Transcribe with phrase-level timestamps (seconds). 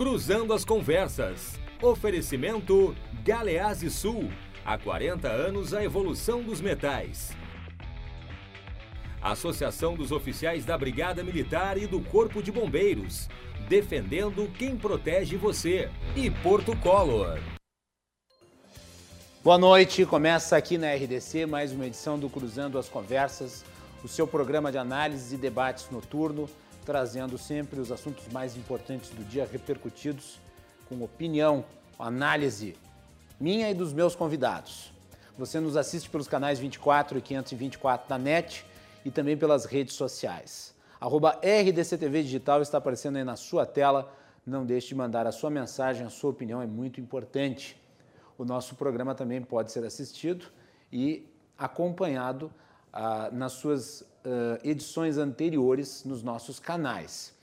[0.00, 1.60] Cruzando as Conversas.
[1.82, 4.30] Oferecimento Galeazzi Sul.
[4.64, 7.36] Há 40 anos a evolução dos metais.
[9.20, 13.28] Associação dos Oficiais da Brigada Militar e do Corpo de Bombeiros.
[13.68, 15.90] Defendendo quem protege você.
[16.16, 17.38] E Porto Color.
[19.44, 23.66] Boa noite, começa aqui na RDC mais uma edição do Cruzando as Conversas,
[24.02, 26.48] o seu programa de análise e debates noturno,
[26.90, 30.40] trazendo sempre os assuntos mais importantes do dia repercutidos
[30.88, 31.64] com opinião,
[31.96, 32.76] análise
[33.38, 34.92] minha e dos meus convidados.
[35.38, 38.66] Você nos assiste pelos canais 24 e 524 da NET
[39.04, 40.74] e também pelas redes sociais.
[41.00, 44.12] Arroba RDCTV Digital está aparecendo aí na sua tela.
[44.44, 47.80] Não deixe de mandar a sua mensagem, a sua opinião é muito importante.
[48.36, 50.46] O nosso programa também pode ser assistido
[50.92, 51.24] e
[51.56, 52.50] acompanhado
[52.92, 57.34] ah, nas suas ah, edições anteriores nos nossos canais.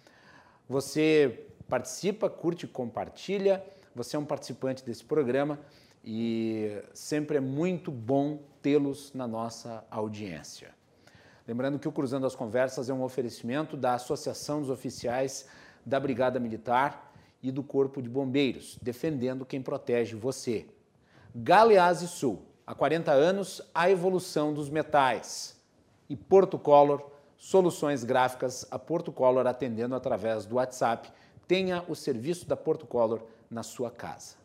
[0.70, 3.64] Você participa, curte, compartilha.
[3.96, 5.60] Você é um participante desse programa
[6.04, 10.70] e sempre é muito bom tê-los na nossa audiência.
[11.48, 15.48] Lembrando que o Cruzando as Conversas é um oferecimento da Associação dos Oficiais
[15.86, 20.68] da Brigada Militar e do Corpo de Bombeiros, defendendo quem protege você.
[21.34, 25.57] Galeazzi Sul, há 40 anos, a evolução dos metais.
[26.10, 27.04] E Porto Color,
[27.38, 31.12] soluções gráficas a Porto Color atendendo através do WhatsApp.
[31.48, 34.36] Tenha o serviço da Porto Color na sua casa.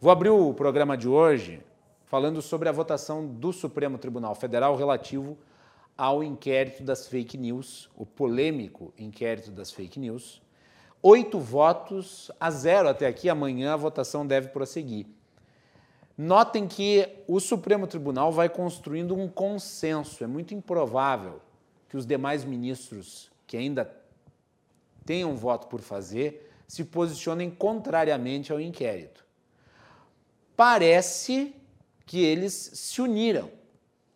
[0.00, 1.62] Vou abrir o programa de hoje
[2.04, 5.36] falando sobre a votação do Supremo Tribunal Federal relativo
[5.96, 10.40] ao inquérito das fake news, o polêmico inquérito das fake news.
[11.02, 15.06] Oito votos a zero até aqui, amanhã a votação deve prosseguir.
[16.18, 20.24] Notem que o Supremo Tribunal vai construindo um consenso.
[20.24, 21.40] É muito improvável
[21.88, 23.88] que os demais ministros que ainda
[25.06, 29.24] tenham voto por fazer se posicionem contrariamente ao inquérito.
[30.56, 31.54] Parece
[32.04, 33.48] que eles se uniram,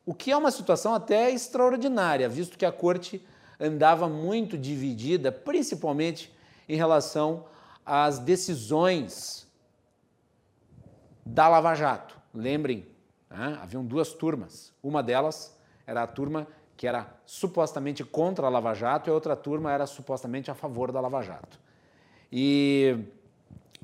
[0.04, 3.25] o que é uma situação até extraordinária, visto que a corte
[3.60, 6.32] andava muito dividida, principalmente
[6.69, 7.44] em relação
[7.87, 9.47] às decisões
[11.25, 12.19] da Lava Jato.
[12.34, 12.87] Lembrem,
[13.31, 13.59] né?
[13.60, 14.72] haviam duas turmas.
[14.83, 15.56] Uma delas
[15.87, 16.47] era a turma
[16.77, 20.91] que era supostamente contra a Lava Jato e a outra turma era supostamente a favor
[20.91, 21.60] da Lava Jato.
[22.31, 22.99] E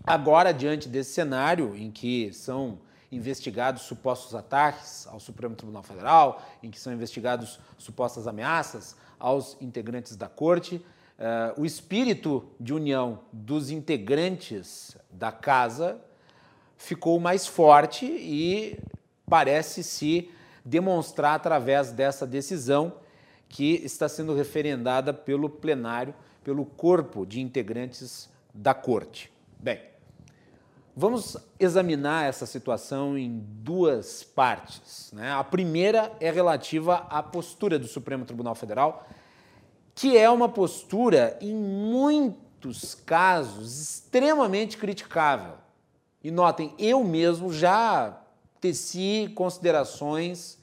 [0.04, 2.78] agora, diante desse cenário em que são
[3.10, 10.16] investigados supostos ataques ao Supremo Tribunal Federal, em que são investigados supostas ameaças aos integrantes
[10.16, 16.00] da Corte, uh, o espírito de união dos integrantes da Casa
[16.78, 18.78] ficou mais forte e
[19.28, 20.31] parece se
[20.65, 22.94] demonstrar através dessa decisão
[23.49, 29.33] que está sendo referendada pelo plenário, pelo corpo de integrantes da Corte.
[29.59, 29.81] Bem,
[30.94, 35.11] vamos examinar essa situação em duas partes.
[35.12, 35.33] Né?
[35.33, 39.06] A primeira é relativa à postura do Supremo Tribunal Federal,
[39.94, 45.55] que é uma postura, em muitos casos, extremamente criticável.
[46.23, 48.21] E notem, eu mesmo já
[48.61, 50.59] teci considerações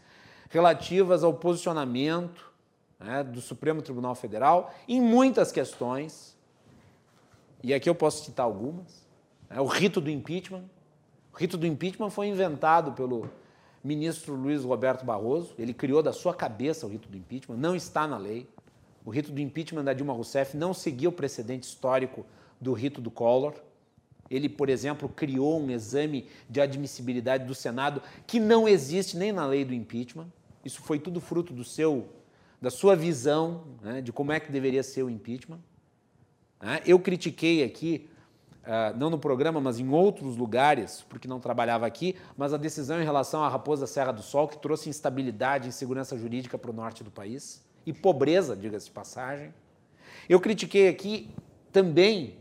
[0.50, 2.52] relativas ao posicionamento
[3.00, 6.36] né, do Supremo Tribunal Federal em muitas questões,
[7.64, 9.06] e aqui eu posso citar algumas.
[9.50, 10.64] Né, o rito do impeachment.
[11.34, 13.30] O rito do impeachment foi inventado pelo
[13.84, 18.08] ministro Luiz Roberto Barroso, ele criou da sua cabeça o rito do impeachment, não está
[18.08, 18.50] na lei.
[19.06, 22.26] O rito do impeachment da Dilma Rousseff não seguiu o precedente histórico
[22.60, 23.54] do rito do Collor.
[24.30, 29.46] Ele, por exemplo, criou um exame de admissibilidade do Senado que não existe nem na
[29.46, 30.28] lei do impeachment.
[30.64, 32.08] Isso foi tudo fruto do seu,
[32.60, 35.60] da sua visão né, de como é que deveria ser o impeachment.
[36.60, 36.82] Né?
[36.86, 38.10] Eu critiquei aqui,
[38.64, 43.00] uh, não no programa, mas em outros lugares, porque não trabalhava aqui, mas a decisão
[43.00, 46.74] em relação à Raposa Serra do Sol, que trouxe instabilidade e insegurança jurídica para o
[46.74, 49.54] norte do país e pobreza, diga-se de passagem.
[50.28, 51.30] Eu critiquei aqui
[51.72, 52.38] também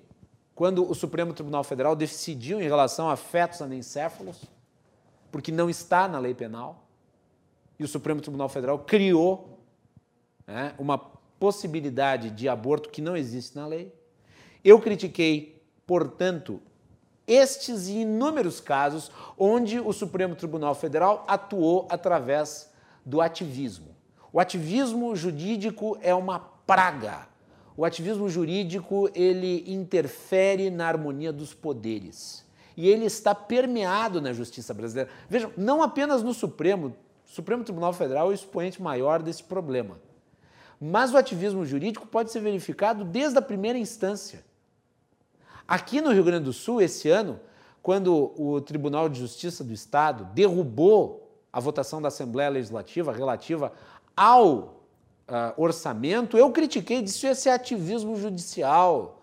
[0.55, 4.45] quando o Supremo Tribunal Federal decidiu em relação a fetos anencéfalos,
[5.33, 6.87] porque não está na lei penal,
[7.79, 9.59] e o Supremo Tribunal Federal criou
[10.47, 13.93] né, uma possibilidade de aborto que não existe na lei.
[14.65, 16.63] Eu critiquei, portanto,
[17.27, 22.71] estes e inúmeros casos onde o Supremo Tribunal Federal atuou através
[23.05, 23.95] do ativismo.
[24.33, 27.27] O ativismo jurídico é uma praga
[27.77, 32.45] o ativismo jurídico ele interfere na harmonia dos poderes
[32.77, 35.11] e ele está permeado na justiça brasileira.
[35.29, 36.95] Vejam, não apenas no Supremo,
[37.27, 39.99] o Supremo Tribunal Federal é o expoente maior desse problema.
[40.81, 44.45] Mas o ativismo jurídico pode ser verificado desde a primeira instância.
[45.67, 47.41] Aqui no Rio Grande do Sul, esse ano,
[47.83, 53.73] quando o Tribunal de Justiça do Estado derrubou a votação da Assembleia Legislativa relativa
[54.17, 54.84] ao
[55.29, 59.21] uh, orçamento, eu critiquei, disse esse ativismo judicial.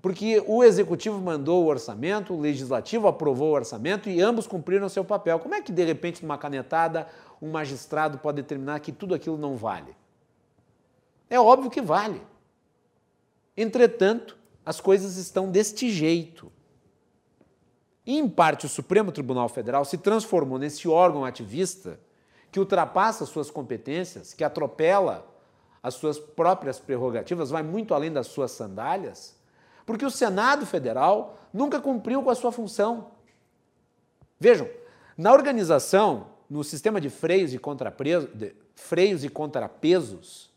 [0.00, 5.04] Porque o executivo mandou o orçamento, o legislativo aprovou o orçamento e ambos cumpriram seu
[5.04, 5.38] papel.
[5.38, 7.06] Como é que, de repente, numa canetada,
[7.40, 9.94] um magistrado pode determinar que tudo aquilo não vale?
[11.30, 12.20] É óbvio que vale.
[13.56, 14.36] Entretanto,
[14.66, 16.50] as coisas estão deste jeito.
[18.04, 22.00] E, em parte, o Supremo Tribunal Federal se transformou nesse órgão ativista
[22.52, 25.26] que ultrapassa suas competências, que atropela
[25.82, 29.34] as suas próprias prerrogativas, vai muito além das suas sandálias,
[29.86, 33.10] porque o Senado Federal nunca cumpriu com a sua função.
[34.38, 34.68] Vejam,
[35.16, 37.60] na organização, no sistema de freios e,
[38.34, 40.52] de freios e contrapesos,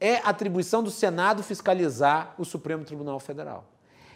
[0.00, 3.66] é atribuição do Senado fiscalizar o Supremo Tribunal Federal.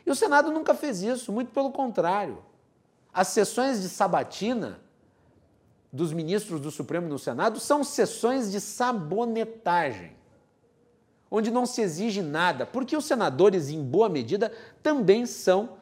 [0.06, 2.38] E o Senado nunca fez isso, muito pelo contrário.
[3.12, 4.80] As sessões de sabatina
[5.94, 10.10] dos ministros do Supremo no Senado são sessões de sabonetagem,
[11.30, 14.52] onde não se exige nada, porque os senadores, em boa medida,
[14.82, 15.76] também são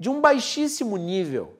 [0.00, 1.56] de um baixíssimo nível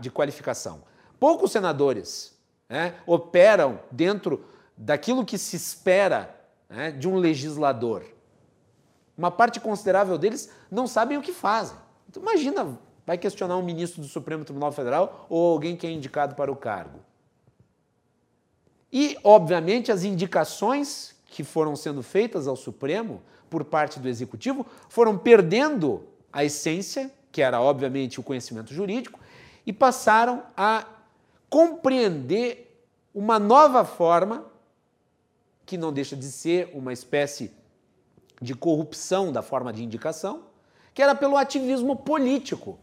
[0.00, 0.84] de qualificação.
[1.18, 2.38] Poucos senadores
[2.68, 4.44] né, operam dentro
[4.76, 6.38] daquilo que se espera
[6.70, 8.04] né, de um legislador.
[9.18, 11.76] Uma parte considerável deles não sabem o que fazem.
[12.08, 16.34] Então, imagina, vai questionar um ministro do Supremo Tribunal Federal ou alguém que é indicado
[16.34, 16.98] para o cargo.
[18.92, 25.16] E, obviamente, as indicações que foram sendo feitas ao Supremo por parte do Executivo foram
[25.16, 29.20] perdendo a essência, que era, obviamente, o conhecimento jurídico,
[29.64, 30.86] e passaram a
[31.48, 34.46] compreender uma nova forma,
[35.64, 37.52] que não deixa de ser uma espécie
[38.40, 40.44] de corrupção da forma de indicação,
[40.92, 42.78] que era pelo ativismo político.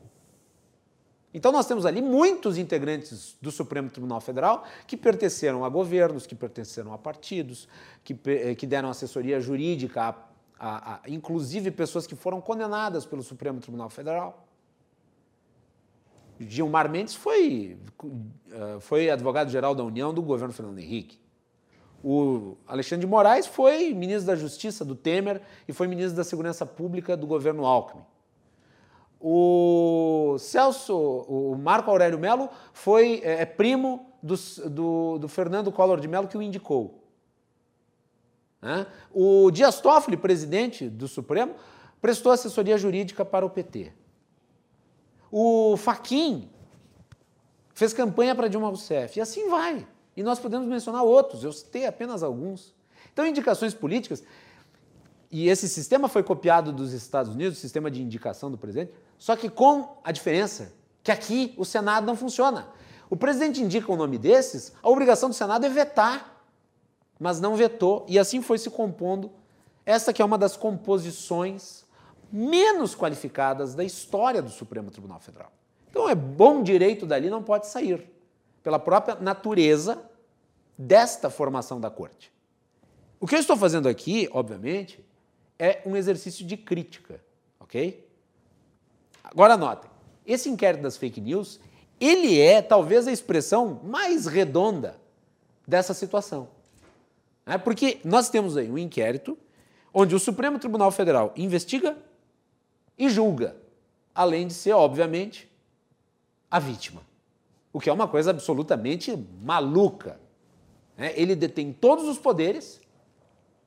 [1.33, 6.35] Então nós temos ali muitos integrantes do Supremo Tribunal Federal que pertenceram a governos, que
[6.35, 7.67] pertenceram a partidos,
[8.03, 10.15] que, eh, que deram assessoria jurídica, a,
[10.59, 14.45] a, a, inclusive pessoas que foram condenadas pelo Supremo Tribunal Federal.
[16.39, 17.77] Gilmar Mendes foi,
[18.51, 21.19] eh, foi advogado-geral da União do governo Fernando Henrique.
[22.03, 26.65] O Alexandre de Moraes foi ministro da Justiça do Temer e foi ministro da Segurança
[26.65, 28.03] Pública do governo Alckmin.
[29.25, 34.35] O Celso, o Marco Aurélio Melo foi é, é primo do,
[34.69, 37.01] do, do, Fernando Collor de Mello que o indicou.
[39.13, 41.55] O Dias Toffoli, presidente do Supremo,
[42.01, 43.93] prestou assessoria jurídica para o PT.
[45.31, 46.49] O Faquin
[47.73, 49.17] fez campanha para Dilma Rousseff.
[49.17, 49.87] E assim vai.
[50.17, 52.73] E nós podemos mencionar outros, eu citei apenas alguns.
[53.11, 54.21] Então, indicações políticas,
[55.31, 59.35] e esse sistema foi copiado dos Estados Unidos, o sistema de indicação do presidente, só
[59.35, 60.73] que com a diferença
[61.03, 62.67] que aqui o Senado não funciona.
[63.09, 66.41] O presidente indica o um nome desses, a obrigação do Senado é vetar,
[67.19, 69.31] mas não vetou, e assim foi se compondo
[69.85, 71.85] essa que é uma das composições
[72.31, 75.51] menos qualificadas da história do Supremo Tribunal Federal.
[75.89, 78.09] Então é bom direito dali não pode sair
[78.63, 80.03] pela própria natureza
[80.77, 82.31] desta formação da corte.
[83.19, 85.05] O que eu estou fazendo aqui, obviamente,
[85.59, 87.23] é um exercício de crítica,
[87.59, 88.02] ok?
[89.33, 89.89] Agora notem,
[90.25, 91.59] esse inquérito das fake news,
[91.99, 94.97] ele é talvez a expressão mais redonda
[95.67, 96.47] dessa situação.
[97.45, 97.57] Né?
[97.57, 99.37] Porque nós temos aí um inquérito
[99.93, 101.97] onde o Supremo Tribunal Federal investiga
[102.97, 103.55] e julga,
[104.13, 105.51] além de ser, obviamente,
[106.49, 107.01] a vítima
[107.73, 110.19] o que é uma coisa absolutamente maluca.
[110.95, 111.11] Né?
[111.15, 112.79] Ele detém todos os poderes,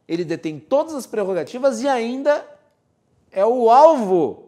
[0.06, 2.46] ele detém todas as prerrogativas e ainda
[3.32, 4.45] é o alvo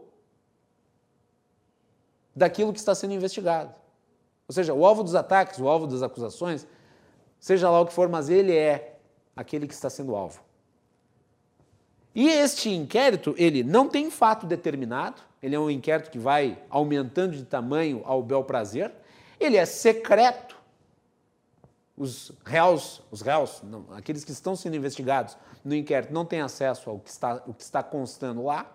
[2.39, 3.75] daquilo que está sendo investigado.
[4.47, 6.65] Ou seja, o alvo dos ataques, o alvo das acusações,
[7.39, 8.97] seja lá o que for, mas ele é
[9.35, 10.41] aquele que está sendo alvo.
[12.15, 17.35] E este inquérito, ele não tem fato determinado, ele é um inquérito que vai aumentando
[17.35, 18.91] de tamanho ao bel prazer,
[19.39, 20.57] ele é secreto.
[21.95, 26.89] Os réus, os réus, não, aqueles que estão sendo investigados no inquérito, não têm acesso
[26.89, 28.73] ao que está, o que está constando lá.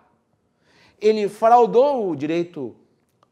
[1.01, 2.75] Ele fraudou o direito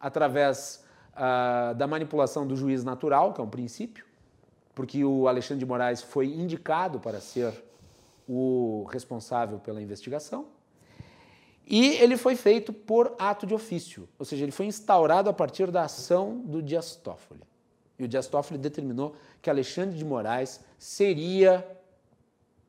[0.03, 0.83] através
[1.13, 4.05] uh, da manipulação do juiz natural, que é um princípio,
[4.75, 7.53] porque o Alexandre de Moraes foi indicado para ser
[8.27, 10.47] o responsável pela investigação.
[11.65, 15.71] E ele foi feito por ato de ofício, ou seja, ele foi instaurado a partir
[15.71, 17.41] da ação do Dias Toffoli.
[17.97, 21.65] E o Dias Toffoli determinou que Alexandre de Moraes seria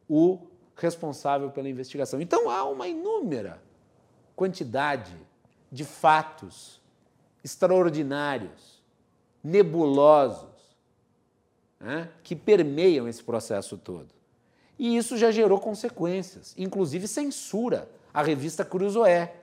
[0.08, 0.38] o
[0.76, 2.20] responsável pela investigação.
[2.20, 3.60] Então há uma inúmera
[4.36, 5.16] quantidade
[5.72, 6.83] de fatos
[7.44, 8.82] extraordinários,
[9.42, 10.48] nebulosos,
[11.78, 14.08] né, que permeiam esse processo todo.
[14.78, 19.34] E isso já gerou consequências, inclusive censura à revista Cruzoé.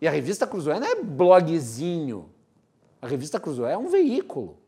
[0.00, 2.30] E a revista Cruzoé não é blogzinho.
[3.00, 4.58] A revista Cruzoé é um veículo.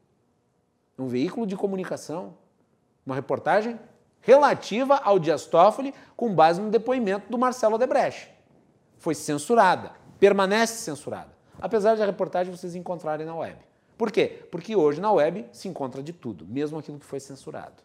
[0.98, 2.36] Um veículo de comunicação.
[3.04, 3.80] Uma reportagem
[4.20, 8.30] relativa ao Dias Toffoli com base no depoimento do Marcelo Odebrecht.
[8.98, 13.58] Foi censurada, permanece censurada, apesar de a reportagem vocês encontrarem na web.
[13.96, 14.46] Por quê?
[14.50, 17.82] Porque hoje na web se encontra de tudo, mesmo aquilo que foi censurado.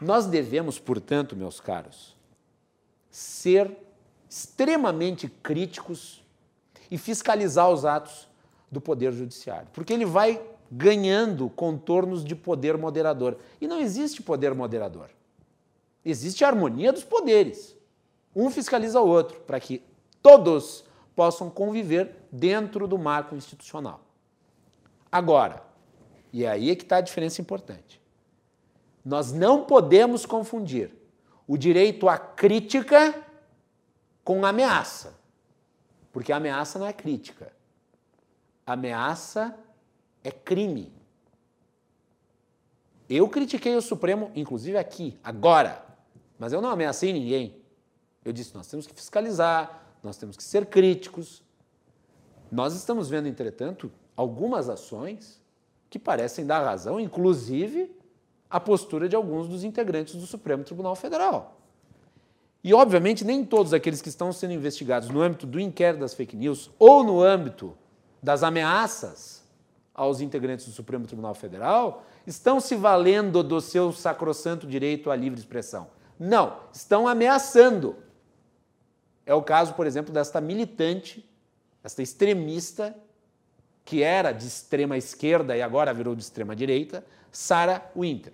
[0.00, 2.16] Nós devemos, portanto, meus caros,
[3.10, 3.76] ser
[4.28, 6.22] extremamente críticos
[6.90, 8.28] e fiscalizar os atos
[8.70, 10.40] do Poder Judiciário, porque ele vai
[10.70, 13.36] ganhando contornos de poder moderador.
[13.60, 15.10] E não existe poder moderador.
[16.04, 17.76] Existe a harmonia dos poderes.
[18.34, 19.82] Um fiscaliza o outro, para que
[20.22, 24.00] todos possam conviver dentro do marco institucional.
[25.10, 25.62] Agora,
[26.32, 28.00] e é aí é que está a diferença importante.
[29.04, 30.94] Nós não podemos confundir
[31.46, 33.26] o direito à crítica
[34.22, 35.18] com ameaça.
[36.12, 37.52] Porque ameaça não é crítica.
[38.66, 39.56] Ameaça
[40.22, 40.92] é crime.
[43.08, 45.84] Eu critiquei o Supremo, inclusive aqui, agora,
[46.38, 47.60] mas eu não ameacei ninguém.
[48.24, 51.42] Eu disse: nós temos que fiscalizar, nós temos que ser críticos.
[52.50, 55.40] Nós estamos vendo, entretanto, algumas ações
[55.88, 57.90] que parecem dar razão, inclusive
[58.48, 61.60] a postura de alguns dos integrantes do Supremo Tribunal Federal.
[62.62, 66.36] E, obviamente, nem todos aqueles que estão sendo investigados no âmbito do inquérito das fake
[66.36, 67.76] news ou no âmbito
[68.22, 69.42] das ameaças
[69.94, 75.38] aos integrantes do Supremo Tribunal Federal estão se valendo do seu sacrossanto direito à livre
[75.38, 75.88] expressão.
[76.18, 77.96] Não, estão ameaçando.
[79.24, 81.28] É o caso, por exemplo, desta militante,
[81.82, 82.96] esta extremista,
[83.84, 88.32] que era de extrema esquerda e agora virou de extrema direita, Sarah Winter.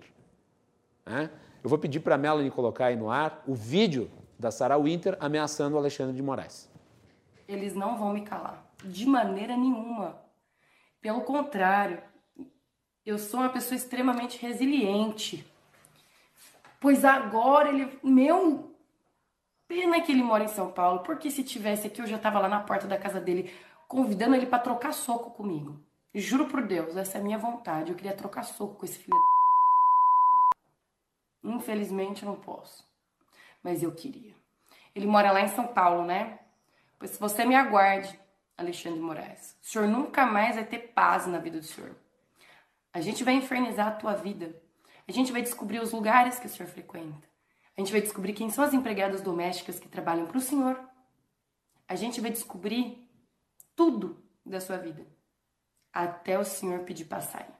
[1.63, 5.17] Eu vou pedir para a Melanie colocar aí no ar o vídeo da Sarah Winter
[5.19, 6.69] ameaçando o Alexandre de Moraes.
[7.47, 10.21] Eles não vão me calar, de maneira nenhuma.
[11.01, 12.01] Pelo contrário,
[13.05, 15.45] eu sou uma pessoa extremamente resiliente.
[16.79, 17.97] Pois agora ele.
[18.03, 18.75] Meu.
[19.67, 22.47] Pena que ele mora em São Paulo, porque se tivesse aqui eu já estava lá
[22.47, 23.53] na porta da casa dele,
[23.87, 25.79] convidando ele para trocar soco comigo.
[26.15, 27.91] Juro por Deus, essa é a minha vontade.
[27.91, 29.17] Eu queria trocar soco com esse filho
[31.43, 31.51] da.
[31.51, 32.87] Infelizmente eu não posso.
[33.61, 34.33] Mas eu queria.
[34.95, 36.39] Ele mora lá em São Paulo, né?
[36.97, 38.19] Pois você me aguarde,
[38.57, 39.55] Alexandre Moraes.
[39.61, 41.95] O senhor nunca mais vai ter paz na vida do senhor.
[42.91, 44.55] A gente vai infernizar a tua vida.
[45.07, 47.27] A gente vai descobrir os lugares que o senhor frequenta.
[47.77, 50.79] A gente vai descobrir quem são as empregadas domésticas que trabalham para o senhor.
[51.87, 53.07] A gente vai descobrir
[53.75, 55.05] tudo da sua vida.
[55.93, 57.53] Até o senhor pedir sair.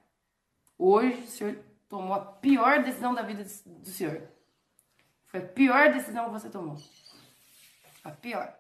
[0.77, 4.24] Hoje o senhor tomou a pior decisão da vida do senhor.
[5.27, 6.77] Foi a pior decisão que você tomou.
[8.03, 8.55] A pior.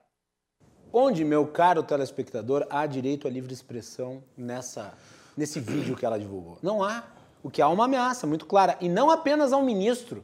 [0.93, 4.95] Onde, meu caro telespectador, há direito à livre expressão nessa,
[5.35, 6.59] nesse vídeo que ela divulgou?
[6.61, 7.03] Não há.
[7.41, 8.77] O que há é uma ameaça muito clara.
[8.79, 10.23] E não apenas ao ministro.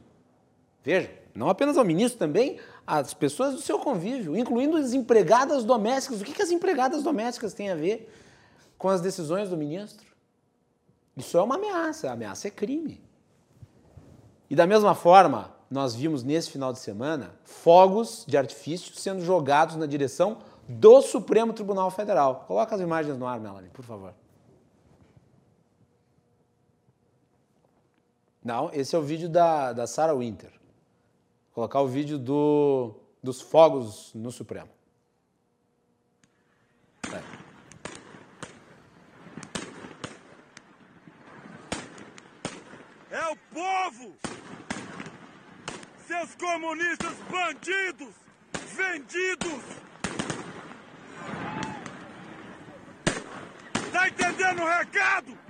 [0.82, 6.20] Veja, não apenas ao ministro, também às pessoas do seu convívio, incluindo as empregadas domésticas.
[6.20, 8.12] O que, que as empregadas domésticas têm a ver
[8.78, 10.06] com as decisões do ministro?
[11.16, 12.08] Isso é uma ameaça.
[12.08, 13.02] A ameaça é crime.
[14.48, 19.74] E da mesma forma, nós vimos nesse final de semana fogos de artifício sendo jogados
[19.74, 20.38] na direção
[20.68, 22.44] do Supremo Tribunal Federal.
[22.46, 24.14] Coloca as imagens no ar, Melanie, por favor.
[28.42, 30.52] Não, esse é o vídeo da, da Sarah Winter.
[31.54, 34.70] Colocar o vídeo do, dos fogos no Supremo.
[43.08, 44.16] É o povo!
[46.08, 48.14] Seus comunistas bandidos!
[48.74, 49.62] Vendidos!
[53.92, 55.43] Tá entendendo o recado?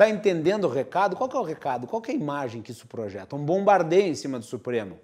[0.00, 1.14] Tá entendendo o recado?
[1.14, 1.86] Qual é o recado?
[1.86, 3.36] Qual é a imagem que isso projeta?
[3.36, 4.98] Um bombardeio em cima do Supremo.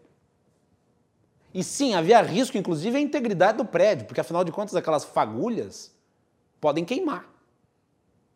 [1.52, 5.94] E sim, havia risco, inclusive, à integridade do prédio, porque afinal de contas aquelas fagulhas
[6.58, 7.28] podem queimar.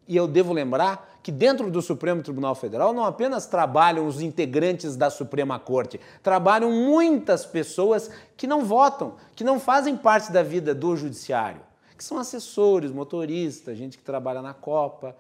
[0.07, 4.97] E eu devo lembrar que dentro do Supremo Tribunal Federal não apenas trabalham os integrantes
[4.97, 10.75] da Suprema Corte, trabalham muitas pessoas que não votam, que não fazem parte da vida
[10.75, 11.63] do judiciário,
[11.97, 15.17] que são assessores, motoristas, gente que trabalha na Copa.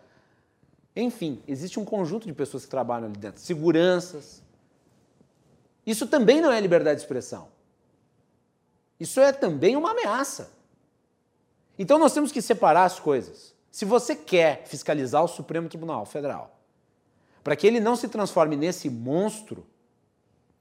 [1.00, 4.42] Enfim, existe um conjunto de pessoas que trabalham ali dentro, seguranças.
[5.87, 7.49] Isso também não é liberdade de expressão.
[8.99, 10.52] Isso é também uma ameaça.
[11.78, 13.54] Então nós temos que separar as coisas.
[13.71, 16.61] Se você quer fiscalizar o Supremo Tribunal Federal,
[17.42, 19.66] para que ele não se transforme nesse monstro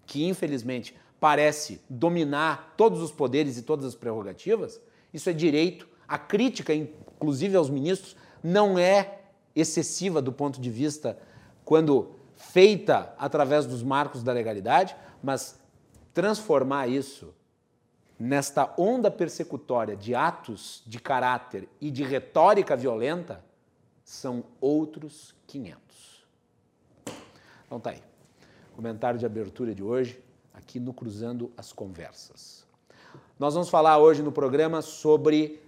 [0.06, 4.80] que, infelizmente, parece dominar todos os poderes e todas as prerrogativas,
[5.14, 5.88] isso é direito.
[6.08, 9.19] A crítica, inclusive aos ministros, não é
[9.60, 11.18] excessiva do ponto de vista
[11.66, 15.60] quando feita através dos marcos da legalidade, mas
[16.14, 17.34] transformar isso
[18.18, 23.44] nesta onda persecutória de atos de caráter e de retórica violenta
[24.04, 26.26] são outros 500.
[27.66, 28.04] Então tá aí.
[28.76, 30.22] Comentário de abertura de hoje,
[30.54, 32.66] aqui no Cruzando as Conversas.
[33.38, 35.62] Nós vamos falar hoje no programa sobre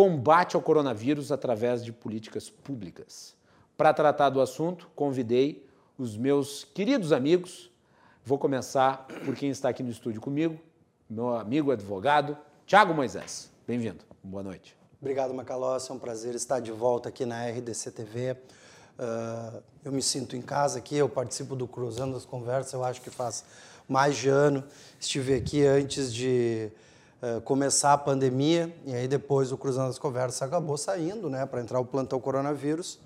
[0.00, 3.36] combate ao coronavírus através de políticas públicas.
[3.76, 7.70] Para tratar do assunto, convidei os meus queridos amigos.
[8.24, 10.58] Vou começar por quem está aqui no estúdio comigo,
[11.06, 13.50] meu amigo advogado, Tiago Moisés.
[13.66, 14.02] Bem-vindo.
[14.24, 14.74] Boa noite.
[14.98, 15.90] Obrigado, Macalossi.
[15.90, 18.32] É um prazer estar de volta aqui na RDC TV.
[18.32, 23.02] Uh, eu me sinto em casa aqui, eu participo do Cruzando as Conversas, eu acho
[23.02, 23.44] que faz
[23.86, 24.64] mais de ano.
[24.98, 26.72] Estive aqui antes de
[27.22, 31.60] uh, começar a pandemia, e aí depois o Cruzando as Conversas acabou saindo, né, para
[31.60, 32.98] entrar o plantão coronavírus.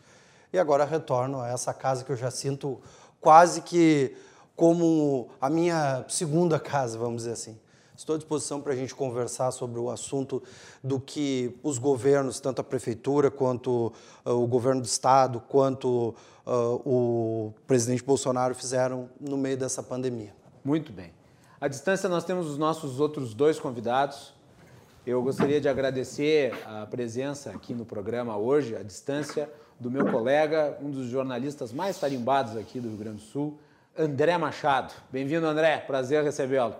[0.52, 2.80] E agora retorno a essa casa que eu já sinto
[3.21, 4.14] quase que
[4.54, 7.59] como a minha segunda casa, vamos dizer assim.
[7.97, 10.42] Estou à disposição para a gente conversar sobre o assunto
[10.83, 13.92] do que os governos, tanto a prefeitura quanto
[14.26, 20.35] uh, o governo do estado, quanto uh, o presidente Bolsonaro fizeram no meio dessa pandemia.
[20.64, 21.12] Muito bem.
[21.61, 24.34] À distância, nós temos os nossos outros dois convidados.
[25.06, 30.76] Eu gostaria de agradecer a presença aqui no programa hoje, à distância, do meu colega,
[30.82, 33.58] um dos jornalistas mais tarimbados aqui do Rio Grande do Sul,
[33.96, 34.92] André Machado.
[35.12, 35.78] Bem-vindo, André.
[35.78, 36.75] Prazer recebê-lo.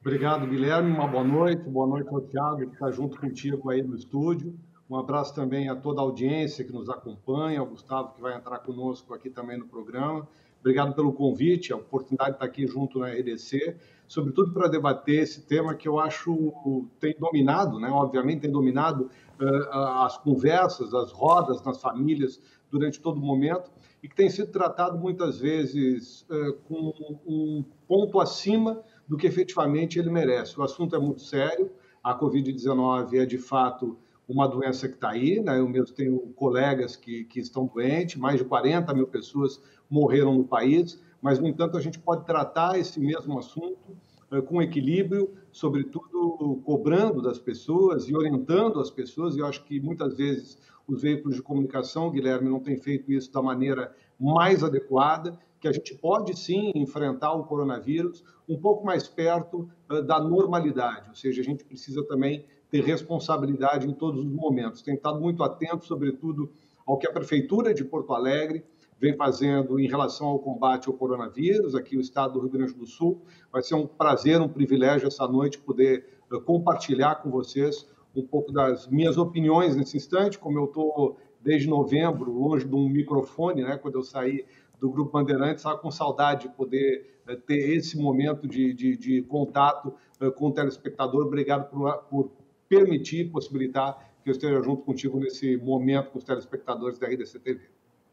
[0.00, 0.92] Obrigado, Guilherme.
[0.92, 1.62] Uma boa noite.
[1.62, 4.54] Boa noite ao Thiago, que está junto contigo aí no estúdio.
[4.88, 8.60] Um abraço também a toda a audiência que nos acompanha, ao Gustavo, que vai entrar
[8.60, 10.28] conosco aqui também no programa.
[10.66, 13.76] Obrigado pelo convite, a oportunidade de estar aqui junto na RDC,
[14.08, 17.88] sobretudo para debater esse tema que eu acho tem dominado, né?
[17.88, 19.08] obviamente tem dominado
[19.40, 23.70] uh, as conversas, as rodas nas famílias durante todo o momento
[24.02, 26.92] e que tem sido tratado muitas vezes uh, com
[27.24, 30.58] um ponto acima do que efetivamente ele merece.
[30.58, 31.70] O assunto é muito sério,
[32.02, 33.96] a Covid-19 é de fato
[34.28, 35.58] uma doença que está aí, né?
[35.58, 40.44] eu mesmo tenho colegas que, que estão doentes, mais de 40 mil pessoas morreram no
[40.44, 43.96] país, mas, no entanto, a gente pode tratar esse mesmo assunto
[44.30, 49.80] uh, com equilíbrio, sobretudo cobrando das pessoas e orientando as pessoas, e eu acho que
[49.80, 55.38] muitas vezes os veículos de comunicação, Guilherme, não têm feito isso da maneira mais adequada,
[55.58, 61.08] que a gente pode sim enfrentar o coronavírus um pouco mais perto uh, da normalidade,
[61.08, 64.82] ou seja, a gente precisa também ter responsabilidade em todos os momentos.
[64.82, 66.50] Tem estado muito atento, sobretudo,
[66.86, 68.64] ao que a Prefeitura de Porto Alegre
[68.98, 72.86] vem fazendo em relação ao combate ao coronavírus, aqui no estado do Rio Grande do
[72.86, 73.20] Sul.
[73.52, 78.50] Vai ser um prazer, um privilégio essa noite poder uh, compartilhar com vocês um pouco
[78.50, 83.76] das minhas opiniões nesse instante, como eu estou desde novembro longe de um microfone, né,
[83.76, 84.46] quando eu saí
[84.80, 89.22] do Grupo Bandeirantes, estava com saudade de poder uh, ter esse momento de, de, de
[89.22, 91.26] contato uh, com o telespectador.
[91.26, 92.30] Obrigado por, por
[92.68, 97.60] permitir, possibilitar que eu esteja junto contigo nesse momento com os telespectadores da RDC TV.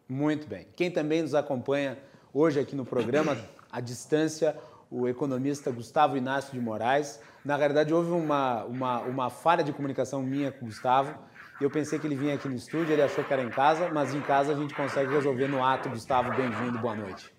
[0.08, 0.68] Muito bem.
[0.76, 1.98] Quem também nos acompanha
[2.34, 3.38] hoje aqui no programa,
[3.72, 4.56] à distância,
[4.92, 7.20] o economista Gustavo Inácio de Moraes.
[7.44, 11.18] Na realidade, houve uma, uma, uma falha de comunicação minha com o Gustavo.
[11.60, 14.14] Eu pensei que ele vinha aqui no estúdio, ele achou que era em casa, mas
[14.14, 15.90] em casa a gente consegue resolver no ato.
[15.90, 17.34] Gustavo, bem-vindo, boa noite.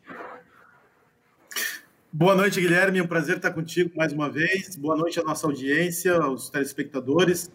[2.17, 3.01] Boa noite, Guilherme.
[3.01, 4.77] É um prazer estar contigo mais uma vez.
[4.77, 7.51] Boa noite à nossa audiência, aos telespectadores.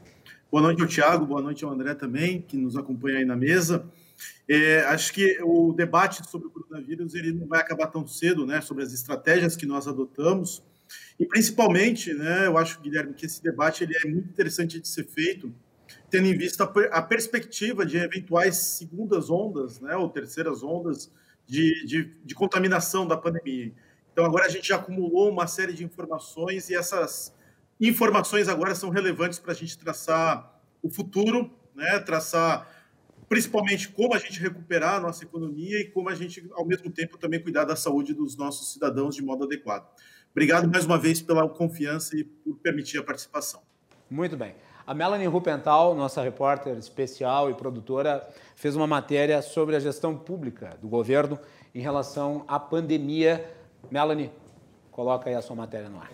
[0.51, 3.89] Boa noite ao Tiago, boa noite ao André também, que nos acompanha aí na mesa.
[4.49, 8.59] É, acho que o debate sobre o coronavírus ele não vai acabar tão cedo, né?
[8.59, 10.61] Sobre as estratégias que nós adotamos
[11.17, 12.47] e principalmente, né?
[12.47, 15.55] Eu acho, Guilherme, que esse debate ele é muito interessante de ser feito,
[16.09, 19.95] tendo em vista a, perspectiva de eventuais segundas ondas, né?
[19.95, 21.09] Ou terceiras ondas
[21.47, 23.71] de, de, de contaminação da pandemia.
[24.11, 27.33] Então, agora a gente já acumulou uma série de informações e essas
[27.79, 31.99] informações agora são relevantes para a gente traçar o futuro, né?
[31.99, 32.67] traçar
[33.29, 37.17] principalmente como a gente recuperar a nossa economia e como a gente, ao mesmo tempo,
[37.17, 39.87] também cuidar da saúde dos nossos cidadãos de modo adequado.
[40.31, 43.61] Obrigado mais uma vez pela confiança e por permitir a participação.
[44.09, 44.55] Muito bem.
[44.85, 50.75] A Melanie Rupental, nossa repórter especial e produtora, fez uma matéria sobre a gestão pública
[50.81, 51.39] do governo
[51.75, 53.47] em relação à pandemia
[53.91, 54.31] Melanie,
[54.99, 56.09] Coloca aí a sua matéria no ar.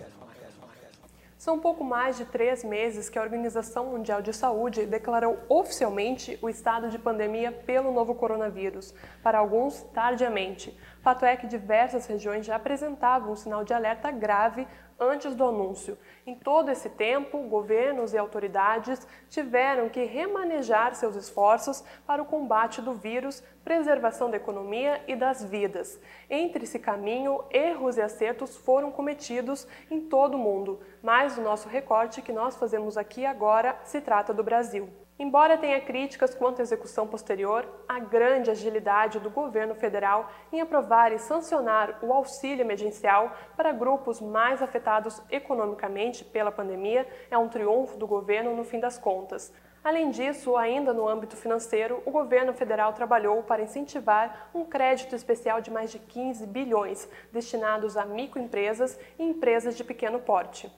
[1.40, 6.48] São pouco mais de três meses que a Organização Mundial de Saúde declarou oficialmente o
[6.48, 10.76] estado de pandemia pelo novo coronavírus, para alguns tardiamente.
[11.02, 14.68] Fato é que diversas regiões já apresentavam um sinal de alerta grave
[15.00, 15.98] antes do anúncio.
[16.26, 22.82] Em todo esse tempo, governos e autoridades tiveram que remanejar seus esforços para o combate
[22.82, 26.00] do vírus, preservação da economia e das vidas.
[26.30, 31.68] Entre esse caminho, erros e acertos foram cometidos em todo o mundo, mas o nosso
[31.68, 35.05] recorte que nós fazemos aqui agora se trata do Brasil.
[35.18, 41.14] Embora tenha críticas quanto à execução posterior, a grande agilidade do governo federal em aprovar
[41.14, 47.98] e sancionar o auxílio emergencial para grupos mais afetados economicamente pela pandemia é um triunfo
[47.98, 49.54] do governo no fim das contas.
[49.82, 55.62] Além disso, ainda no âmbito financeiro, o governo federal trabalhou para incentivar um crédito especial
[55.62, 60.70] de mais de 15 bilhões destinados a microempresas e empresas de pequeno porte.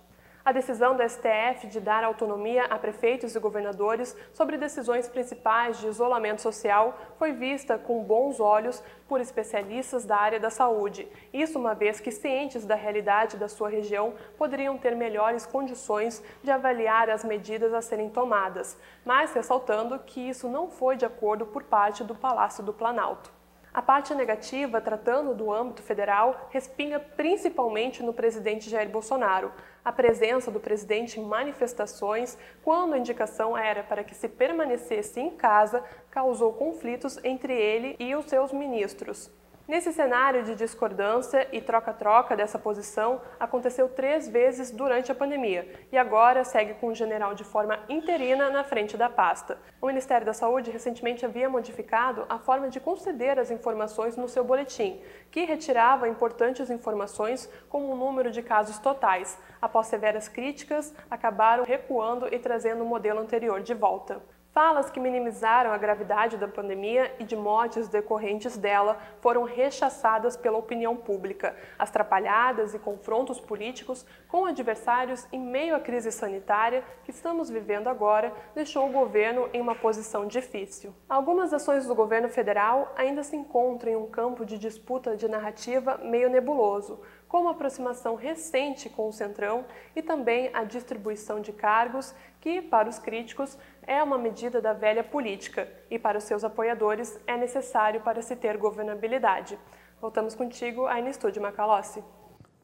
[0.48, 5.88] A decisão do STF de dar autonomia a prefeitos e governadores sobre decisões principais de
[5.88, 11.06] isolamento social foi vista com bons olhos por especialistas da área da saúde.
[11.34, 16.50] Isso uma vez que cientes da realidade da sua região poderiam ter melhores condições de
[16.50, 21.64] avaliar as medidas a serem tomadas, mas ressaltando que isso não foi de acordo por
[21.64, 23.37] parte do Palácio do Planalto.
[23.78, 29.52] A parte negativa, tratando do âmbito federal, respinga principalmente no presidente Jair Bolsonaro.
[29.86, 35.30] A presença do presidente em manifestações, quando a indicação era para que se permanecesse em
[35.30, 39.30] casa, causou conflitos entre ele e os seus ministros.
[39.68, 45.98] Nesse cenário de discordância e troca-troca dessa posição, aconteceu três vezes durante a pandemia e
[45.98, 49.58] agora segue com o general de forma interina na frente da pasta.
[49.82, 54.42] O Ministério da Saúde recentemente havia modificado a forma de conceder as informações no seu
[54.42, 59.38] boletim, que retirava importantes informações como o número de casos totais.
[59.62, 64.37] Após severas críticas, acabaram recuando e trazendo o modelo anterior de volta.
[64.58, 70.58] Falas que minimizaram a gravidade da pandemia e de mortes decorrentes dela foram rechaçadas pela
[70.58, 71.56] opinião pública.
[71.78, 77.88] As trapalhadas e confrontos políticos com adversários em meio à crise sanitária que estamos vivendo
[77.88, 80.92] agora deixou o governo em uma posição difícil.
[81.08, 86.00] Algumas ações do governo federal ainda se encontram em um campo de disputa de narrativa
[86.00, 89.66] meio nebuloso como a aproximação recente com o Centrão
[89.96, 95.02] e também a distribuição de cargos, que, para os críticos, é uma medida da velha
[95.04, 99.58] política e, para os seus apoiadores, é necessário para se ter governabilidade.
[100.02, 102.04] Voltamos contigo aí no estúdio Macalossi.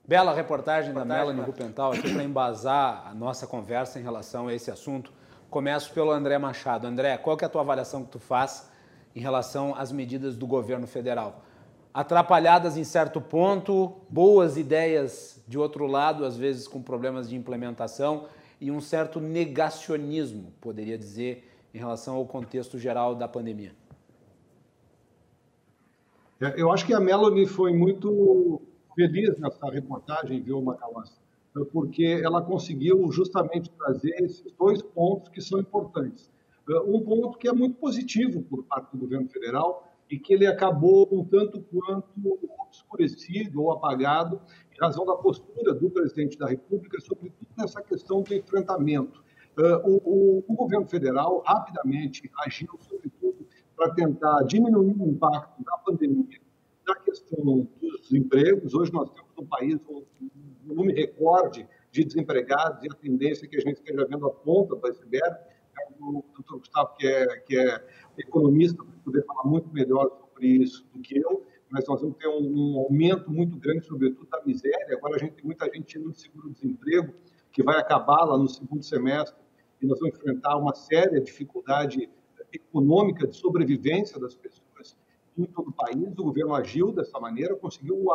[0.05, 4.69] Bela reportagem, da Melanie Rupental aqui para embasar a nossa conversa em relação a esse
[4.69, 5.13] assunto.
[5.49, 6.85] Começo pelo André Machado.
[6.85, 8.69] André, qual que é a tua avaliação que tu faz
[9.15, 11.41] em relação às medidas do governo federal?
[11.93, 18.25] atrapalhadas em certo ponto, boas ideias de outro lado, às vezes com problemas de implementação
[18.63, 23.75] e um certo negacionismo, poderia dizer, em relação ao contexto geral da pandemia.
[26.39, 28.61] É, eu acho que a Melanie foi muito
[28.95, 31.19] feliz nessa reportagem, viu, Macalossi?
[31.73, 36.31] Porque ela conseguiu justamente trazer esses dois pontos que são importantes.
[36.87, 41.07] Um ponto que é muito positivo por parte do governo federal, e que ele acabou
[41.11, 44.41] um tanto quanto obscurecido ou apagado
[44.73, 49.23] em razão da postura do presidente da República, sobretudo nessa questão do enfrentamento.
[49.57, 56.41] Uh, o, o, governo federal rapidamente agiu, sobretudo, para tentar diminuir o impacto da pandemia
[56.87, 58.73] na questão dos empregos.
[58.73, 60.03] Hoje nós temos no país um
[60.65, 64.87] volume recorde de desempregados e a tendência que a gente esteja vendo a ponta do
[64.87, 65.37] iceberg.
[65.99, 67.87] O doutor Gustavo, que é, que é
[68.17, 72.73] economista, poder falar muito melhor sobre isso do que eu, mas nós vamos ter um,
[72.73, 74.95] um aumento muito grande, sobretudo, da miséria.
[74.95, 77.13] Agora a gente tem muita gente no seguro-desemprego,
[77.51, 79.41] que vai acabar lá no segundo semestre,
[79.81, 82.09] e nós vamos enfrentar uma séria dificuldade
[82.51, 84.63] econômica de sobrevivência das pessoas
[85.37, 86.13] em todo o país.
[86.17, 88.05] O governo agiu dessa maneira, conseguiu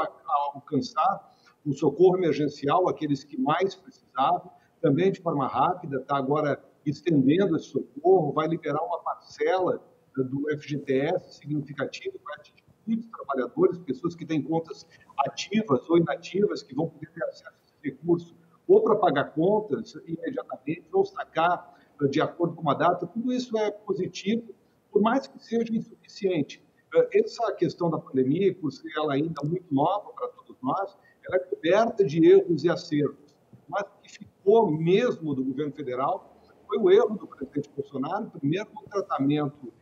[0.54, 1.34] alcançar
[1.66, 7.66] um socorro emergencial àqueles que mais precisavam, também de forma rápida, está agora estendendo esse
[7.66, 9.82] socorro, vai liberar uma parcela
[10.24, 14.86] do FGTS significativo, vai atingir muitos trabalhadores, pessoas que têm contas
[15.18, 18.34] ativas ou inativas, que vão poder ter acesso a esse recurso
[18.66, 21.74] ou para pagar contas imediatamente, ou sacar
[22.10, 24.54] de acordo com uma data, tudo isso é positivo,
[24.92, 26.62] por mais que seja insuficiente.
[26.94, 31.36] Eh, essa questão da pandemia, por ser ela ainda muito nova para todos nós, ela
[31.36, 33.34] é coberta de erros e acertos.
[33.68, 38.68] Mas o que ficou mesmo do governo federal foi o erro do presidente Bolsonaro, primeiro
[38.74, 39.72] no tratamento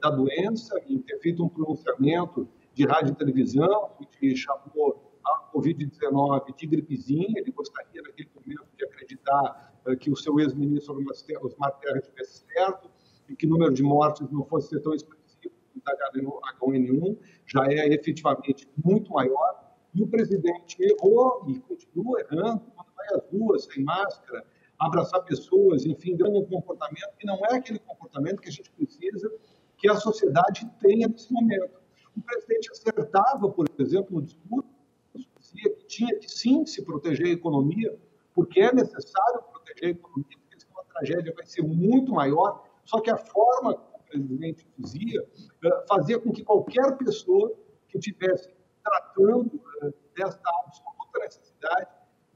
[0.00, 6.54] da doença, em ter feito um pronunciamento de rádio e televisão, que chamou a Covid-19
[6.56, 10.94] de gripezinha, ele gostaria naquele momento de acreditar uh, que o seu ex-ministro
[11.42, 12.90] Osmar Terra estivesse certo
[13.28, 15.22] e que o número de mortes não fosse ser tão expressivo
[15.84, 15.92] da
[16.60, 22.60] H1N1, já é efetivamente muito maior, e o presidente errou e continua errando.
[22.74, 24.44] Quando vai às ruas sem máscara,
[24.78, 29.30] abraçar pessoas, enfim, dando um comportamento que não é aquele comportamento que a gente precisa
[29.82, 31.80] que a sociedade tenha nesse momento.
[32.16, 34.68] O presidente acertava, por exemplo, no discurso,
[35.40, 37.98] dizia que tinha que sim se proteger a economia,
[38.32, 42.64] porque é necessário proteger a economia, porque senão a tragédia vai ser muito maior.
[42.84, 45.20] Só que a forma como o presidente dizia
[45.64, 47.52] eh, fazia com que qualquer pessoa
[47.88, 48.50] que estivesse
[48.84, 51.88] tratando eh, desta absoluta necessidade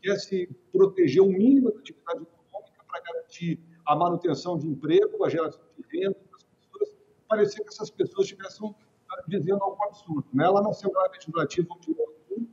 [0.02, 5.62] quisesse proteger o mínimo da atividade econômica para garantir a manutenção de emprego, a geração
[5.78, 6.25] de renda
[7.28, 8.74] parecia que essas pessoas estivessem
[9.28, 10.26] dizendo algo absurdo.
[10.32, 10.48] Né?
[10.48, 12.46] Lá na Assembleia Legislativa, onde eu,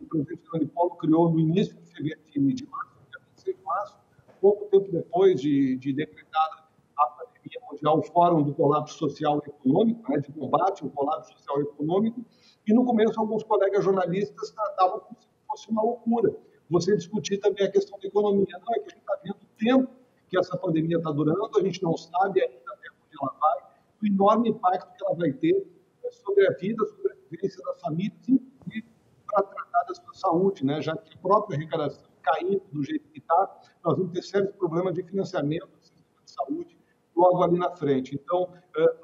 [0.00, 3.98] o presidente Fernando Paulo criou no início de fevereiro de março, dia 26 de março,
[4.40, 6.64] pouco tempo depois de, de decretada
[6.96, 11.32] a pandemia mundial, o Fórum do Colapso Social e Econômico, né, de combate ao colapso
[11.32, 12.24] social e econômico,
[12.66, 16.34] e no começo alguns colegas jornalistas tratavam como se fosse uma loucura.
[16.68, 18.46] Você discutir também a questão da economia.
[18.64, 19.90] Não, é que a gente está vendo o tempo
[20.28, 23.69] que essa pandemia está durando, a gente não sabe ainda até onde ela vai,
[24.02, 25.66] o enorme impacto que ela vai ter
[26.10, 28.86] sobre a vida, sobre a vivência das famílias, inclusive
[29.26, 30.80] para tratar da sua saúde, né?
[30.80, 34.94] já que a própria arrecadação caindo do jeito que está, nós vamos ter sérios problemas
[34.94, 36.78] de financiamento do sistema de saúde
[37.16, 38.14] logo ali na frente.
[38.14, 38.94] Então, eh,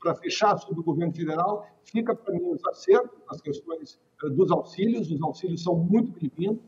[0.00, 4.50] para fechar sobre o governo federal, fica para mim os acertos nas questões eh, dos
[4.50, 6.62] auxílios, os auxílios são muito bem-vindos,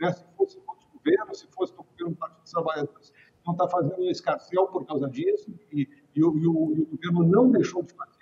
[0.00, 0.12] né?
[0.12, 3.12] se fosse outro governo, se fosse o governo do Partido dos Trabalhadores,
[3.46, 6.86] não está fazendo um escarcel por causa disso, e, e, o, e, o, e o
[6.86, 8.20] governo não deixou de fazer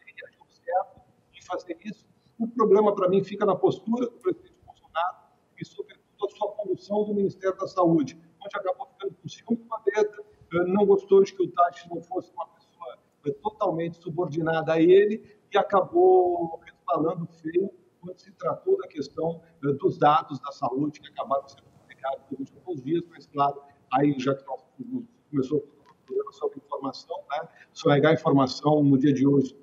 [1.48, 2.06] fazer isso.
[2.38, 5.16] O problema, para mim, fica na postura do presidente Bolsonaro
[5.58, 9.68] e, sobretudo, a sua condução do Ministério da Saúde, onde acabou ficando com ciúme de
[9.68, 10.22] Mandetta,
[10.52, 14.80] eh, não gostou de que o Tati não fosse uma pessoa eh, totalmente subordinada a
[14.80, 17.70] ele e acabou resvalando feio
[18.00, 22.50] quando se tratou da questão eh, dos dados da saúde que acabaram sendo publicados nos
[22.50, 23.60] últimos dias, mas, claro,
[23.92, 24.44] aí já que
[25.30, 25.64] começou
[26.08, 27.48] programa sobre informação, né,
[27.86, 29.54] negar informação no dia de hoje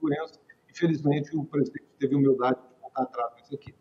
[0.00, 0.34] doença.
[0.70, 3.74] Infelizmente, o presidente teve humildade de voltar atrás nisso aqui.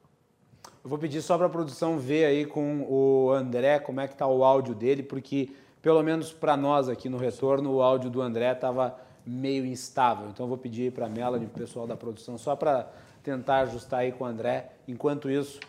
[0.83, 4.13] Eu vou pedir só para a produção ver aí com o André como é que
[4.13, 8.21] está o áudio dele, porque pelo menos para nós aqui no retorno o áudio do
[8.21, 10.29] André estava meio instável.
[10.29, 12.89] Então eu vou pedir para a Melanie, o pessoal da produção, só para
[13.21, 14.71] tentar ajustar aí com o André.
[14.88, 15.60] Enquanto isso,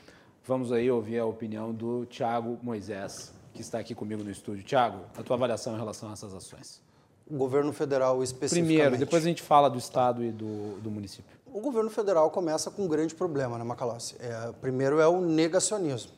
[0.44, 4.62] vamos aí ouvir a opinião do Tiago Moisés, que está aqui comigo no estúdio.
[4.62, 6.81] Tiago, a tua avaliação em relação a essas ações
[7.31, 8.75] o governo federal especificamente.
[8.75, 11.37] Primeiro, depois a gente fala do estado e do, do município.
[11.44, 14.16] O governo federal começa com um grande problema, né, Macalossi?
[14.18, 16.12] É, primeiro é o negacionismo.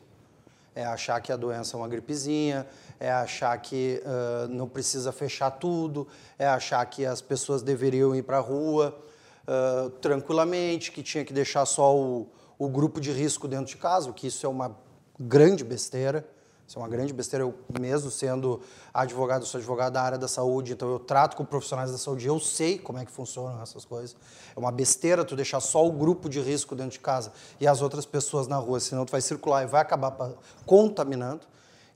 [0.73, 2.65] É achar que a doença é uma gripezinha,
[2.97, 6.07] é achar que uh, não precisa fechar tudo,
[6.39, 8.97] é achar que as pessoas deveriam ir para a rua
[9.45, 14.13] uh, tranquilamente, que tinha que deixar só o, o grupo de risco dentro de casa,
[14.13, 14.77] que isso é uma
[15.19, 16.25] grande besteira.
[16.71, 17.43] Isso é uma grande besteira.
[17.43, 18.61] Eu mesmo sendo
[18.93, 22.39] advogado, sou advogado da área da saúde, então eu trato com profissionais da saúde, eu
[22.39, 24.15] sei como é que funcionam essas coisas.
[24.55, 27.81] É uma besteira tu deixar só o grupo de risco dentro de casa e as
[27.81, 30.31] outras pessoas na rua, senão tu vai circular e vai acabar
[30.65, 31.41] contaminando.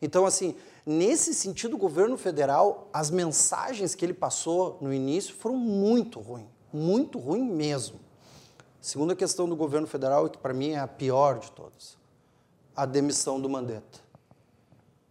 [0.01, 5.55] Então, assim, nesse sentido, o governo federal, as mensagens que ele passou no início foram
[5.55, 7.97] muito ruins, muito ruim mesmo.
[8.81, 11.97] Segunda questão do governo federal, que para mim é a pior de todas,
[12.75, 14.03] a demissão do Mandetta.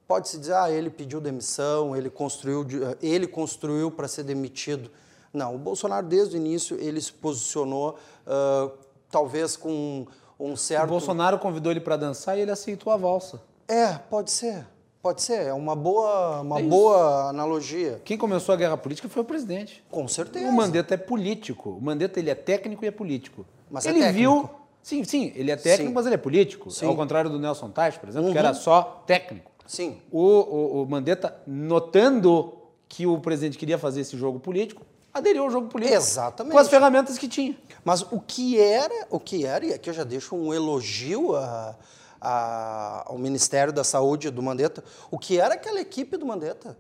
[0.07, 2.67] Pode-se dizer, ah, ele pediu demissão, ele construiu,
[3.03, 4.91] ele construiu para ser demitido.
[5.33, 8.71] Não, o Bolsonaro, desde o início, ele se posicionou, uh,
[9.11, 10.07] talvez com
[10.39, 10.85] um certo...
[10.85, 13.41] O Bolsonaro convidou ele para dançar e ele aceitou a valsa.
[13.67, 14.67] É, pode ser.
[15.03, 18.01] Pode ser, é uma boa, uma é boa analogia.
[18.05, 19.85] Quem começou a guerra política foi o presidente.
[19.91, 20.47] Com certeza.
[20.47, 21.71] O Mandetta é político.
[21.71, 23.45] O Mandetta ele é técnico e é político.
[23.71, 24.49] Mas é ele é viu.
[24.83, 25.95] Sim, sim, ele é técnico, Sim.
[25.95, 26.71] mas ele é político.
[26.71, 26.87] Sim.
[26.87, 28.33] Ao contrário do Nelson Tais, por exemplo, Uhum.
[28.33, 29.51] que era só técnico.
[29.67, 30.01] Sim.
[30.11, 32.55] O, o, o Mandetta, notando
[32.89, 35.97] que o presidente queria fazer esse jogo político, aderiu ao jogo político.
[35.97, 36.53] Exatamente.
[36.53, 37.57] Com as ferramentas que tinha.
[37.85, 41.75] Mas o que era, o que era, e aqui eu já deixo um elogio a,
[42.21, 46.77] a- ao Ministério da Saúde do Mandetta, o que era aquela equipe do Mandetta?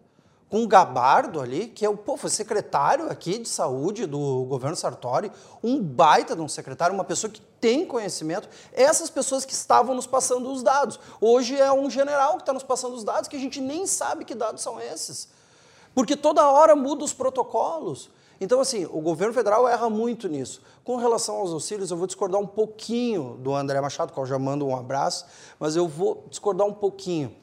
[0.48, 4.76] Com o Gabardo ali, que é o pô, foi secretário aqui de saúde do governo
[4.76, 8.46] Sartori, um baita de um secretário, uma pessoa que tem conhecimento.
[8.74, 11.00] Essas pessoas que estavam nos passando os dados.
[11.18, 14.26] Hoje é um general que está nos passando os dados, que a gente nem sabe
[14.26, 15.30] que dados são esses.
[15.94, 18.10] Porque toda hora muda os protocolos.
[18.38, 20.60] Então, assim, o governo federal erra muito nisso.
[20.84, 24.66] Com relação aos auxílios, eu vou discordar um pouquinho do André Machado, qual já mando
[24.66, 25.24] um abraço,
[25.58, 27.34] mas eu vou discordar um pouquinho.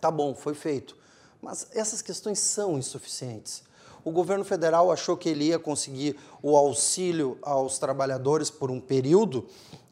[0.00, 0.96] Tá bom, foi feito.
[1.40, 3.62] Mas essas questões são insuficientes.
[4.04, 9.46] O governo federal achou que ele ia conseguir o auxílio aos trabalhadores por um período,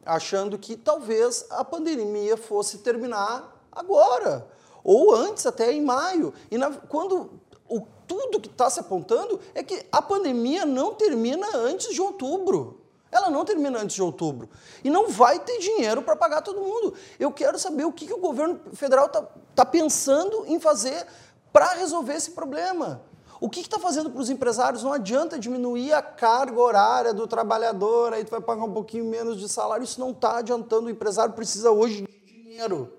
[0.05, 4.47] achando que talvez a pandemia fosse terminar agora,
[4.85, 6.35] ou antes, até em maio.
[6.51, 7.31] E na, quando
[7.67, 12.81] o, tudo que está se apontando é que a pandemia não termina antes de outubro.
[13.11, 14.49] Ela não termina antes de outubro.
[14.83, 16.95] E não vai ter dinheiro para pagar todo mundo.
[17.21, 19.23] Eu quero saber o que, que o governo federal está
[19.55, 21.07] tá pensando em fazer
[21.53, 23.03] para resolver esse problema.
[23.43, 24.85] O que está fazendo para os empresários?
[24.85, 29.37] Não adianta diminuir a carga horária do trabalhador, aí tu vai pagar um pouquinho menos
[29.37, 29.83] de salário.
[29.83, 30.87] Isso não está adiantando.
[30.87, 32.93] O empresário precisa hoje de dinheiro.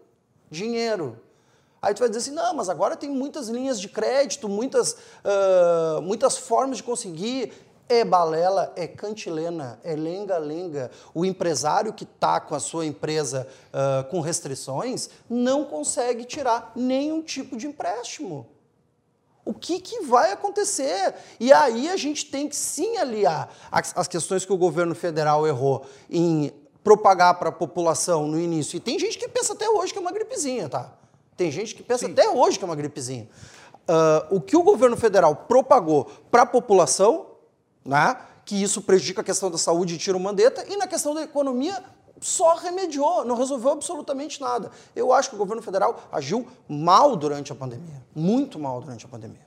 [0.52, 1.18] Dinheiro.
[1.82, 6.02] Aí tu vai dizer assim, não, mas agora tem muitas linhas de crédito, muitas, uh,
[6.02, 7.54] muitas formas de conseguir.
[7.88, 10.92] É balela, é cantilena, é lenga-lenga.
[11.14, 17.22] O empresário que está com a sua empresa uh, com restrições não consegue tirar nenhum
[17.22, 18.46] tipo de empréstimo.
[19.46, 21.14] O que, que vai acontecer?
[21.40, 25.46] E aí a gente tem que sim aliar as, as questões que o governo federal
[25.46, 26.52] errou em
[26.84, 28.78] propagar para a população no início.
[28.78, 30.94] E tem gente que pensa até hoje que é uma gripezinha, tá?
[31.36, 32.12] Tem gente que pensa sim.
[32.12, 33.28] até hoje que é uma gripezinha.
[33.84, 37.28] Uh, o que o governo federal propagou para a população,
[37.84, 41.14] né, que isso prejudica a questão da saúde e tira o mandeta, e na questão
[41.14, 41.84] da economia
[42.24, 44.72] só remediou, não resolveu absolutamente nada.
[44.96, 49.10] Eu acho que o governo federal agiu mal durante a pandemia, muito mal durante a
[49.10, 49.42] pandemia.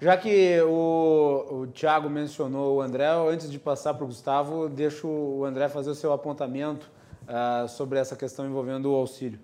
[0.00, 5.06] Já que o, o Tiago mencionou o André, antes de passar para o Gustavo, deixo
[5.06, 6.90] o André fazer o seu apontamento
[7.24, 9.38] uh, sobre essa questão envolvendo o auxílio.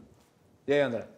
[0.67, 1.09] E aí, André?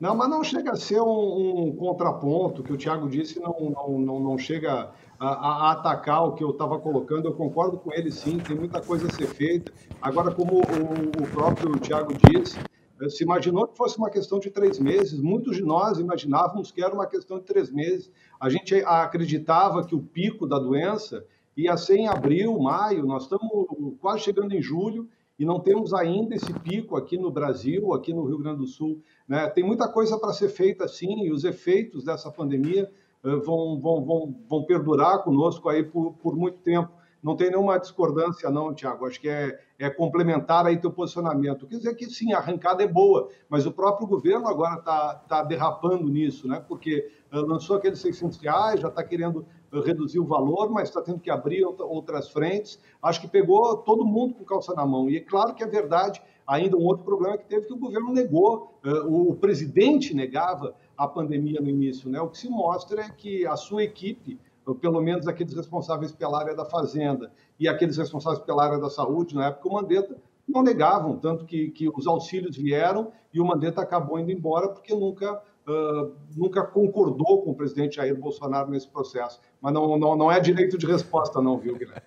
[0.00, 3.98] Não, mas não chega a ser um, um contraponto, que o Tiago disse, não, não,
[3.98, 7.26] não, não chega a, a, atacar o que eu estava colocando.
[7.26, 9.72] Eu concordo com ele, sim, tem muita coisa a ser feita.
[10.00, 12.58] Agora, como o, o próprio Tiago disse,
[13.00, 15.20] eh, se imaginou que fosse uma questão de três meses.
[15.20, 18.10] Muitos de nós imaginávamos que era uma questão de três meses.
[18.40, 21.24] A gente acreditava que o pico da doença
[21.56, 23.04] ia ser em abril, maio.
[23.04, 27.92] Nós estamos quase chegando em julho e não temos ainda esse pico aqui no Brasil,
[27.92, 29.02] aqui no Rio Grande do Sul.
[29.26, 29.48] Né?
[29.48, 32.90] Tem muita coisa para ser feita, sim, e os efeitos dessa pandemia
[33.36, 36.98] vão, vão, vão, vão perdurar conosco aí por, por muito tempo.
[37.22, 39.06] Não tem nenhuma discordância, não, Tiago.
[39.06, 41.66] Acho que é, é complementar aí teu posicionamento.
[41.66, 45.42] Quer dizer que sim, a arrancada é boa, mas o próprio governo agora está tá
[45.42, 46.62] derrapando nisso, né?
[46.66, 51.02] Porque uh, lançou aqueles 600 reais, já está querendo uh, reduzir o valor, mas está
[51.02, 52.80] tendo que abrir outras frentes.
[53.02, 55.10] Acho que pegou todo mundo com calça na mão.
[55.10, 56.22] E é claro que é verdade.
[56.46, 61.60] Ainda um outro problema que teve que o governo negou, o presidente negava a pandemia
[61.60, 62.10] no início.
[62.10, 62.20] Né?
[62.20, 64.38] O que se mostra é que a sua equipe,
[64.80, 69.36] pelo menos aqueles responsáveis pela área da fazenda e aqueles responsáveis pela área da saúde,
[69.36, 73.80] na época o Mandetta, não negavam, tanto que, que os auxílios vieram e o Mandetta
[73.80, 79.40] acabou indo embora porque nunca, uh, nunca concordou com o presidente Jair Bolsonaro nesse processo.
[79.60, 82.02] Mas não, não, não é direito de resposta, não, viu, Guilherme?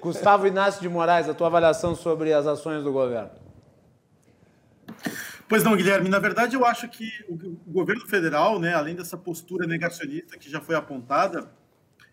[0.00, 3.43] Gustavo Inácio de Moraes, a tua avaliação sobre as ações do governo.
[5.54, 6.08] Pois não, Guilherme.
[6.08, 7.36] Na verdade, eu acho que o,
[7.70, 11.48] governo federal, né, além dessa postura negacionista que já foi apontada,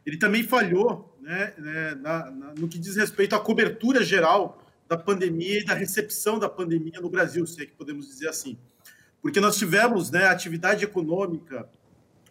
[0.05, 4.95] ele também falhou né, né na, na, no que diz respeito à cobertura geral da
[4.95, 8.59] pandemia e da recepção da pandemia no Brasil, se é que podemos dizer assim.
[9.23, 11.67] Porque nós tivemos né, atividade econômica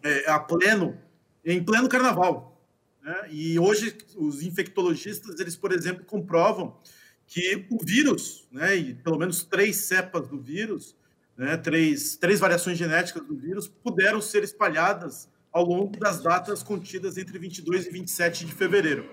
[0.04, 0.96] é, a pleno,
[1.44, 2.56] em pleno carnaval.
[3.02, 3.16] Né?
[3.32, 6.78] E hoje os infectologistas, eles, por exemplo, comprovam
[7.26, 10.99] que o vírus, né, e pelo menos três cepas do vírus,
[11.40, 17.16] né, três, três variações genéticas do vírus, puderam ser espalhadas ao longo das datas contidas
[17.16, 19.08] entre 22 e 27 de fevereiro.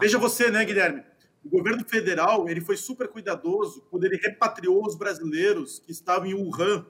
[0.00, 1.04] Veja você, né, Guilherme?
[1.44, 6.34] O governo federal ele foi super cuidadoso quando ele repatriou os brasileiros que estavam em
[6.34, 6.84] Wuhan.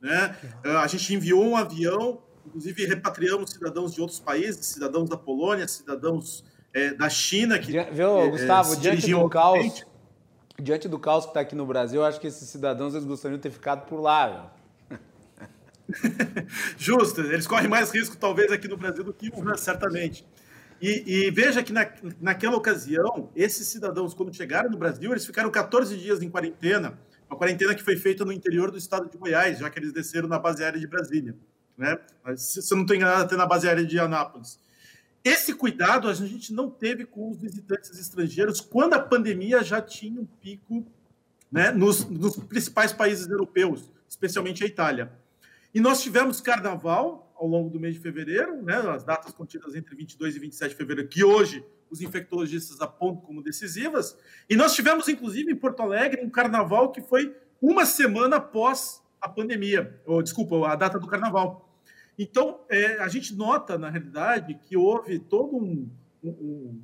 [0.00, 0.34] Né?
[0.64, 6.46] A gente enviou um avião, inclusive repatriamos cidadãos de outros países, cidadãos da Polônia, cidadãos
[6.72, 7.58] é, da China.
[7.58, 9.84] Que, Viu, é, Gustavo, diante do caos,
[10.60, 13.36] diante do caos que está aqui no Brasil, eu acho que esses cidadãos eles gostariam
[13.36, 14.52] de ter ficado por lá.
[16.76, 20.26] Justo, eles correm mais risco talvez aqui no Brasil do que o certamente.
[20.80, 21.90] E, e, veja que na,
[22.20, 26.98] naquela ocasião, esses cidadãos, quando chegaram no Brasil, eles ficaram 14 dias em quarentena,
[27.28, 30.28] uma quarentena que foi feita no interior do estado de Goiás, já que eles desceram
[30.28, 31.34] na base aérea de Brasília.
[31.76, 31.98] Né?
[32.36, 34.58] Se, se eu não estou enganado, até na base aérea de Anápolis.
[35.28, 40.18] Esse cuidado a gente não teve com os visitantes estrangeiros quando a pandemia já tinha
[40.18, 40.86] um pico
[41.52, 45.12] né, nos, nos principais países europeus, especialmente a Itália.
[45.74, 49.94] E nós tivemos carnaval ao longo do mês de fevereiro, né, as datas contidas entre
[49.94, 54.16] 22 e 27 de fevereiro, que hoje os infectologistas apontam como decisivas.
[54.48, 59.28] E nós tivemos, inclusive, em Porto Alegre, um carnaval que foi uma semana após a
[59.28, 61.67] pandemia, ou desculpa, a data do carnaval.
[62.18, 65.88] Então, é, a gente nota, na realidade, que houve todo um,
[66.22, 66.82] um,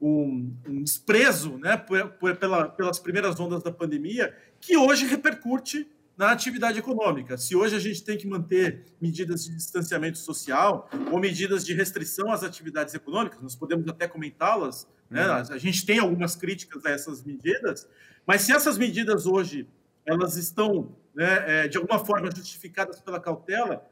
[0.00, 5.86] um, um, desprezo né, por, por, pela, pelas primeiras ondas da pandemia, que hoje repercute
[6.16, 7.36] na atividade econômica.
[7.36, 12.32] Se hoje a gente tem que manter medidas de distanciamento social ou medidas de restrição
[12.32, 15.26] às atividades econômicas, nós podemos até comentá-las, né?
[15.26, 15.54] Uhum.
[15.54, 17.86] a gente tem algumas críticas a essas medidas,
[18.26, 19.68] mas se essas medidas hoje
[20.06, 23.86] elas estão né, é, de alguma forma justificadas pela cautela,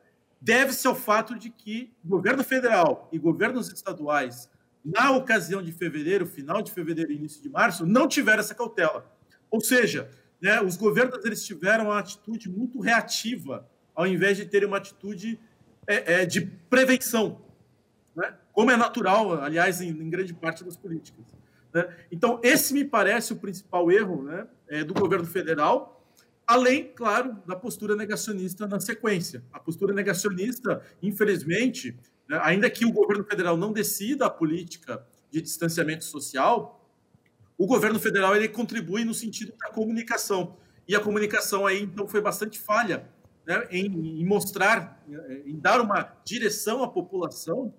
[0.44, 4.50] deve-se ao fato de que governo federal e governos estaduais,
[4.84, 9.10] na ocasião de fevereiro, final de fevereiro e início de março, não tiveram essa cautela.
[9.50, 10.10] Ou seja,
[10.42, 15.40] né, os governos eles tiveram uma atitude muito reativa, ao invés de terem uma atitude
[15.86, 17.40] é, é, de prevenção,
[18.14, 18.34] né?
[18.52, 21.24] como é natural, aliás, em, em grande parte das políticas.
[21.72, 21.88] Né?
[22.12, 25.93] Então, esse me parece o principal erro né, é, do governo federal,
[26.46, 29.42] além, claro, da postura negacionista na sequência.
[29.52, 31.96] A postura negacionista, infelizmente,
[32.28, 36.80] né, ainda que o governo federal não decida a política de distanciamento social,
[37.56, 40.56] o governo federal ele contribui no sentido da comunicação.
[40.86, 43.08] E a comunicação aí, então, foi bastante falha
[43.46, 45.02] né, em, em, mostrar,
[45.46, 47.72] em dar uma direção à população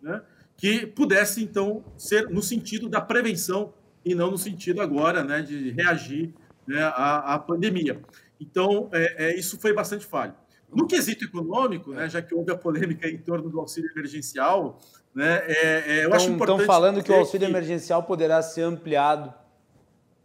[0.00, 0.22] né,
[0.56, 3.72] que pudesse, então, ser no sentido da prevenção
[4.04, 6.34] e não no sentido agora né, de reagir
[6.70, 8.00] né, à, à, pandemia.
[8.40, 10.34] Então, é, é, isso foi bastante falho.
[10.72, 14.78] No quesito econômico, né, já que houve a polêmica em torno do auxílio emergencial,
[15.12, 15.42] né?
[15.46, 16.60] É, é, eu então, acho importante.
[16.60, 17.52] Estão falando que o auxílio que...
[17.52, 19.34] emergencial poderá ser ampliado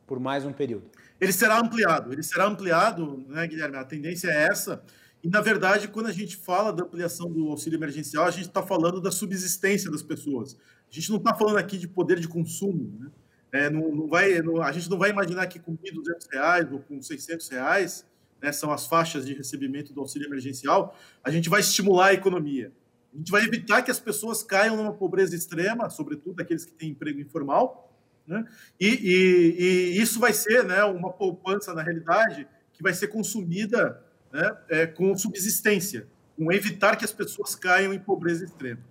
[0.06, 0.86] por mais um período.
[1.20, 3.78] Ele será ampliado, ele será ampliado, né, Guilherme?
[3.78, 4.84] A tendência é essa.
[5.24, 8.62] E, na verdade, quando a gente fala da ampliação do auxílio emergencial, a gente está
[8.62, 10.56] falando da subsistência das pessoas.
[10.88, 12.96] A gente não está falando aqui de poder de consumo.
[13.00, 13.10] Né?
[13.56, 16.80] É, não, não vai, não, a gente não vai imaginar que com 1.200 reais ou
[16.80, 18.06] com 600 reais,
[18.42, 20.94] né, são as faixas de recebimento do auxílio emergencial,
[21.24, 22.70] a gente vai estimular a economia.
[23.14, 26.90] A gente vai evitar que as pessoas caiam numa pobreza extrema, sobretudo aqueles que têm
[26.90, 27.90] emprego informal,
[28.28, 28.46] né?
[28.78, 34.04] E, e, e, isso vai ser né, uma poupança, na realidade, que vai ser consumida
[34.34, 38.82] né, é, com subsistência, com evitar que as pessoas caiam em pobreza extrema.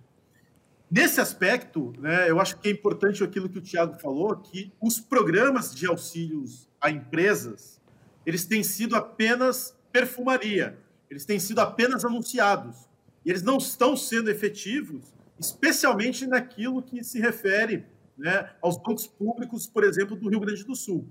[0.89, 4.99] Nesse aspecto, né, eu acho que é importante aquilo que o Tiago falou, que os
[4.99, 7.81] programas de auxílios a empresas,
[8.25, 10.77] eles têm sido apenas perfumaria,
[11.09, 12.87] eles têm sido apenas anunciados
[13.25, 17.85] e eles não estão sendo efetivos, especialmente naquilo que se refere
[18.17, 21.07] né, aos bancos públicos, por exemplo, do Rio Grande do Sul.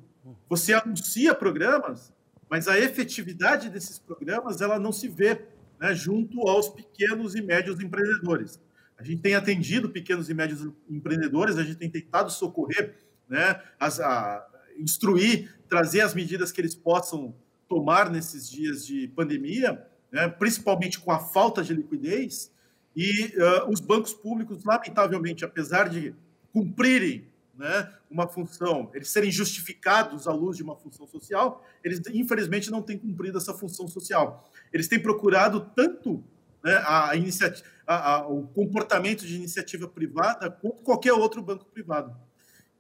[0.49, 2.13] Você anuncia programas,
[2.49, 5.43] mas a efetividade desses programas ela não se vê
[5.79, 8.61] né, junto aos pequenos e médios empreendedores.
[9.05, 12.95] A gente tem atendido pequenos e médios empreendedores, a gente tem tentado socorrer,
[13.29, 14.47] né, as, a,
[14.79, 17.35] instruir, trazer as medidas que eles possam
[17.69, 22.51] tomar nesses dias de pandemia, né, principalmente com a falta de liquidez,
[22.97, 26.15] e uh, os bancos públicos, lamentavelmente, apesar de
[26.51, 27.27] cumprirem
[27.59, 32.81] né, uma função, eles serem justificados à luz de uma função social, eles infelizmente não
[32.81, 34.51] têm cumprido essa função social.
[34.73, 36.25] Eles têm procurado tanto
[36.65, 42.17] né, a iniciativa, a, a, o comportamento de iniciativa privada quanto qualquer outro banco privado.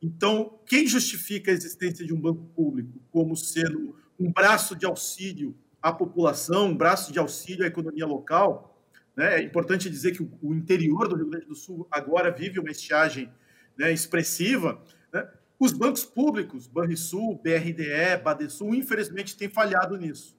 [0.02, 5.54] Então, quem justifica a existência de um banco público como sendo um braço de auxílio
[5.80, 8.82] à população, um braço de auxílio à economia local.
[9.16, 9.40] Né?
[9.40, 13.30] É importante dizer que o interior do Rio Grande do Sul agora vive uma estiagem
[13.76, 14.80] né, expressiva.
[15.12, 15.28] Né?
[15.58, 20.36] Os bancos públicos, Banrisul, BRDE, Badesul, infelizmente têm falhado nisso.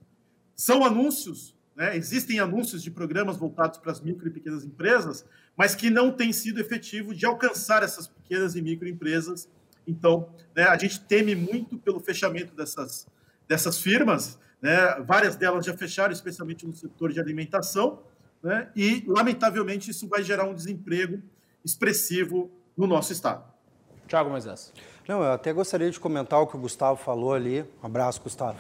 [0.55, 1.95] São anúncios, né?
[1.97, 5.25] existem anúncios de programas voltados para as micro e pequenas empresas,
[5.57, 9.49] mas que não têm sido efetivos de alcançar essas pequenas e microempresas.
[9.87, 13.07] Então, né, a gente teme muito pelo fechamento dessas,
[13.47, 14.99] dessas firmas, né?
[15.05, 18.01] Várias delas já fecharam, especialmente no setor de alimentação,
[18.41, 18.69] né?
[18.75, 21.21] e, lamentavelmente, isso vai gerar um desemprego
[21.63, 23.43] expressivo no nosso estado.
[24.07, 24.71] Tiago Moisés.
[25.07, 27.61] Não, eu até gostaria de comentar o que o Gustavo falou ali.
[27.81, 28.59] Um abraço, Gustavo.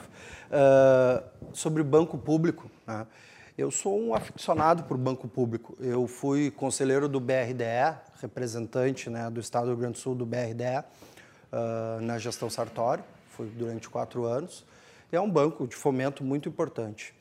[0.55, 2.71] Uh, sobre banco público.
[2.87, 3.05] Né?
[3.57, 5.75] Eu sou um aficionado por banco público.
[5.79, 10.25] Eu fui conselheiro do BRDE, representante né, do Estado do Rio Grande do Sul do
[10.25, 10.83] BRDE, uh,
[11.51, 13.03] ah, na gestão Sartório.
[13.31, 14.65] Fui durante quatro anos
[15.15, 17.13] é um banco de fomento muito importante.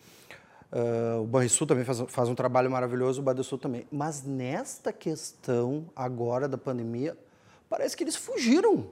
[0.72, 3.86] Uh, o Banrisul também faz, faz, um trabalho maravilhoso, o Badesul também.
[3.92, 7.16] Mas nesta questão agora da pandemia,
[7.70, 8.88] parece que eles fugiram.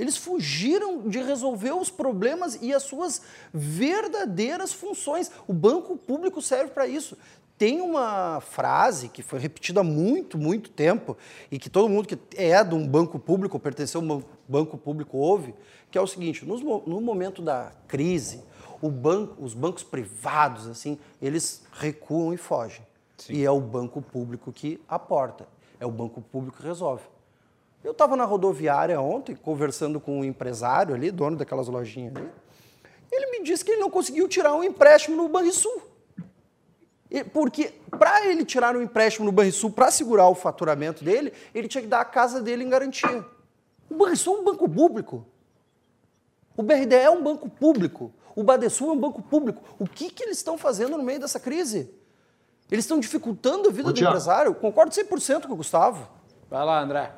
[0.00, 3.20] Eles fugiram de resolver os problemas e as suas
[3.52, 5.30] verdadeiras funções.
[5.46, 7.18] O banco público serve para isso.
[7.58, 11.18] tem uma frase que foi repetida há muito, muito tempo
[11.50, 15.18] e que todo mundo que é de um banco público, pertenceu a um banco público
[15.18, 15.54] ouve,
[15.90, 18.42] que é o seguinte: no, momento da crise,
[18.82, 22.86] banco, os bancos privados, assim, eles recuam e fogem.
[23.18, 23.34] Sim.
[23.34, 25.46] E é o banco público que aporta,
[25.78, 27.02] é o banco público que resolve.
[27.82, 32.30] Eu estava na rodoviária ontem, conversando com um empresário ali, dono daquelas lojinhas ali.
[33.10, 35.82] Ele me disse que ele não conseguiu tirar um empréstimo no Banrisul.
[37.32, 41.82] Porque para ele tirar um empréstimo no Banrisul para segurar o faturamento dele, ele tinha
[41.82, 43.24] que dar a casa dele em garantia.
[43.88, 45.26] O Banrisul é um banco público.
[46.56, 48.12] O BRDE é um banco público.
[48.36, 49.62] O Badesul é um banco público.
[49.78, 51.92] O que, que eles estão fazendo no meio dessa crise?
[52.70, 54.54] Eles estão dificultando a vida do empresário?
[54.54, 56.08] Concordo 100% com o Gustavo.
[56.48, 57.12] Vai lá, André.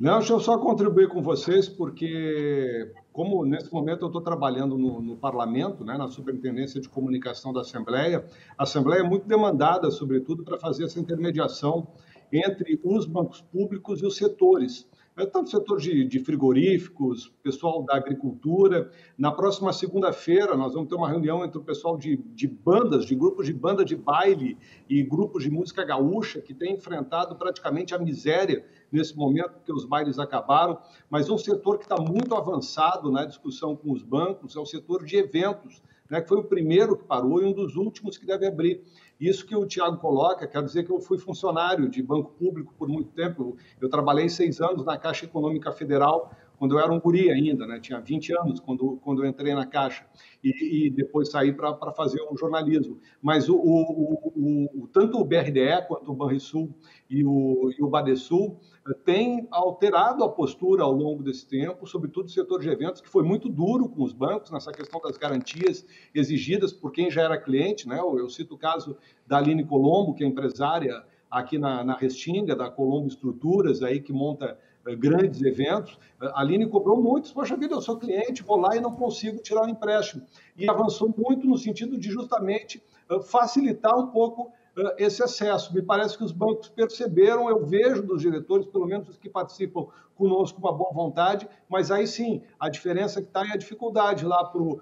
[0.00, 5.02] Não, deixa eu só contribuir com vocês, porque como nesse momento eu estou trabalhando no,
[5.02, 8.24] no, parlamento, né, na Superintendência de Comunicação da Assembleia,
[8.56, 11.86] a Assembleia é muito demandada, sobretudo, para fazer essa intermediação
[12.32, 14.88] entre os bancos públicos e os setores.
[15.20, 18.90] É, tanto o setor de, de, frigoríficos, pessoal da agricultura.
[19.18, 23.14] Na próxima segunda-feira, nós vamos ter uma reunião entre o pessoal de, de, bandas, de
[23.14, 24.56] grupos de banda de baile
[24.88, 29.84] e grupos de música gaúcha, que tem enfrentado praticamente a miséria nesse momento, porque os
[29.84, 30.78] bailes acabaram.
[31.10, 35.04] Mas um setor que está muito avançado na discussão com os bancos é o setor
[35.04, 38.46] de eventos, né, que foi o primeiro que parou e um dos últimos que deve
[38.46, 38.82] abrir.
[39.20, 42.88] Isso que o Tiago coloca, quer dizer que eu fui funcionário de banco público por
[42.88, 43.56] muito tempo.
[43.78, 47.80] Eu trabalhei seis anos na Caixa Econômica Federal, quando eu era um guri ainda, né?
[47.80, 50.04] tinha 20 anos quando, quando eu entrei na Caixa,
[50.44, 53.00] e, e depois saí para fazer o jornalismo.
[53.22, 56.70] Mas o, o, o, tanto o BRDE quanto o Banrisul
[57.08, 58.60] e o, e o Badesul
[59.06, 63.22] tem alterado a postura ao longo desse tempo, sobretudo o setor de eventos, que foi
[63.22, 67.88] muito duro com os bancos nessa questão das garantias exigidas por quem já era cliente.
[67.88, 67.98] Né?
[67.98, 72.68] Eu, cito o caso da Aline Colombo, que é empresária aqui na, na Restinga, da
[72.68, 74.58] Colombo Estruturas, aí, que monta
[74.96, 75.98] grandes eventos.
[76.20, 79.62] A Aline cobrou muito, poxa vida, eu sou cliente, vou lá e não consigo tirar
[79.62, 80.22] o um empréstimo.
[80.56, 84.52] E avançou muito no sentido de justamente uh, facilitar um pouco
[84.98, 85.74] esse excesso.
[85.74, 89.86] Me parece que os bancos perceberam, eu vejo dos diretores, pelo menos os que participam
[90.14, 94.44] conosco, uma boa vontade, mas aí sim, a diferença que está é a dificuldade lá
[94.44, 94.80] para o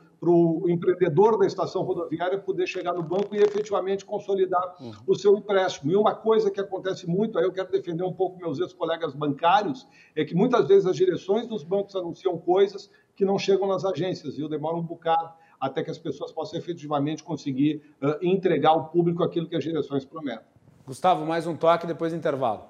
[0.69, 4.93] empreendedor da estação rodoviária poder chegar no banco e efetivamente consolidar uhum.
[5.07, 5.93] o seu empréstimo.
[5.93, 9.87] E uma coisa que acontece muito, aí eu quero defender um pouco meus ex-colegas bancários,
[10.17, 14.39] é que muitas vezes as direções dos bancos anunciam coisas que não chegam nas agências,
[14.39, 18.89] e eu demoro um bocado até que as pessoas possam efetivamente conseguir uh, entregar ao
[18.89, 20.47] público aquilo que as direções prometem.
[20.87, 22.65] Gustavo, mais um toque depois do intervalo.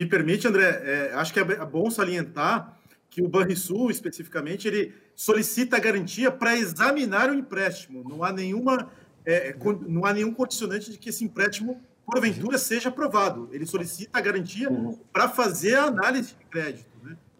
[0.00, 2.76] Me permite, André, é, acho que é bom salientar
[3.14, 8.02] que o Banrisul, especificamente, ele solicita a garantia para examinar o empréstimo.
[8.02, 8.90] Não há nenhuma,
[9.24, 9.54] é,
[9.86, 13.48] não há nenhum condicionante de que esse empréstimo, porventura, seja aprovado.
[13.52, 14.98] Ele solicita a garantia uhum.
[15.12, 16.86] para fazer a análise de crédito.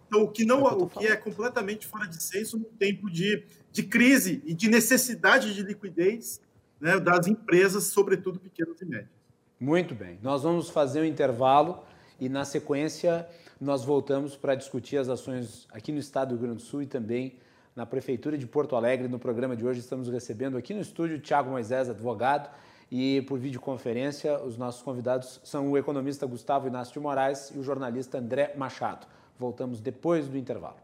[0.06, 3.42] Então, o que, não, é o que é completamente fora de senso no tempo de,
[3.72, 6.40] de crise e de necessidade de liquidez
[6.80, 9.10] né, das empresas, sobretudo pequenas e médias.
[9.58, 10.20] Muito bem.
[10.22, 11.82] Nós vamos fazer um intervalo
[12.20, 13.28] e, na sequência,
[13.64, 16.86] nós voltamos para discutir as ações aqui no estado do Rio Grande do Sul e
[16.86, 17.38] também
[17.74, 19.08] na Prefeitura de Porto Alegre.
[19.08, 22.50] No programa de hoje, estamos recebendo aqui no estúdio Tiago Moisés, advogado,
[22.92, 27.64] e por videoconferência, os nossos convidados são o economista Gustavo Inácio de Moraes e o
[27.64, 29.06] jornalista André Machado.
[29.38, 30.83] Voltamos depois do intervalo.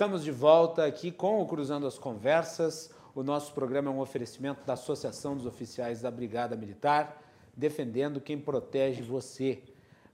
[0.00, 2.90] Estamos de volta aqui com o Cruzando as Conversas.
[3.14, 7.22] O nosso programa é um oferecimento da Associação dos Oficiais da Brigada Militar,
[7.54, 9.62] defendendo quem protege você.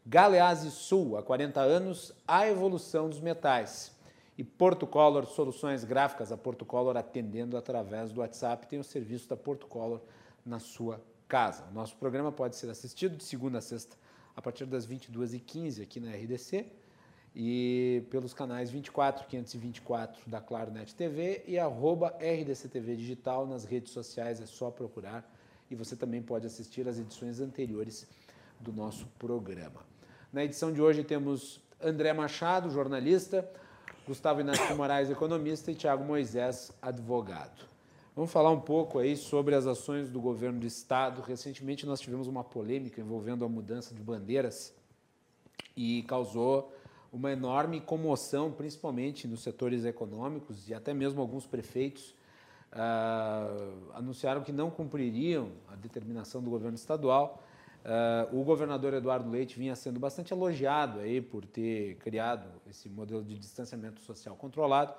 [0.05, 3.97] Galeazzi Sul, há 40 anos, a evolução dos metais.
[4.37, 9.28] E Porto Color, soluções gráficas, a Porto Color atendendo através do WhatsApp, tem o serviço
[9.28, 10.01] da Porto Color
[10.45, 11.62] na sua casa.
[11.70, 13.97] O nosso programa pode ser assistido de segunda a sexta,
[14.34, 16.72] a partir das 22h15 aqui na RDC
[17.39, 23.93] e pelos canais 24, 524 da Claro Net TV e arroba RDCTV Digital nas redes
[23.93, 25.30] sociais, é só procurar.
[25.70, 28.07] E você também pode assistir as edições anteriores
[28.59, 29.84] do nosso programa.
[30.32, 33.47] Na edição de hoje temos André Machado, jornalista,
[34.09, 37.66] Gustavo Inácio Moraes, economista, e Tiago Moisés, advogado.
[38.14, 41.20] Vamos falar um pouco aí sobre as ações do governo do estado.
[41.20, 44.72] Recentemente nós tivemos uma polêmica envolvendo a mudança de bandeiras
[45.76, 46.72] e causou
[47.17, 52.14] uma enorme comoção, principalmente nos setores econômicos e até mesmo alguns prefeitos
[52.73, 57.43] uh, anunciaram que não cumpririam a determinação do governo estadual.
[57.87, 63.25] Uh, o governador Eduardo Leite vinha sendo bastante elogiado aí por ter criado esse modelo
[63.25, 64.93] de distanciamento social controlado,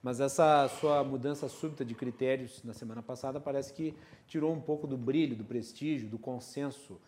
[0.00, 3.96] mas essa sua mudança súbita de critérios na semana passada parece que
[4.28, 7.00] tirou um pouco do brilho, do prestígio, do consenso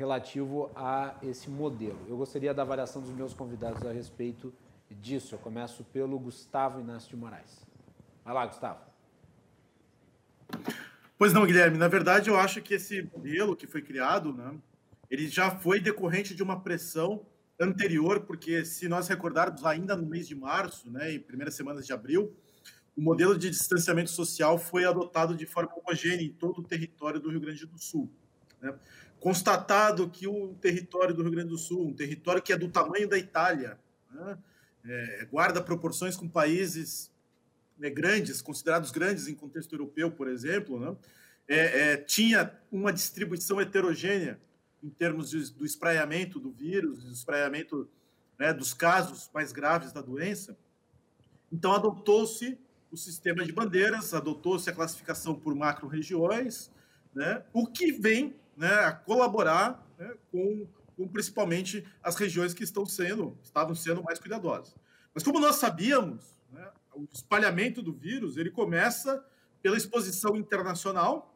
[0.00, 2.00] relativo a esse modelo.
[2.08, 4.50] Eu gostaria da avaliação dos meus convidados a respeito
[4.90, 5.34] disso.
[5.34, 7.66] Eu começo pelo Gustavo Inácio de Moraes.
[8.24, 8.80] Vai lá, Gustavo.
[11.18, 11.76] Pois não, Guilherme.
[11.76, 14.54] Na verdade, eu acho que esse modelo que foi criado, né,
[15.10, 17.26] ele já foi decorrente de uma pressão
[17.60, 21.92] anterior, porque se nós recordarmos, ainda no mês de março, né, em primeiras semanas de
[21.92, 22.34] abril,
[22.96, 27.30] o modelo de distanciamento social foi adotado de forma homogênea em todo o território do
[27.30, 28.10] Rio Grande do Sul.
[28.62, 28.74] Né?
[29.20, 33.06] Constatado que o território do Rio Grande do Sul, um território que é do tamanho
[33.06, 33.78] da Itália,
[34.10, 34.38] né,
[34.84, 37.12] é, guarda proporções com países
[37.78, 40.96] né, grandes, considerados grandes em contexto europeu, por exemplo, né,
[41.46, 44.40] é, é, tinha uma distribuição heterogênea
[44.82, 47.88] em termos de, do espraiamento do vírus, do espraiamento
[48.38, 50.56] né, dos casos mais graves da doença.
[51.52, 52.58] Então, adotou-se
[52.90, 56.70] o sistema de bandeiras, adotou-se a classificação por macro-regiões,
[57.14, 62.84] né, o que vem né, a colaborar né, com, com, principalmente as regiões que estão
[62.84, 64.76] sendo, estavam sendo mais cuidadosas.
[65.14, 69.24] Mas como nós sabíamos, né, o espalhamento do vírus ele começa
[69.62, 71.34] pela exposição internacional.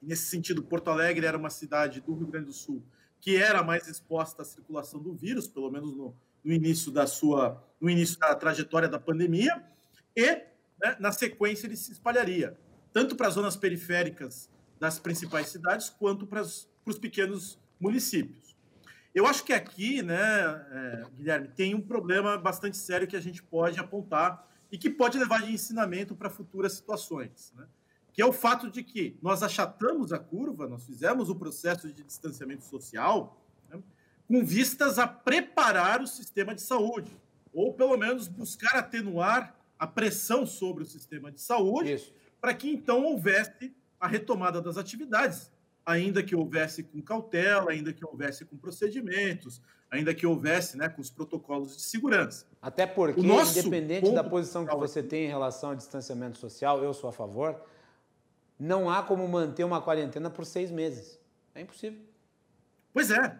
[0.00, 2.80] Nesse sentido, Porto Alegre era uma cidade do Rio Grande do Sul
[3.20, 7.60] que era mais exposta à circulação do vírus, pelo menos no, no início da sua,
[7.80, 9.64] no início da trajetória da pandemia,
[10.14, 10.26] e
[10.80, 12.56] né, na sequência ele se espalharia
[12.92, 18.56] tanto para as zonas periféricas das principais cidades quanto para os pequenos municípios.
[19.14, 20.18] Eu acho que aqui, né,
[20.70, 25.18] é, Guilherme, tem um problema bastante sério que a gente pode apontar e que pode
[25.18, 27.66] levar de ensinamento para futuras situações, né?
[28.12, 32.02] que é o fato de que nós achatamos a curva, nós fizemos o processo de
[32.02, 33.78] distanciamento social né,
[34.26, 37.10] com vistas a preparar o sistema de saúde,
[37.52, 43.04] ou pelo menos buscar atenuar a pressão sobre o sistema de saúde, para que então
[43.04, 45.50] houvesse a retomada das atividades,
[45.84, 51.00] ainda que houvesse com cautela, ainda que houvesse com procedimentos, ainda que houvesse né, com
[51.00, 52.46] os protocolos de segurança.
[52.60, 57.08] Até porque, independente da posição que você tem em relação ao distanciamento social, eu sou
[57.08, 57.60] a favor,
[58.58, 61.20] não há como manter uma quarentena por seis meses.
[61.54, 62.00] É impossível.
[62.92, 63.38] Pois é.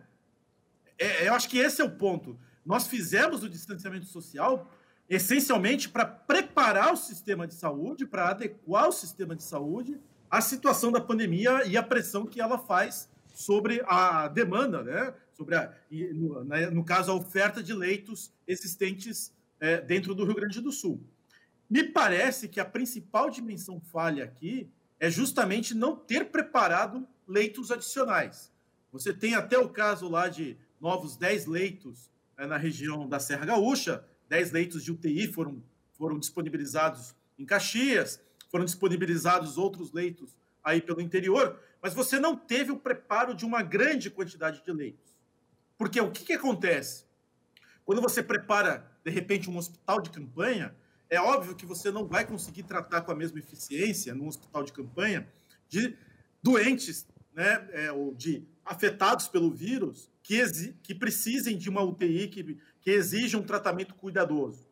[0.98, 2.38] é eu acho que esse é o ponto.
[2.64, 4.70] Nós fizemos o distanciamento social
[5.08, 10.00] essencialmente para preparar o sistema de saúde, para adequar o sistema de saúde
[10.30, 15.14] a situação da pandemia e a pressão que ela faz sobre a demanda, né?
[15.36, 15.72] sobre a,
[16.14, 20.72] no, né, no caso, a oferta de leitos existentes é, dentro do Rio Grande do
[20.72, 21.04] Sul.
[21.68, 28.50] Me parece que a principal dimensão falha aqui é justamente não ter preparado leitos adicionais.
[28.92, 33.44] Você tem até o caso lá de novos 10 leitos é, na região da Serra
[33.44, 35.62] Gaúcha, 10 leitos de UTI foram,
[35.92, 38.20] foram disponibilizados em Caxias,
[38.56, 40.34] foram disponibilizados outros leitos
[40.64, 45.14] aí pelo interior, mas você não teve o preparo de uma grande quantidade de leitos.
[45.76, 47.04] Porque o que, que acontece?
[47.84, 50.74] Quando você prepara, de repente, um hospital de campanha,
[51.10, 54.72] é óbvio que você não vai conseguir tratar com a mesma eficiência num hospital de
[54.72, 55.28] campanha
[55.68, 55.94] de
[56.42, 60.42] doentes, né, é, ou de afetados pelo vírus que,
[60.82, 64.66] que precisem de uma UTI, que, que exijam um tratamento cuidadoso.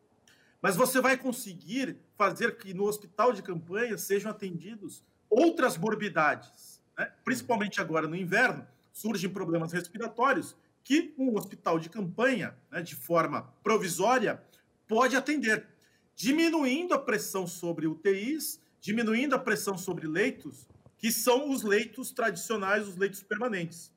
[0.59, 6.81] Mas você vai conseguir fazer que no hospital de campanha sejam atendidos outras morbidades.
[6.97, 7.11] Né?
[7.23, 13.51] Principalmente agora no inverno, surgem problemas respiratórios que um hospital de campanha, né, de forma
[13.63, 14.41] provisória,
[14.87, 15.67] pode atender,
[16.15, 22.87] diminuindo a pressão sobre UTIs, diminuindo a pressão sobre leitos, que são os leitos tradicionais,
[22.87, 23.91] os leitos permanentes.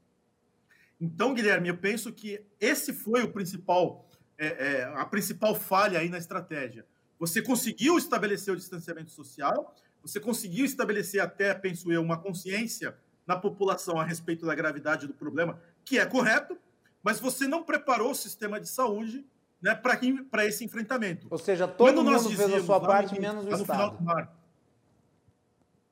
[0.99, 4.09] Então, Guilherme, eu penso que esse foi o principal
[4.39, 6.87] é, é, a principal falha aí na estratégia.
[7.19, 12.97] Você conseguiu estabelecer o distanciamento social, você conseguiu estabelecer até, penso eu, uma consciência
[13.27, 16.57] na população a respeito da gravidade do problema, que é correto,
[17.03, 19.27] mas você não preparou o sistema de saúde
[19.61, 21.27] né, para esse enfrentamento.
[21.31, 23.99] Ou seja, todo Quando mundo fez a sua parte, menos o Estado.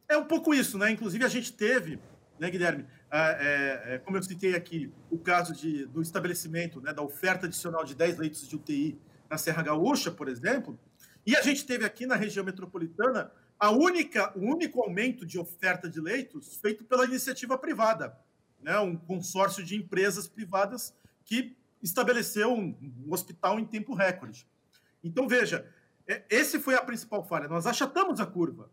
[0.08, 0.90] É um pouco isso, né?
[0.92, 1.98] Inclusive, a gente teve,
[2.38, 7.02] né, Guilherme, é, é, como eu citei aqui, o caso de, do estabelecimento, né, da
[7.02, 10.78] oferta adicional de 10 leitos de UTI na Serra Gaúcha, por exemplo,
[11.26, 15.88] e a gente teve aqui na região metropolitana a única, o único aumento de oferta
[15.88, 18.16] de leitos feito pela iniciativa privada,
[18.62, 24.46] né, um consórcio de empresas privadas que estabeleceu um, um hospital em tempo recorde.
[25.02, 25.68] Então, veja,
[26.06, 27.48] é, esse foi a principal falha.
[27.48, 28.70] Nós achatamos a curva,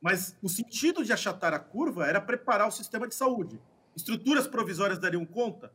[0.00, 3.60] mas o sentido de achatar a curva era preparar o sistema de saúde.
[3.94, 5.72] Estruturas provisórias dariam conta?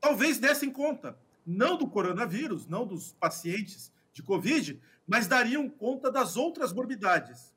[0.00, 6.36] Talvez dessem conta, não do coronavírus, não dos pacientes de Covid, mas dariam conta das
[6.36, 7.52] outras morbidades.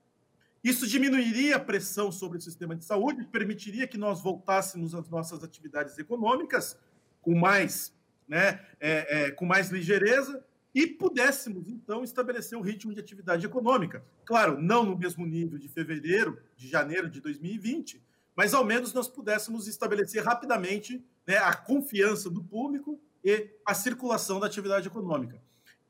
[0.63, 5.43] Isso diminuiria a pressão sobre o sistema de saúde, permitiria que nós voltássemos às nossas
[5.43, 6.77] atividades econômicas
[7.21, 7.93] com mais,
[8.27, 10.43] né, é, é, com mais ligeireza
[10.73, 14.03] e pudéssemos, então, estabelecer um ritmo de atividade econômica.
[14.23, 18.01] Claro, não no mesmo nível de fevereiro, de janeiro de 2020,
[18.35, 24.39] mas ao menos nós pudéssemos estabelecer rapidamente né, a confiança do público e a circulação
[24.39, 25.41] da atividade econômica.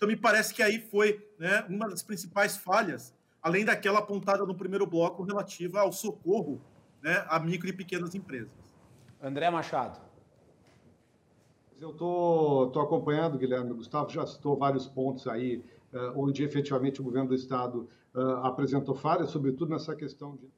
[0.01, 4.55] Então, me parece que aí foi né, uma das principais falhas, além daquela apontada no
[4.55, 6.59] primeiro bloco relativa ao socorro
[7.03, 8.51] né, a micro e pequenas empresas.
[9.21, 10.01] André Machado.
[11.79, 13.73] Eu estou acompanhando, Guilherme.
[13.73, 18.37] O Gustavo já citou vários pontos aí, uh, onde efetivamente o governo do Estado uh,
[18.43, 20.49] apresentou falhas, sobretudo nessa questão de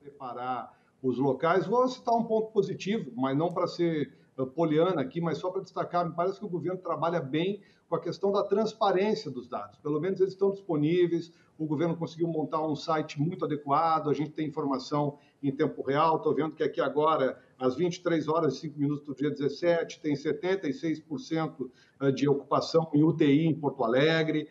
[0.00, 1.68] preparar os locais.
[1.68, 4.12] Vou citar um ponto positivo, mas não para ser
[4.54, 8.00] poliana aqui, mas só para destacar, me parece que o governo trabalha bem com a
[8.00, 9.78] questão da transparência dos dados.
[9.78, 14.30] Pelo menos eles estão disponíveis, o governo conseguiu montar um site muito adequado, a gente
[14.30, 16.16] tem informação em tempo real.
[16.16, 20.14] Estou vendo que aqui agora, às 23 horas e 5 minutos do dia 17, tem
[20.14, 21.70] 76%
[22.14, 24.48] de ocupação em UTI em Porto Alegre.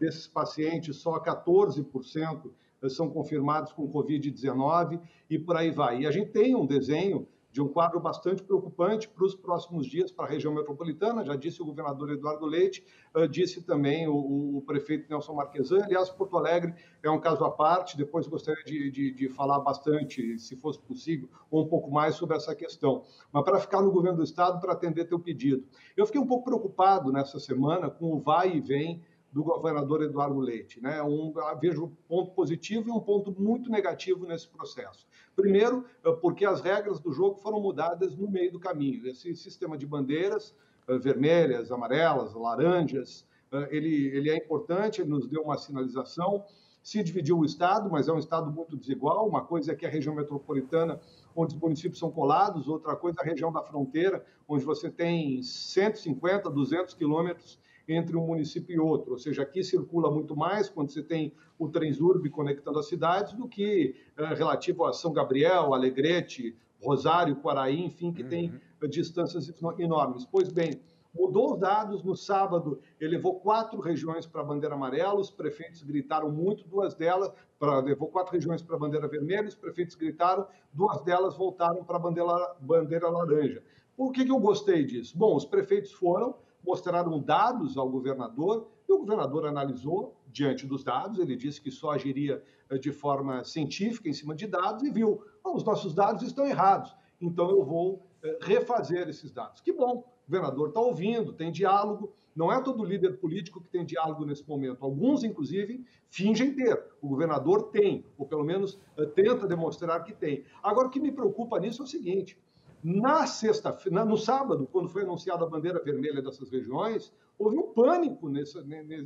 [0.00, 2.50] Desses pacientes, só 14%
[2.88, 6.00] são confirmados com Covid-19 e por aí vai.
[6.00, 10.12] E a gente tem um desenho de um quadro bastante preocupante para os próximos dias
[10.12, 12.84] para a região metropolitana, já disse o governador Eduardo Leite,
[13.14, 15.82] uh, disse também o, o, prefeito Nelson Marquesan.
[15.84, 20.38] Aliás, Porto Alegre é um caso à parte, depois gostaria de, de, de falar bastante,
[20.38, 23.02] se fosse possível, ou um pouco mais sobre essa questão.
[23.32, 25.64] Mas para ficar no governo do Estado, para atender teu pedido.
[25.96, 29.02] Eu fiquei um pouco preocupado nessa semana com o vai e vem
[29.32, 30.80] do governador Eduardo Leite.
[30.80, 31.02] Né?
[31.02, 35.06] Um, vejo um ponto positivo e um ponto muito negativo nesse processo.
[35.36, 39.06] Primeiro, eh, porque as regras do jogo foram mudadas no meio do caminho.
[39.06, 40.54] Esse sistema de bandeiras
[40.88, 46.44] eh, vermelhas, amarelas, laranjas, eh, ele, ele é importante, ele nos deu uma sinalização.
[46.82, 49.28] Se dividiu o Estado, mas é um Estado muito desigual.
[49.28, 51.00] Uma coisa é que a região metropolitana,
[51.36, 55.42] onde os municípios são colados, outra coisa é a região da fronteira, onde você tem
[55.42, 57.58] 150, 200 quilômetros
[57.92, 59.12] entre um município e outro.
[59.12, 63.48] Ou seja, aqui circula muito mais quando você tem o Transurb conectando as cidades do
[63.48, 68.28] que é, relativo a São Gabriel, Alegrete, Rosário, Quaraí, enfim, que uhum.
[68.28, 70.24] tem eh, distâncias enormes.
[70.24, 70.80] Pois bem,
[71.14, 76.30] mudou os dados no sábado, elevou quatro regiões para a bandeira amarela, os prefeitos gritaram
[76.30, 81.02] muito, duas delas, pra, levou quatro regiões para a bandeira vermelha, os prefeitos gritaram, duas
[81.02, 83.62] delas voltaram para a bandeira, bandeira laranja.
[83.96, 85.16] Por que, que eu gostei disso?
[85.18, 86.34] Bom, os prefeitos foram,
[86.64, 91.18] mostraram dados ao governador e o governador analisou diante dos dados.
[91.18, 95.22] Ele disse que só agiria eh, de forma científica em cima de dados e viu:
[95.44, 99.60] os nossos dados estão errados, então eu vou eh, refazer esses dados.
[99.60, 102.12] Que bom, o governador está ouvindo, tem diálogo.
[102.34, 104.84] Não é todo líder político que tem diálogo nesse momento.
[104.84, 106.80] Alguns, inclusive, fingem ter.
[107.02, 110.44] O governador tem, ou pelo menos eh, tenta demonstrar que tem.
[110.62, 112.38] Agora, o que me preocupa nisso é o seguinte:
[112.82, 118.28] na sexta, no sábado, quando foi anunciada a bandeira vermelha dessas regiões, houve um pânico
[118.28, 118.62] nesse,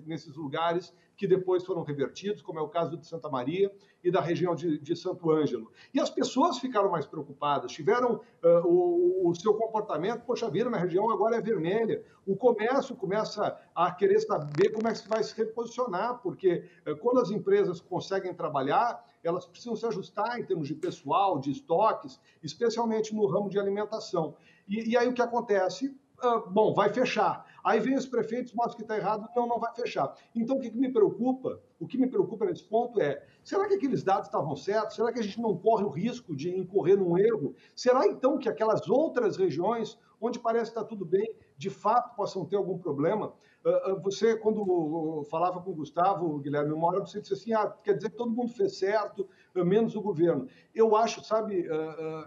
[0.07, 3.72] nesses lugares que depois foram revertidos, como é o caso de Santa Maria
[4.03, 5.70] e da região de, de Santo Ângelo.
[5.93, 10.79] E as pessoas ficaram mais preocupadas, tiveram uh, o, o, seu comportamento, poxa, vira na
[10.79, 12.05] região agora é vermelha.
[12.27, 17.20] O comércio começa a querer saber como é que vai se reposicionar, porque uh, quando
[17.20, 23.14] as empresas conseguem trabalhar, elas precisam se ajustar em termos de pessoal, de estoques, especialmente
[23.14, 24.37] no ramo de alimentação.
[24.68, 25.97] E, e aí o que acontece?
[26.20, 27.45] Ah, bom, vai fechar.
[27.62, 30.14] Aí vem os prefeitos, mostram que está errado, não, não vai fechar.
[30.35, 31.61] Então, o que, que, me preocupa?
[31.81, 34.97] O que me preocupa nesse ponto é: será que aqueles dados estavam certos?
[34.97, 37.55] Será que a gente não corre o risco de incorrer num erro?
[37.75, 42.57] Será então que aquelas outras regiões, onde parece estar tudo bem, de fato possam ter
[42.57, 43.35] algum problema?
[43.65, 47.67] Ah, ah, você, quando falava com o Gustavo, Guilherme, uma hora você disse assim: ah,
[47.83, 50.47] quer dizer que todo mundo fez certo, ah, menos o governo.
[50.75, 51.67] Eu acho, sabe,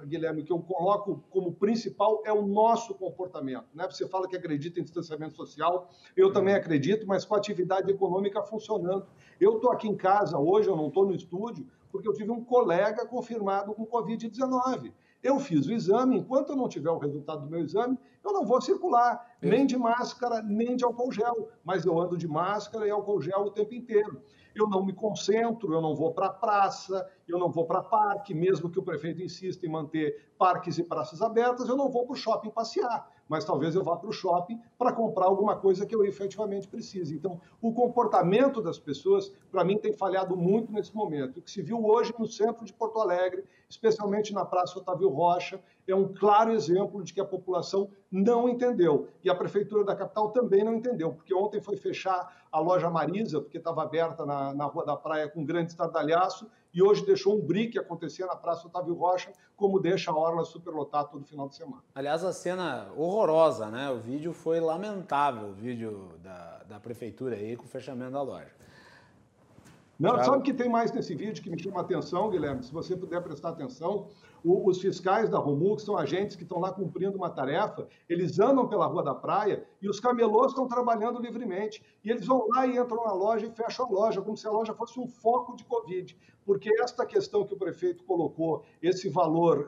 [0.06, 3.68] Guilherme, que eu coloco como principal é o nosso comportamento.
[3.74, 3.86] Né?
[3.86, 6.60] Você fala que acredita em distanciamento social, eu também uhum.
[6.60, 9.06] acredito, mas com a atividade econômica funcionando.
[9.40, 12.44] Eu estou aqui em casa hoje, eu não estou no estúdio, porque eu tive um
[12.44, 14.92] colega confirmado com Covid-19.
[15.22, 18.46] Eu fiz o exame, enquanto eu não tiver o resultado do meu exame, eu não
[18.46, 22.92] vou circular, nem de máscara, nem de álcool gel, mas eu ando de máscara e
[22.92, 24.22] álcool gel o tempo inteiro.
[24.54, 28.34] Eu não me concentro, eu não vou para a praça, eu não vou para parque,
[28.34, 32.14] mesmo que o prefeito insista em manter parques e praças abertas, eu não vou para
[32.14, 35.96] o shopping passear, mas talvez eu vá para o shopping para comprar alguma coisa que
[35.96, 37.16] eu efetivamente precise.
[37.16, 41.40] Então, o comportamento das pessoas, para mim, tem falhado muito nesse momento.
[41.40, 45.62] O que se viu hoje no centro de Porto Alegre, especialmente na Praça Otávio Rocha,
[45.88, 49.08] é um claro exemplo de que a população não entendeu.
[49.24, 53.42] E a Prefeitura da capital também não entendeu, porque ontem foi fechar a loja Marisa,
[53.42, 57.42] porque estava aberta na, na Rua da Praia com grande estardalhaço, e hoje deixou um
[57.42, 61.82] brique acontecer na Praça Otávio Rocha, como deixa a Orla superlotar todo final de semana.
[61.96, 63.90] Aliás, a cena horrorosa, né?
[63.90, 68.52] O vídeo foi lamentável, o vídeo da, da Prefeitura aí com o fechamento da loja.
[70.00, 72.62] Não, sabe que tem mais nesse vídeo que me chama a atenção, Guilherme?
[72.62, 74.10] Se você puder prestar atenção,
[74.44, 78.40] o, os fiscais da Romu, que são agentes que estão lá cumprindo uma tarefa, eles
[78.40, 81.84] andam pela Rua da Praia e os camelôs estão trabalhando livremente.
[82.04, 84.52] E eles vão lá e entram na loja e fecham a loja, como se a
[84.52, 86.18] loja fosse um foco de Covid.
[86.46, 89.68] Porque esta questão que o prefeito colocou, esse valor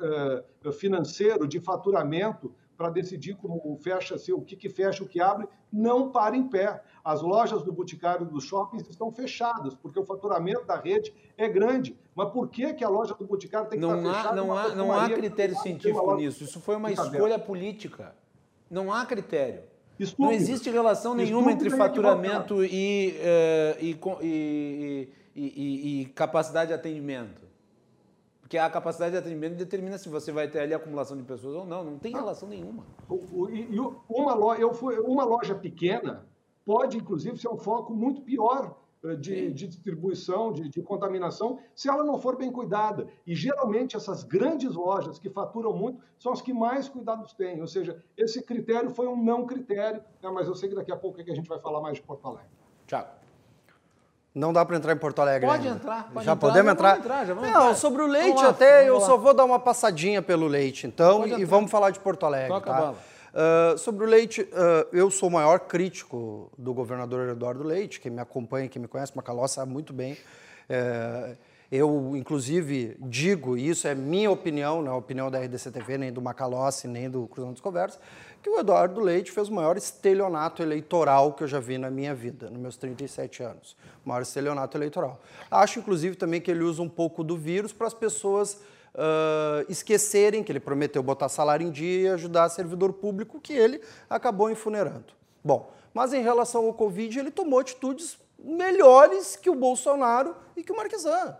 [0.63, 5.49] uh, financeiro de faturamento, para decidir como fecha-se, o que, que fecha, o que abre,
[5.69, 6.81] não para em pé.
[7.03, 11.93] As lojas do Boticário dos shoppings estão fechadas, porque o faturamento da rede é grande.
[12.15, 14.35] Mas por que, que a loja do Boticário tem que não estar há, fechada?
[14.37, 16.41] Não há, não há critério científico nisso.
[16.41, 18.15] Isso foi uma escolha política.
[18.71, 19.63] Não há critério.
[19.99, 20.29] Estúpido.
[20.29, 23.83] Não existe relação nenhuma Estúpido entre faturamento e, uh,
[24.23, 27.48] e, e, e capacidade de atendimento.
[28.49, 31.67] Porque a capacidade de atendimento determina se você vai ter ali acumulação de pessoas ou
[31.67, 31.83] não.
[31.83, 32.83] Não tem relação nenhuma.
[34.09, 36.25] Uma loja, eu fui, uma loja pequena
[36.65, 41.87] pode, inclusive, ser um foco muito pior eh, de, de, distribuição, de, de, contaminação, se
[41.87, 43.07] ela não for bem cuidada.
[43.23, 47.61] E geralmente essas grandes lojas que faturam muito são as que mais cuidados têm.
[47.61, 50.31] Ou seja, esse critério foi um não critério, né?
[50.31, 52.01] mas eu sei que daqui a pouco é que a gente vai falar mais de
[52.01, 52.49] Porto Alegre.
[52.87, 53.18] Tiago.
[54.33, 55.47] Não dá para entrar em Porto Alegre.
[55.47, 55.79] Pode ainda.
[55.79, 56.09] entrar.
[56.13, 56.97] Pode já entrar, podemos entrar?
[56.97, 57.75] entrar já não, entrar.
[57.75, 59.05] sobre o leite lá, até eu lá.
[59.05, 62.49] só vou dar uma passadinha pelo leite, então, e vamos falar de Porto Alegre.
[62.49, 62.93] Toca tá?
[63.29, 68.11] Uh, sobre o leite, uh, eu sou o maior crítico do governador Eduardo Leite, quem
[68.11, 70.13] me acompanha, quem me conhece, Macaló sabe muito bem.
[70.13, 71.35] Uh,
[71.71, 76.11] eu, inclusive, digo, e isso é minha opinião, não é a opinião da RDC-TV, nem
[76.11, 77.99] do Macalossi, nem do Cruzão dos Conversas,
[78.41, 82.15] que o Eduardo Leite fez o maior estelionato eleitoral que eu já vi na minha
[82.15, 83.77] vida, nos meus 37 anos.
[84.03, 85.21] O maior estelionato eleitoral.
[85.51, 88.55] Acho, inclusive, também que ele usa um pouco do vírus para as pessoas
[88.95, 93.79] uh, esquecerem que ele prometeu botar salário em dia e ajudar servidor público, que ele
[94.09, 95.13] acabou infunerando.
[95.43, 100.71] Bom, mas em relação ao Covid, ele tomou atitudes melhores que o Bolsonaro e que
[100.71, 101.37] o Marquesan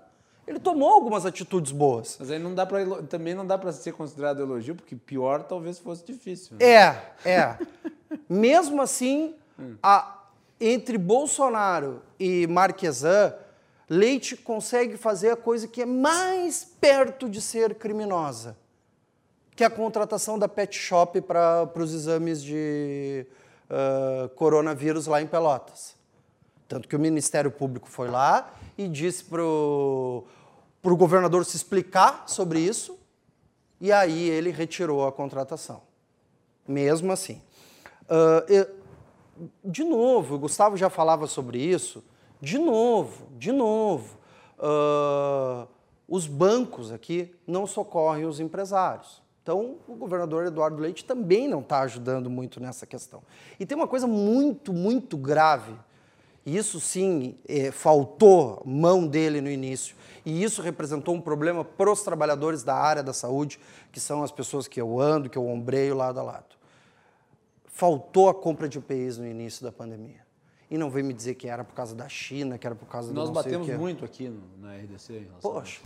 [0.49, 2.17] ele tomou algumas atitudes boas.
[2.19, 5.77] Mas aí não dá pra, também não dá para ser considerado elogio, porque pior talvez
[5.77, 6.57] fosse difícil.
[6.57, 6.65] Né?
[6.65, 7.57] É, é.
[8.27, 9.35] Mesmo assim,
[9.83, 10.23] a,
[10.59, 13.35] entre Bolsonaro e Marquesan,
[13.87, 18.57] Leite consegue fazer a coisa que é mais perto de ser criminosa,
[19.55, 23.23] que é a contratação da pet shop para os exames de
[23.69, 25.95] uh, coronavírus lá em Pelotas.
[26.67, 30.23] Tanto que o Ministério Público foi lá e disse para o
[30.81, 32.97] para o governador se explicar sobre isso,
[33.81, 35.81] e aí ele retirou a contratação.
[36.67, 37.41] Mesmo assim.
[38.03, 38.67] Uh, eu,
[39.63, 42.03] de novo, o Gustavo já falava sobre isso,
[42.41, 44.17] de novo, de novo,
[44.57, 45.67] uh,
[46.07, 49.21] os bancos aqui não socorrem os empresários.
[49.41, 53.21] Então, o governador Eduardo Leite também não está ajudando muito nessa questão.
[53.59, 55.73] E tem uma coisa muito, muito grave.
[56.55, 59.95] Isso sim, é, faltou mão dele no início
[60.25, 63.59] e isso representou um problema para os trabalhadores da área da saúde,
[63.91, 66.55] que são as pessoas que eu ando, que eu ombreio lado a lado.
[67.65, 70.27] Faltou a compra de UPIs no início da pandemia.
[70.69, 73.11] E não vem me dizer que era por causa da China, que era por causa
[73.11, 75.27] Nós do Nós batemos muito aqui no, na RDC.
[75.41, 75.81] Poxa,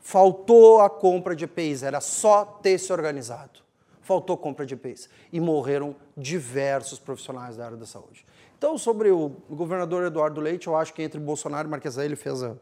[0.00, 3.60] faltou a compra de EPIs, era só ter se organizado.
[4.02, 5.08] Faltou compra de EPIs.
[5.32, 8.26] E morreram diversos profissionais da área da saúde.
[8.64, 12.42] Então, sobre o governador Eduardo Leite, eu acho que entre Bolsonaro e Marquesã ele fez
[12.42, 12.56] a,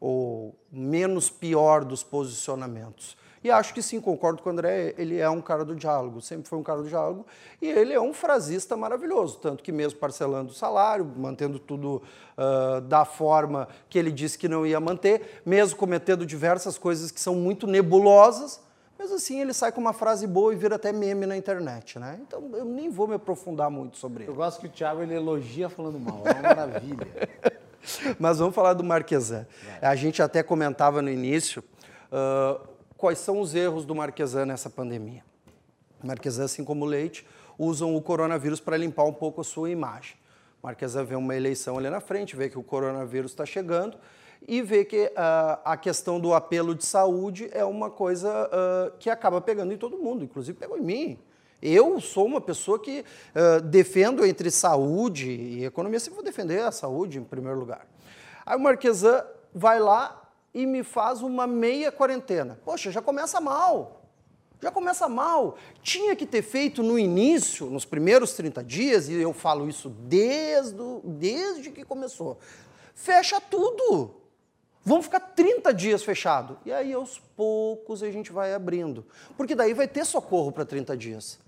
[0.00, 3.18] o menos pior dos posicionamentos.
[3.44, 6.48] E acho que sim, concordo com o André, ele é um cara do diálogo, sempre
[6.48, 7.26] foi um cara do diálogo,
[7.60, 12.02] e ele é um frasista maravilhoso, tanto que mesmo parcelando o salário, mantendo tudo
[12.38, 17.20] uh, da forma que ele disse que não ia manter, mesmo cometendo diversas coisas que
[17.20, 18.58] são muito nebulosas,
[19.02, 22.20] mas assim ele sai com uma frase boa e vira até meme na internet, né?
[22.22, 24.30] Então eu nem vou me aprofundar muito sobre ele.
[24.30, 27.08] Eu gosto que o Thiago ele elogia falando mal, é uma maravilha.
[28.16, 29.44] Mas vamos falar do Marquesan.
[29.80, 31.64] A gente até comentava no início
[32.12, 32.64] uh,
[32.96, 35.24] quais são os erros do Marquesan nessa pandemia.
[36.00, 37.26] Marquesan, assim como o Leite,
[37.58, 40.14] usam o coronavírus para limpar um pouco a sua imagem.
[40.62, 43.98] Marquesan vê uma eleição ali na frente, vê que o coronavírus está chegando
[44.46, 49.10] e vê que uh, a questão do apelo de saúde é uma coisa uh, que
[49.10, 51.18] acaba pegando em todo mundo, inclusive pegou em mim.
[51.60, 56.72] Eu sou uma pessoa que uh, defendo entre saúde e economia, sempre vou defender a
[56.72, 57.86] saúde em primeiro lugar.
[58.46, 62.58] Aí o Marquesan vai lá e me faz uma meia quarentena.
[62.64, 64.01] Poxa, já começa mal.
[64.62, 65.58] Já começa mal.
[65.82, 70.78] Tinha que ter feito no início, nos primeiros 30 dias, e eu falo isso desde,
[71.02, 72.38] desde que começou.
[72.94, 74.14] Fecha tudo.
[74.84, 76.56] Vamos ficar 30 dias fechado.
[76.64, 79.04] E aí, aos poucos, a gente vai abrindo.
[79.36, 81.40] Porque daí vai ter socorro para 30 dias.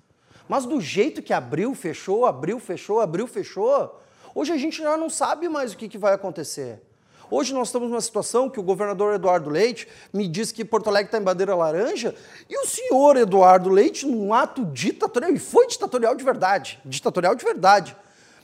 [0.49, 4.01] Mas do jeito que abriu, fechou, abriu, fechou, abriu, fechou,
[4.35, 6.83] hoje a gente já não sabe mais o que, que vai acontecer.
[7.31, 11.09] Hoje nós estamos numa situação que o governador Eduardo Leite me diz que Porto Alegre
[11.09, 12.15] está em bandeira laranja
[12.49, 17.45] e o senhor Eduardo Leite, num ato ditatorial, e foi ditatorial de verdade, ditatorial de
[17.45, 17.97] verdade,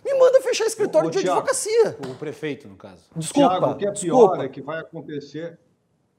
[0.05, 1.99] me manda fechar escritório de Thiago, advocacia.
[2.09, 3.05] O prefeito, no caso.
[3.15, 3.51] Desculpa.
[3.51, 4.45] Thiago, o que é pior desculpa.
[4.45, 5.59] é que vai acontecer.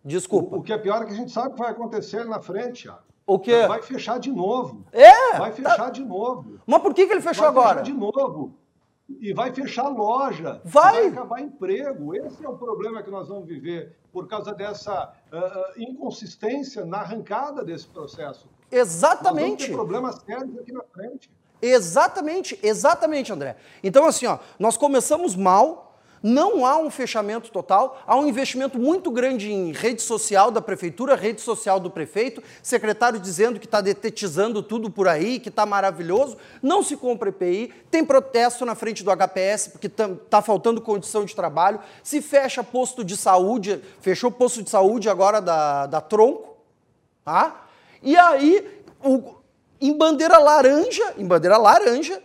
[0.04, 0.56] Desculpa.
[0.56, 2.84] O, o, que é pior é que a gente sabe que vai acontecer na frente,
[2.84, 3.02] Thiago.
[3.26, 3.66] O quê?
[3.68, 4.86] Vai fechar de novo.
[4.92, 5.38] É?
[5.38, 5.90] Vai fechar tá...
[5.90, 6.60] de novo.
[6.66, 7.76] Mas por que, que ele fechou vai agora?
[7.76, 8.54] Vai fechar de novo.
[9.20, 10.62] E vai fechar loja.
[10.64, 10.94] Vai.
[10.94, 12.16] Vai acabar emprego.
[12.16, 17.64] Esse é o problema que nós vamos viver por causa dessa uh, inconsistência na arrancada
[17.64, 18.50] desse processo.
[18.72, 19.42] Exatamente.
[19.42, 21.30] Nós vamos ter problemas sérios aqui na frente.
[21.62, 23.56] Exatamente, exatamente, André.
[23.84, 25.91] Então, assim, ó, nós começamos mal,
[26.22, 31.16] não há um fechamento total, há um investimento muito grande em rede social da prefeitura,
[31.16, 36.38] rede social do prefeito, secretário dizendo que está detetizando tudo por aí, que está maravilhoso,
[36.62, 41.36] não se compra EPI, tem protesto na frente do HPS porque está faltando condição de
[41.36, 46.58] trabalho, se fecha posto de saúde, fechou posto de saúde agora da, da Tronco,
[47.24, 47.66] tá?
[48.04, 49.36] E aí, o,
[49.80, 52.22] em bandeira laranja, em bandeira laranja,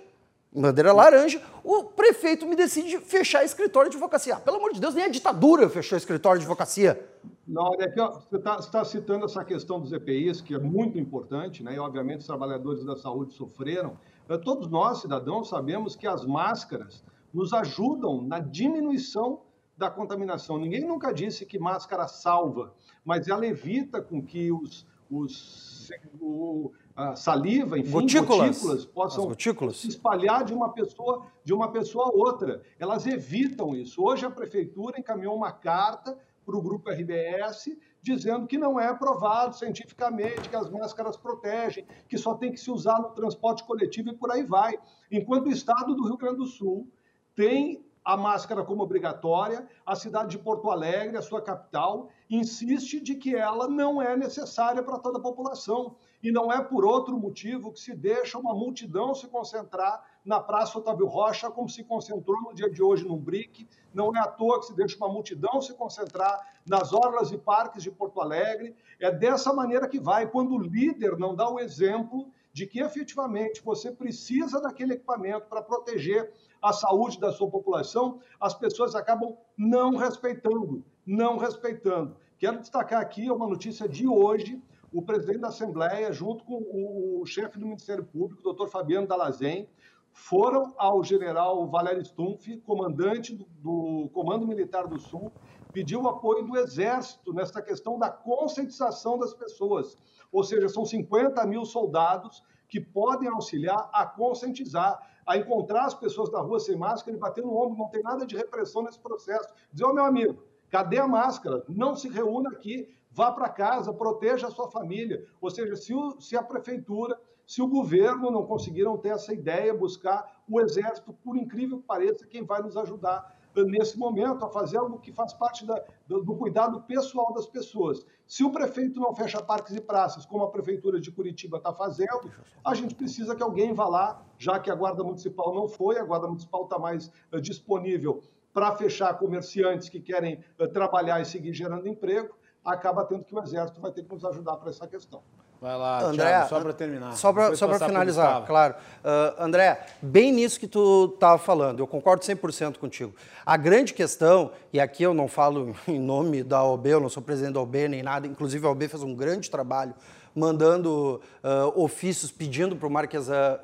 [0.54, 4.36] em bandeira laranja, o prefeito me decide fechar escritório de advocacia.
[4.36, 7.04] Ah, pelo amor de Deus, nem a ditadura fechou escritório de advocacia.
[7.44, 10.96] Não, olha aqui, ó, você está tá citando essa questão dos EPIs, que é muito
[10.96, 11.74] importante, né?
[11.74, 13.98] E obviamente os trabalhadores da saúde sofreram.
[14.28, 17.02] Eh, todos nós, cidadãos, sabemos que as máscaras
[17.34, 19.40] nos ajudam na diminuição
[19.76, 20.58] da contaminação.
[20.58, 22.72] Ninguém nunca disse que máscara salva,
[23.04, 25.90] mas ela evita com que os, os
[26.20, 26.70] o,
[27.14, 29.76] saliva, enfim, gotículas, gotículas possam gotículas.
[29.76, 32.62] se espalhar de uma pessoa de uma pessoa a outra.
[32.78, 34.02] Elas evitam isso.
[34.02, 39.56] Hoje a prefeitura encaminhou uma carta para o grupo RBS dizendo que não é provado
[39.56, 44.16] cientificamente que as máscaras protegem, que só tem que se usar no transporte coletivo e
[44.16, 44.78] por aí vai.
[45.10, 46.88] Enquanto o estado do Rio Grande do Sul
[47.34, 53.16] tem a máscara como obrigatória, a cidade de Porto Alegre, a sua capital, insiste de
[53.16, 55.96] que ela não é necessária para toda a população.
[56.22, 60.78] E não é por outro motivo que se deixa uma multidão se concentrar na Praça
[60.78, 63.68] Otávio Rocha, como se concentrou no dia de hoje no BRIC.
[63.92, 67.82] Não é à toa que se deixa uma multidão se concentrar nas orlas e parques
[67.82, 68.76] de Porto Alegre.
[69.00, 70.28] É dessa maneira que vai.
[70.28, 75.60] Quando o líder não dá o exemplo de que efetivamente você precisa daquele equipamento para
[75.60, 76.32] proteger
[76.68, 82.16] a saúde da sua população, as pessoas acabam não respeitando, não respeitando.
[82.38, 84.62] Quero destacar aqui uma notícia de hoje
[84.92, 89.68] o presidente da Assembleia, junto com o, chefe do Ministério Público, doutor Fabiano Dalazen,
[90.10, 95.30] foram ao general Valério Stumpf, comandante do, do Comando Militar do Sul,
[95.72, 99.98] pediu o apoio do Exército nessa questão da conscientização das pessoas.
[100.32, 106.30] Ou seja, são 50 mil soldados que podem auxiliar a conscientizar, a encontrar as pessoas
[106.30, 107.78] na rua sem máscara e bater no ombro.
[107.78, 109.48] Não tem nada de repressão nesse processo.
[109.72, 111.64] Dizer, ô oh, meu amigo, cadê a máscara?
[111.68, 115.26] Não se reúna aqui, vá para casa, proteja a sua família.
[115.40, 119.74] Ou seja, se, o, se a prefeitura, se o governo não conseguiram ter essa ideia,
[119.74, 124.76] buscar o exército, por incrível que pareça, quem vai nos ajudar nesse momento a fazer
[124.78, 128.04] algo que faz parte da, do, do, cuidado pessoal das pessoas.
[128.26, 132.30] Se o prefeito não fecha parques e praças, como a prefeitura de Curitiba está fazendo,
[132.64, 136.04] a gente precisa que alguém vá lá, já que a Guarda Municipal não foi, a
[136.04, 141.52] Guarda Municipal está mais uh, disponível para fechar comerciantes que querem uh, trabalhar e seguir
[141.52, 142.34] gerando emprego
[142.66, 145.22] acaba tendo que o Exército vai ter que nos ajudar para essa questão.
[145.60, 147.12] Vai lá, André, Thiago, só para terminar.
[147.16, 148.74] Só para finalizar, claro.
[149.02, 153.14] Uh, André, bem nisso que tu estava falando, eu concordo 100% contigo.
[153.44, 157.22] A grande questão, e aqui eu não falo em nome da OB, eu não sou
[157.22, 159.94] presidente da OB nem nada, inclusive a OB fez um grande trabalho
[160.34, 163.58] mandando uh, ofícios pedindo para o Marquesa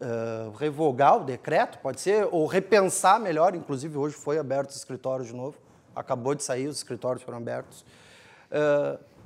[0.00, 5.24] uh, revogar o decreto, pode ser, ou repensar melhor, inclusive hoje foi aberto o escritório
[5.24, 5.54] de novo
[5.94, 7.84] acabou de sair, os escritórios foram abertos.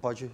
[0.00, 0.30] Pode.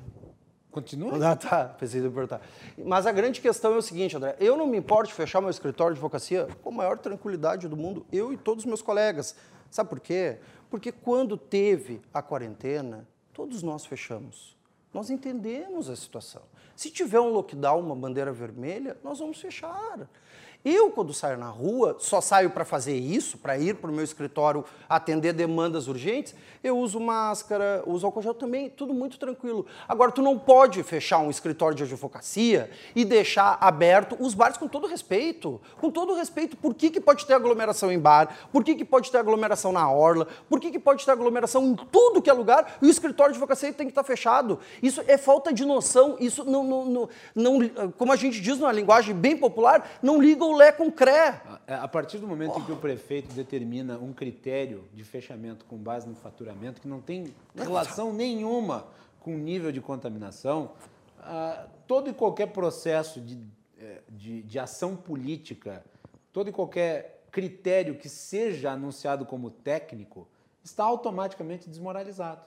[0.73, 1.33] Continua?
[1.33, 2.41] Ah, tá, em perguntar.
[2.83, 5.51] Mas a grande questão é o seguinte, André, eu não me importo de fechar meu
[5.51, 9.37] escritório de advocacia com a maior tranquilidade do mundo, eu e todos os meus colegas.
[9.71, 10.39] Sabe por quê?
[10.71, 14.57] Porque quando teve a quarentena, todos nós fechamos.
[14.95, 16.43] Nós entendemos a situação.
[16.75, 20.09] Se tiver um lockdown, uma bandeira vermelha, nós vamos fechar.
[20.65, 24.05] Eu, quando saio na rua, só saio para fazer isso, para ir para o meu
[24.05, 29.67] escritório atender demandas urgentes, eu uso máscara, uso álcool gel também, tudo muito tranquilo.
[29.89, 34.69] Agora, tu não pode fechar um escritório de advocacia e deixar aberto os bares com
[34.69, 35.61] todo respeito.
[35.81, 38.49] Com todo respeito, por que, que pode ter aglomeração em bar?
[38.53, 40.29] Por que, que pode ter aglomeração na orla?
[40.49, 43.39] Por que, que pode ter aglomeração em tudo que é lugar e o escritório de
[43.39, 44.61] advocacia tem que estar fechado?
[44.81, 48.71] Isso é falta de noção, isso não, não, não, não como a gente diz numa
[48.71, 51.43] linguagem bem popular, não liga o Lé com Cré.
[51.67, 52.61] É, a partir do momento oh.
[52.61, 57.01] em que o prefeito determina um critério de fechamento com base no faturamento, que não
[57.01, 58.87] tem relação nenhuma
[59.21, 60.73] com o nível de contaminação,
[61.21, 63.39] uh, todo e qualquer processo de,
[63.79, 65.85] é, de, de ação política,
[66.33, 70.29] todo e qualquer critério que seja anunciado como técnico,
[70.63, 72.43] está automaticamente desmoralizado.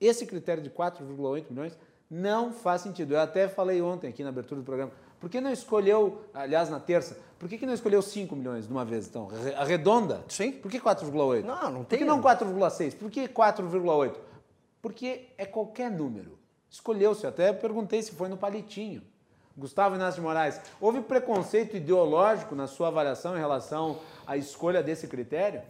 [0.00, 1.78] Esse critério de 4,8 milhões
[2.10, 3.14] não faz sentido.
[3.14, 4.92] Eu até falei ontem aqui na abertura do programa.
[5.20, 8.72] Por que não escolheu, aliás, na terça, por que, que não escolheu 5 milhões de
[8.72, 9.28] uma vez, então?
[9.56, 10.24] Arredonda?
[10.28, 10.52] Sim.
[10.52, 11.44] Por que 4,8?
[11.44, 11.98] Não, não tem.
[11.98, 12.96] Por que não 4,6?
[12.96, 14.16] Por que 4,8?
[14.80, 16.38] Porque é qualquer número.
[16.70, 19.02] Escolheu-se, até perguntei se foi no palitinho.
[19.56, 25.08] Gustavo Inácio de Moraes, houve preconceito ideológico na sua avaliação em relação à escolha desse
[25.08, 25.62] critério?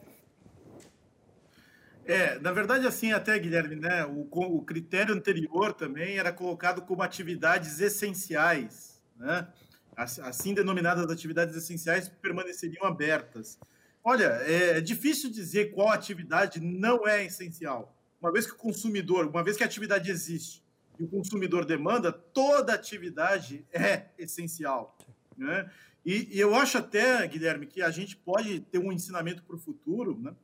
[2.04, 7.02] É, na verdade, assim, até, Guilherme, né, o, o critério anterior também era colocado como
[7.02, 9.48] atividades essenciais, né?
[9.96, 13.58] assim denominadas atividades essenciais permaneceriam abertas.
[14.04, 17.96] Olha, é difícil dizer qual atividade não é essencial.
[18.20, 20.62] Uma vez que o consumidor, uma vez que a atividade existe
[20.98, 24.96] e o consumidor demanda, toda atividade é essencial.
[25.36, 25.70] Né?
[26.04, 29.58] E, e eu acho até, Guilherme, que a gente pode ter um ensinamento para o
[29.58, 30.34] futuro, né?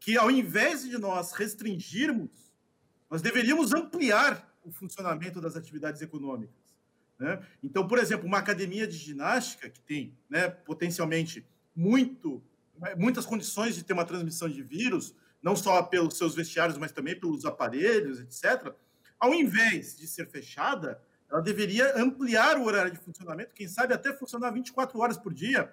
[0.00, 2.52] que ao invés de nós restringirmos,
[3.10, 6.61] nós deveríamos ampliar o funcionamento das atividades econômicas.
[7.22, 7.40] Né?
[7.62, 12.42] Então, por exemplo, uma academia de ginástica que tem né, potencialmente muito,
[12.96, 17.18] muitas condições de ter uma transmissão de vírus, não só pelos seus vestiários, mas também
[17.18, 18.74] pelos aparelhos, etc.,
[19.20, 21.00] ao invés de ser fechada,
[21.30, 25.72] ela deveria ampliar o horário de funcionamento, quem sabe até funcionar 24 horas por dia,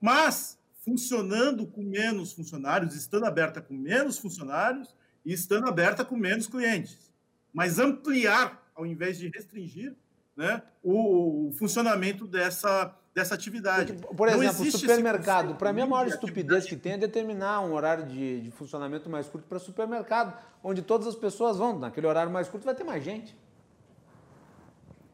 [0.00, 6.46] mas funcionando com menos funcionários, estando aberta com menos funcionários e estando aberta com menos
[6.46, 7.12] clientes.
[7.52, 9.94] Mas ampliar, ao invés de restringir,
[10.36, 13.94] né, o, o funcionamento dessa, dessa atividade.
[13.94, 17.72] Porque, por exemplo, o supermercado, para mim a maior estupidez que tem é determinar um
[17.72, 22.30] horário de, de funcionamento mais curto para supermercado, onde todas as pessoas vão, naquele horário
[22.30, 23.34] mais curto vai ter mais gente.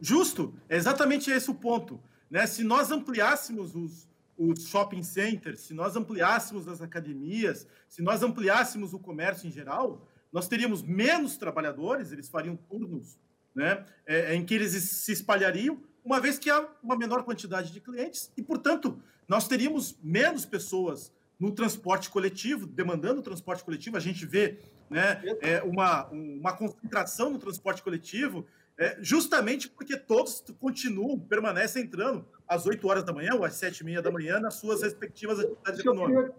[0.01, 1.97] Justo, é exatamente esse o ponto.
[2.29, 2.45] Né?
[2.45, 8.93] Se nós ampliássemos os, os shopping centers, se nós ampliássemos as academias, se nós ampliássemos
[8.93, 13.17] o comércio em geral, nós teríamos menos trabalhadores, eles fariam turnos
[13.55, 17.79] né, é, em que eles se espalhariam, uma vez que há uma menor quantidade de
[17.79, 23.97] clientes e, portanto, nós teríamos menos pessoas no transporte coletivo, demandando o transporte coletivo.
[23.97, 28.45] A gente vê né, é, uma, uma concentração no transporte coletivo,
[28.77, 33.79] é, justamente porque todos continuam, permanecem entrando às 8 horas da manhã ou às 7
[33.79, 36.31] e meia da manhã nas suas respectivas atividades econômicas.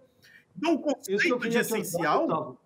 [0.56, 2.58] Então, o conceito de essencial.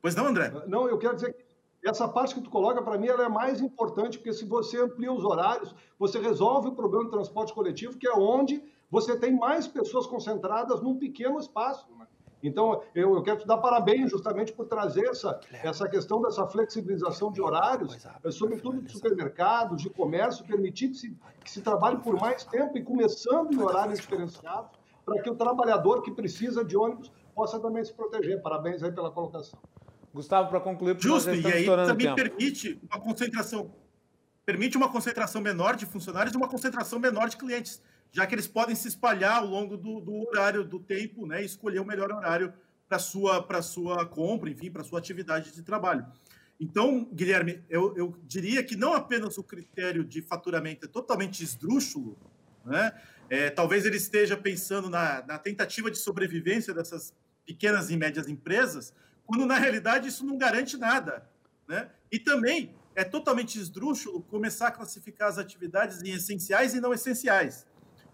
[0.00, 0.52] Pois não, André?
[0.66, 1.43] Não, eu quero dizer que
[1.84, 5.12] essa parte que tu coloca, para mim, ela é mais importante, porque se você amplia
[5.12, 9.66] os horários, você resolve o problema do transporte coletivo, que é onde você tem mais
[9.66, 11.86] pessoas concentradas num pequeno espaço.
[11.98, 12.06] Né?
[12.42, 17.32] Então, eu, eu, quero te dar parabéns justamente por trazer essa, essa questão dessa flexibilização
[17.32, 17.96] de horários,
[18.30, 22.82] sobretudo de supermercados, de comércio, permitir que se, que se trabalhe por mais tempo e
[22.82, 24.70] começando em horários diferenciados,
[25.04, 28.40] para que o trabalhador que precisa de ônibus possa também se proteger.
[28.40, 29.58] Parabéns aí pela colocação.
[30.14, 33.74] Gustavo, para concluir, Justo, e aí também permite uma concentração,
[34.46, 37.82] permite uma concentração menor de funcionários e uma concentração menor de clientes,
[38.12, 41.46] já que eles podem se espalhar ao longo do, do horário, do tempo, né, e
[41.46, 42.54] escolher o melhor horário
[42.88, 46.06] para sua para sua compra, enfim, para sua atividade de trabalho.
[46.60, 52.16] Então, Guilherme, eu, eu diria que não apenas o critério de faturamento é totalmente esdrúxulo,
[52.64, 52.92] né?
[53.28, 57.12] É, talvez ele esteja pensando na, na tentativa de sobrevivência dessas
[57.44, 58.94] pequenas e médias empresas,
[59.26, 61.28] quando na realidade isso não garante nada.
[61.68, 61.90] Né?
[62.10, 67.66] E também é totalmente esdrúxulo começar a classificar as atividades em essenciais e não essenciais.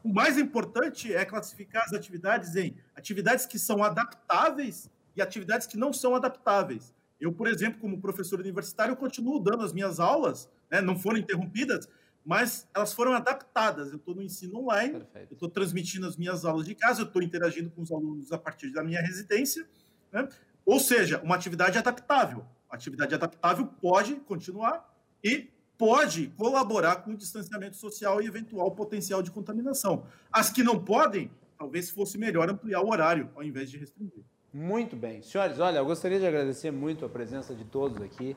[0.02, 5.76] O mais importante é classificar as atividades em atividades que são adaptáveis e atividades que
[5.76, 6.94] não são adaptáveis.
[7.20, 10.80] Eu, por exemplo, como professor universitário, continuo dando as minhas aulas né?
[10.80, 11.86] não foram interrompidas,
[12.24, 13.90] mas elas foram adaptadas.
[13.90, 15.32] Eu estou no ensino online, Perfeito.
[15.32, 18.38] eu estou transmitindo as minhas aulas de casa, eu estou interagindo com os alunos a
[18.38, 19.68] partir da minha residência,
[20.10, 20.28] né?
[20.70, 22.44] Ou seja, uma atividade adaptável.
[22.70, 24.88] A atividade adaptável pode continuar
[25.22, 30.04] e pode colaborar com o distanciamento social e eventual potencial de contaminação.
[30.32, 31.28] As que não podem,
[31.58, 34.22] talvez fosse melhor ampliar o horário ao invés de restringir.
[34.54, 35.20] Muito bem.
[35.22, 38.36] Senhores, olha, eu gostaria de agradecer muito a presença de todos aqui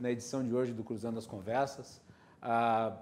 [0.00, 2.02] na edição de hoje do Cruzando as Conversas.
[2.42, 2.96] Ah,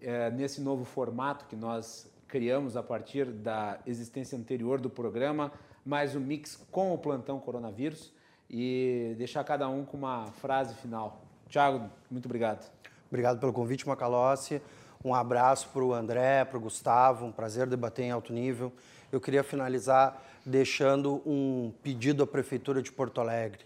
[0.00, 5.52] é, nesse novo formato que nós criamos a partir da existência anterior do programa,
[5.84, 8.15] mais um mix com o plantão coronavírus
[8.50, 11.22] e deixar cada um com uma frase final.
[11.48, 12.70] Tiago, muito obrigado.
[13.08, 14.60] Obrigado pelo convite, Macalossi.
[15.04, 18.72] Um abraço para o André, para o Gustavo, um prazer debater em alto nível.
[19.12, 23.64] Eu queria finalizar deixando um pedido à Prefeitura de Porto Alegre.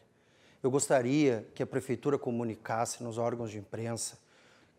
[0.62, 4.18] Eu gostaria que a Prefeitura comunicasse nos órgãos de imprensa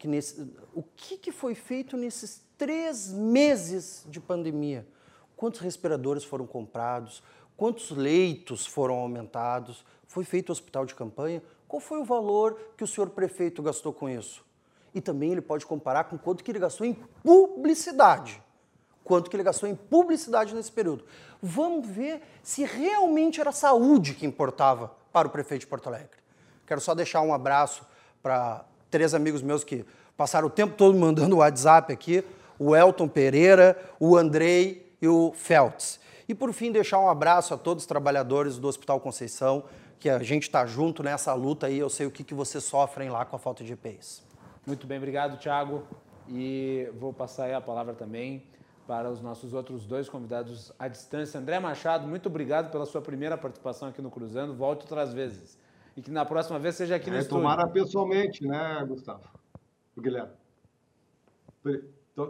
[0.01, 4.83] que nesse, o que, que foi feito nesses três meses de pandemia.
[5.37, 7.21] Quantos respiradores foram comprados?
[7.61, 9.85] Quantos leitos foram aumentados?
[10.07, 11.43] Foi feito hospital de campanha?
[11.67, 14.43] Qual foi o valor que o senhor prefeito gastou com isso?
[14.95, 18.41] E também ele pode comparar com quanto que ele gastou em publicidade.
[19.03, 21.05] Quanto que ele gastou em publicidade nesse período.
[21.39, 26.17] Vamos ver se realmente era saúde que importava para o prefeito de Porto Alegre.
[26.65, 27.85] Quero só deixar um abraço
[28.23, 29.85] para três amigos meus que
[30.17, 32.25] passaram o tempo todo mandando WhatsApp aqui,
[32.57, 36.00] o Elton Pereira, o Andrei e o Feltz.
[36.31, 39.65] E por fim, deixar um abraço a todos os trabalhadores do Hospital Conceição,
[39.99, 43.09] que a gente está junto nessa luta aí, eu sei o que, que vocês sofrem
[43.09, 44.23] lá com a falta de EPIs.
[44.65, 45.83] Muito bem, obrigado, Thiago.
[46.29, 48.45] E vou passar a palavra também
[48.87, 51.37] para os nossos outros dois convidados à distância.
[51.37, 54.53] André Machado, muito obrigado pela sua primeira participação aqui no Cruzando.
[54.53, 55.59] Volte outras vezes
[55.97, 57.43] e que na próxima vez seja aqui no é, estúdio.
[57.43, 59.27] Tomara pessoalmente, né, Gustavo?
[59.99, 60.31] Guilherme.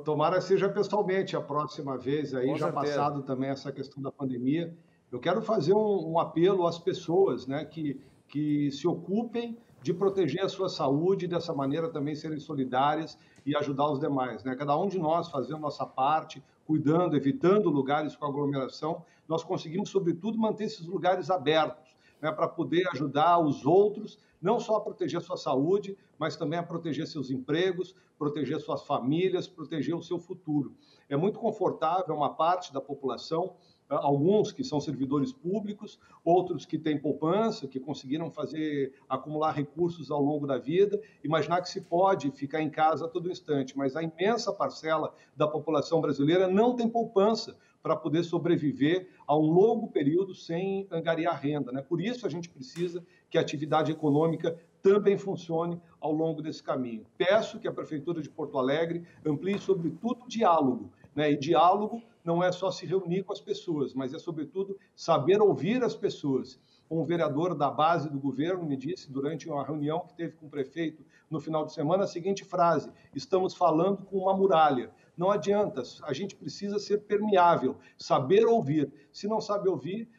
[0.03, 2.93] Tomara seja pessoalmente a próxima vez aí, Com já certeza.
[2.93, 4.75] passado também essa questão da pandemia.
[5.11, 10.43] Eu quero fazer um, um, apelo às pessoas, né, que, que se ocupem de proteger
[10.43, 14.55] a sua saúde, dessa maneira também serem solidárias e ajudar os demais, né?
[14.55, 20.37] Cada um de nós fazendo nossa parte, cuidando, evitando lugares com aglomeração, nós conseguimos, sobretudo,
[20.37, 21.80] manter esses lugares abertos
[22.21, 26.59] né, para poder ajudar os outros, não só a proteger a sua saúde, mas também
[26.59, 30.75] a proteger seus empregos, proteger suas famílias, proteger o seu futuro.
[31.09, 33.55] É muito confortável uma parte da população
[33.97, 40.21] alguns que são servidores públicos, outros que têm poupança, que conseguiram fazer acumular recursos ao
[40.21, 44.03] longo da vida, imaginar que se pode ficar em casa a todo instante, mas a
[44.03, 50.35] imensa parcela da população brasileira não tem poupança para poder sobreviver a um longo período
[50.35, 51.71] sem angariar renda.
[51.71, 51.81] Né?
[51.81, 57.05] Por isso a gente precisa que a atividade econômica também funcione ao longo desse caminho.
[57.17, 60.91] Peço que a Prefeitura de Porto Alegre amplie, sobretudo, o diálogo.
[61.15, 61.31] Né?
[61.31, 65.83] E diálogo não é só se reunir com as pessoas, mas é, sobretudo, saber ouvir
[65.83, 66.59] as pessoas.
[66.89, 70.49] Um vereador da base do governo me disse, durante uma reunião que teve com o
[70.49, 74.91] prefeito no final de semana, a seguinte frase: estamos falando com uma muralha.
[75.21, 78.91] Não adianta, a gente precisa ser permeável, saber ouvir.
[79.11, 80.09] Se não sabe ouvir,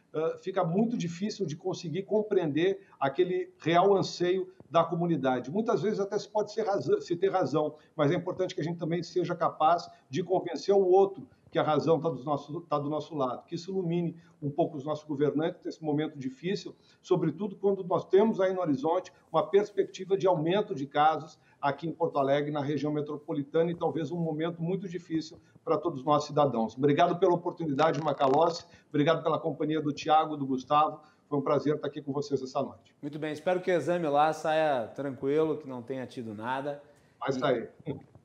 [0.44, 5.50] fica muito difícil de conseguir compreender aquele real anseio da comunidade.
[5.50, 8.78] Muitas vezes até se pode razão, se ter razão, mas é importante que a gente
[8.78, 12.88] também seja capaz de convencer o outro que a razão está do, nosso, tá do
[12.88, 17.84] nosso lado, que isso ilumine um pouco os nossos governantes nesse momento difícil, sobretudo quando
[17.84, 22.50] nós temos aí no horizonte uma perspectiva de aumento de casos aqui em Porto Alegre,
[22.50, 26.74] na região metropolitana, e talvez um momento muito difícil para todos nós cidadãos.
[26.76, 31.86] Obrigado pela oportunidade, Macalossi, obrigado pela companhia do Tiago, do Gustavo, foi um prazer estar
[31.86, 32.94] aqui com vocês essa noite.
[33.02, 36.82] Muito bem, espero que o exame lá saia tranquilo, que não tenha tido nada.
[37.20, 37.70] Vai sair.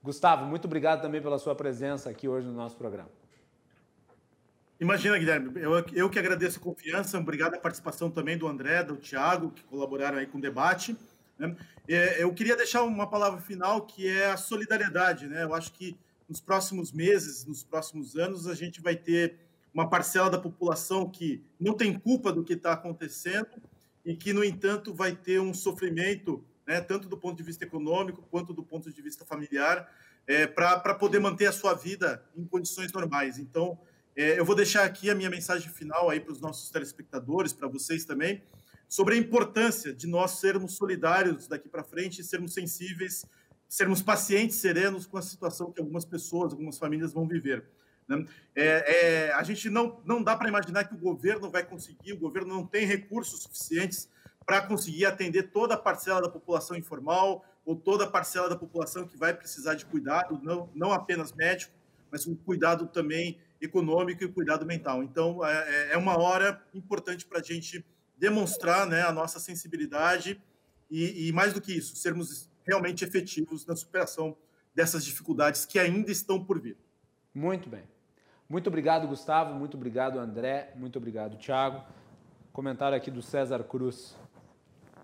[0.07, 3.09] Gustavo, muito obrigado também pela sua presença aqui hoje no nosso programa.
[4.79, 8.95] Imagina, Guilherme, eu, eu que agradeço a confiança, obrigado a participação também do André, do
[8.95, 10.95] Thiago, que colaboraram aí com o debate.
[11.37, 11.53] Né?
[11.89, 15.27] É, eu queria deixar uma palavra final que é a solidariedade.
[15.27, 15.43] Né?
[15.43, 15.97] Eu acho que
[16.29, 19.35] nos próximos meses, nos próximos anos, a gente vai ter
[19.73, 23.61] uma parcela da população que não tem culpa do que está acontecendo
[24.05, 28.21] e que, no entanto, vai ter um sofrimento né, tanto do ponto de vista econômico
[28.29, 29.89] quanto do ponto de vista familiar,
[30.27, 33.39] é, para poder manter a sua vida em condições normais.
[33.39, 33.79] Então,
[34.13, 37.69] é, eu vou deixar aqui a minha mensagem final aí para os nossos telespectadores, para
[37.69, 38.43] vocês também,
[38.89, 43.25] sobre a importância de nós sermos solidários daqui para frente, sermos sensíveis,
[43.69, 47.63] sermos pacientes, serenos com a situação que algumas pessoas, algumas famílias vão viver.
[48.07, 48.25] Né?
[48.55, 52.17] É, é, a gente não, não dá para imaginar que o governo vai conseguir, o
[52.17, 54.09] governo não tem recursos suficientes
[54.47, 59.05] para conseguir atender toda a parcela da população informal ou toda a parcela da população
[59.05, 61.73] que vai precisar de cuidado, não, não apenas médico,
[62.09, 65.03] mas um cuidado também econômico e cuidado mental.
[65.03, 67.85] Então, é, é, é uma hora importante para a gente
[68.17, 70.41] demonstrar né, a nossa sensibilidade
[70.89, 74.37] e, e, mais do que isso, sermos realmente efetivos na superação
[74.73, 76.77] dessas dificuldades que ainda estão por vir.
[77.35, 77.83] Muito bem.
[78.47, 79.53] Muito obrigado, Gustavo.
[79.53, 80.71] Muito obrigado, André.
[80.77, 81.83] Muito obrigado, Thiago.
[82.53, 84.15] Comentário aqui do César Cruz.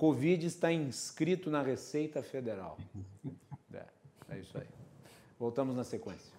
[0.04, 2.78] Covid está inscrito na Receita Federal.
[3.74, 3.86] É,
[4.32, 4.68] é isso aí.
[5.40, 6.30] Voltamos na sequência.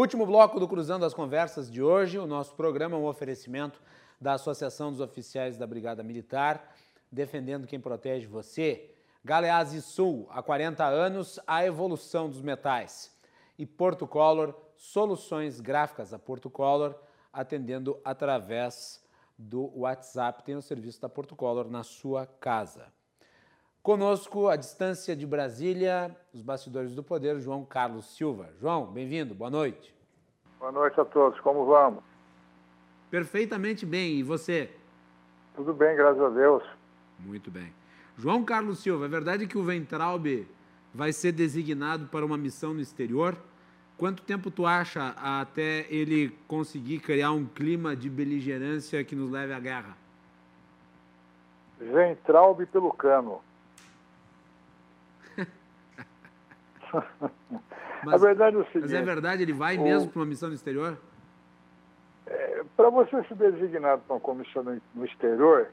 [0.00, 2.18] Último bloco do Cruzando as Conversas de hoje.
[2.18, 3.82] O nosso programa é um oferecimento
[4.18, 6.74] da Associação dos Oficiais da Brigada Militar,
[7.12, 8.94] defendendo quem protege você.
[9.22, 13.14] Galeazzi Sul, há 40 anos, a evolução dos metais.
[13.58, 16.98] E Porto Color, soluções gráficas a Porto Color,
[17.30, 19.04] atendendo através
[19.36, 20.42] do WhatsApp.
[20.44, 22.86] Tem o serviço da Porto Color na sua casa.
[23.82, 28.50] Conosco, à distância de Brasília, os bastidores do poder, João Carlos Silva.
[28.60, 29.94] João, bem-vindo, boa noite.
[30.58, 32.04] Boa noite a todos, como vamos?
[33.10, 34.70] Perfeitamente bem, e você?
[35.56, 36.62] Tudo bem, graças a Deus.
[37.18, 37.72] Muito bem.
[38.18, 40.46] João Carlos Silva, é verdade que o Ventralbe
[40.92, 43.34] vai ser designado para uma missão no exterior?
[43.96, 49.54] Quanto tempo tu acha até ele conseguir criar um clima de beligerância que nos leve
[49.54, 49.96] à guerra?
[51.78, 53.40] Ventralbe pelo cano.
[58.04, 58.82] mas, a verdade é o seguinte.
[58.82, 60.98] Mas é verdade, ele vai o, mesmo para uma missão no exterior?
[62.26, 64.64] É, para você ser designado para uma comissão
[64.94, 65.68] no exterior,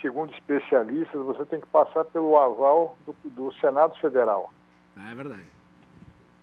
[0.00, 4.52] segundo especialistas, você tem que passar pelo aval do, do Senado Federal.
[4.96, 5.46] Ah, é verdade.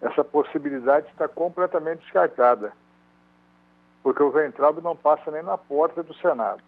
[0.02, 2.73] Essa possibilidade está completamente descartada,
[4.02, 6.64] porque o Ventralbe não passa nem na porta do Senado.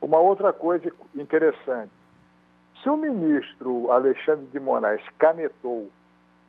[0.00, 1.90] Uma outra coisa interessante,
[2.82, 5.90] se o ministro Alexandre de Moraes canetou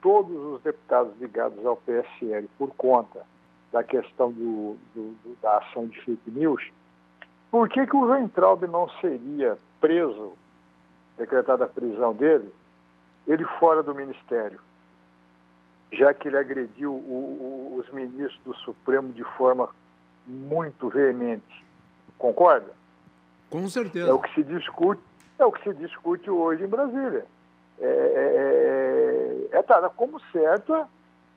[0.01, 3.25] todos os deputados ligados ao PSL por conta
[3.71, 6.63] da questão do, do, do, da ação de fake news,
[7.51, 10.33] por que, que o Weintraub não seria preso,
[11.17, 12.51] decretada a prisão dele,
[13.27, 14.59] ele fora do ministério?
[15.91, 19.69] Já que ele agrediu o, o, os ministros do Supremo de forma
[20.27, 21.65] muito veemente.
[22.17, 22.71] Concorda?
[23.49, 24.09] Com certeza.
[24.09, 25.01] É o que se discute
[25.39, 27.25] é o que se discute hoje em Brasília.
[27.81, 30.87] É, é, é, é dada como certa,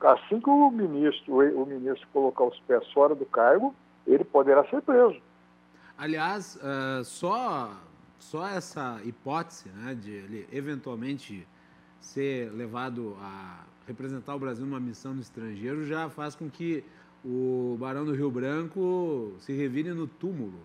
[0.01, 3.73] assim que o ministro, o ministro colocar os pés fora do cargo,
[4.05, 5.21] ele poderá ser preso.
[5.97, 7.71] Aliás, uh, só,
[8.19, 11.47] só essa hipótese né, de ele eventualmente
[12.01, 16.83] ser levado a representar o Brasil numa missão no estrangeiro já faz com que
[17.23, 20.59] o Barão do Rio Branco se revire no túmulo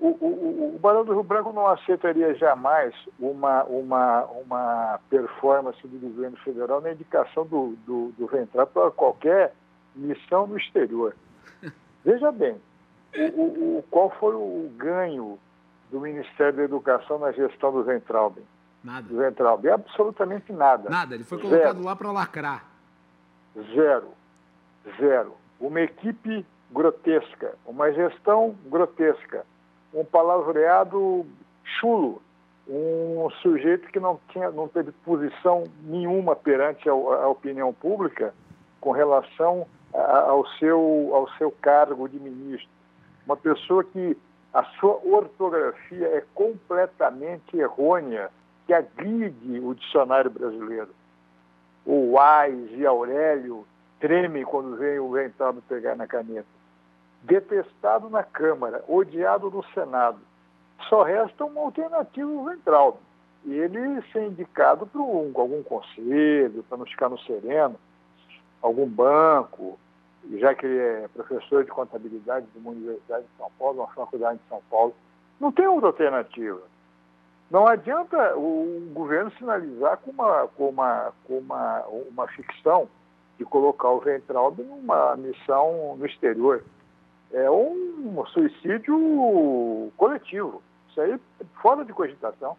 [0.00, 5.98] o, o, o Barão do Rio Branco não aceitaria jamais uma, uma, uma performance do
[5.98, 9.54] governo federal na indicação do, do, do Ventral para qualquer
[9.94, 11.14] missão no exterior.
[12.02, 12.56] Veja bem,
[13.14, 15.38] o, o, qual foi o ganho
[15.90, 18.44] do Ministério da Educação na gestão do Ventralben?
[18.82, 19.06] Nada.
[19.06, 19.72] Do Ventralben?
[19.72, 20.88] Absolutamente nada.
[20.88, 21.84] Nada, ele foi colocado Zero.
[21.84, 22.64] lá para lacrar.
[23.74, 24.08] Zero.
[24.98, 25.34] Zero.
[25.60, 29.44] Uma equipe grotesca, uma gestão grotesca
[29.92, 31.26] um palavreado
[31.64, 32.22] chulo,
[32.68, 38.32] um sujeito que não, tinha, não teve posição nenhuma perante a, a opinião pública
[38.80, 42.68] com relação a, ao, seu, ao seu cargo de ministro.
[43.26, 44.16] Uma pessoa que
[44.54, 48.30] a sua ortografia é completamente errônea,
[48.66, 50.90] que agride o dicionário brasileiro.
[51.84, 53.66] O Wise e Aurélio
[53.98, 56.59] tremem quando vem o ventado pegar na caneta
[57.22, 60.18] detestado na Câmara, odiado no Senado.
[60.88, 62.98] Só resta uma alternativa ventral.
[63.44, 67.76] E ele ser indicado para um, algum conselho, para não ficar no sereno,
[68.60, 69.78] algum banco,
[70.38, 74.38] já que ele é professor de contabilidade de uma universidade de São Paulo, uma faculdade
[74.38, 74.94] de São Paulo.
[75.38, 76.60] Não tem outra alternativa.
[77.50, 82.88] Não adianta o governo sinalizar com uma, com uma, com uma, uma ficção
[83.38, 86.62] de colocar o Ventralbe numa missão no exterior
[87.32, 90.62] é um suicídio coletivo.
[90.88, 91.18] Isso aí
[91.60, 92.56] fora de cogitação.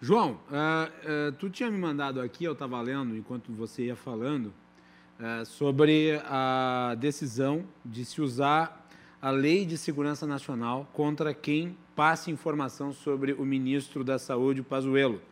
[0.00, 4.46] João, uh, uh, tu tinha me mandado aqui, eu estava lendo enquanto você ia falando,
[4.46, 8.86] uh, é, sobre a decisão de se usar
[9.22, 15.22] a Lei de Segurança Nacional contra quem passe informação sobre o ministro da Saúde, Pazuello.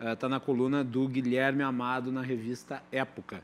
[0.00, 3.42] Está é, na coluna do Guilherme Amado na revista Época.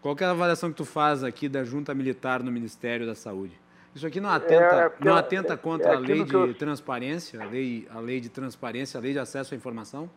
[0.00, 3.58] Qual é a avaliação que tu faz aqui da junta militar no Ministério da Saúde?
[3.94, 6.54] Isso aqui não atenta, é, não atenta contra é, a lei de eu...
[6.54, 10.08] transparência, a lei, a lei de transparência, a lei de acesso à informação?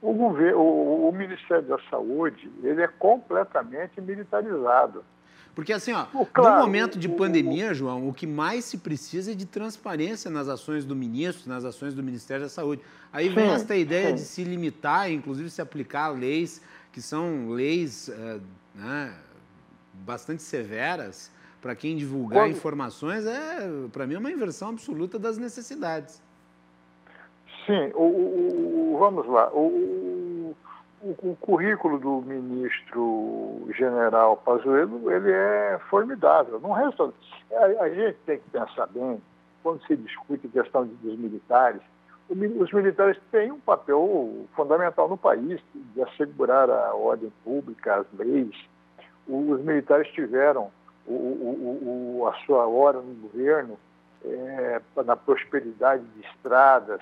[0.00, 5.04] O, governo, o, o Ministério da Saúde ele é completamente militarizado.
[5.52, 9.34] Porque assim, ó, claro, no momento de pandemia, João, o que mais se precisa é
[9.34, 12.82] de transparência nas ações do ministro, nas ações do Ministério da Saúde.
[13.10, 14.14] Aí vem sim, esta ideia sim.
[14.16, 16.60] de se limitar, inclusive se aplicar leis
[16.92, 18.40] que são leis uh,
[18.76, 19.14] né,
[19.92, 22.56] bastante severas para quem divulgar Quando...
[22.56, 26.22] informações, é para mim é uma inversão absoluta das necessidades.
[27.66, 29.50] Sim, o, o vamos lá.
[29.52, 30.54] O,
[31.02, 36.60] o, o, currículo do ministro general Pazuello, ele é formidável.
[36.60, 37.12] Não resta,
[37.52, 39.20] a, a, gente tem que pensar bem,
[39.62, 41.82] quando se discute a questão dos militares,
[42.28, 48.56] os militares têm um papel fundamental no país, de assegurar a ordem pública, as leis.
[49.28, 50.70] Os militares tiveram
[51.06, 53.78] o, o, o, a sua hora no governo
[54.24, 57.00] é, na prosperidade de estradas,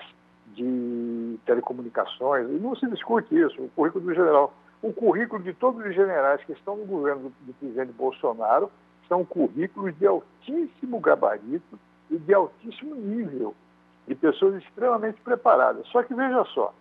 [0.53, 4.53] de telecomunicações, e não se discute isso, o currículo do general.
[4.81, 8.69] O currículo de todos os generais que estão no governo do, do presidente Bolsonaro
[9.07, 11.79] são currículos de altíssimo gabarito
[12.11, 13.55] e de altíssimo nível,
[14.07, 15.87] de pessoas extremamente preparadas.
[15.87, 16.73] Só que veja só,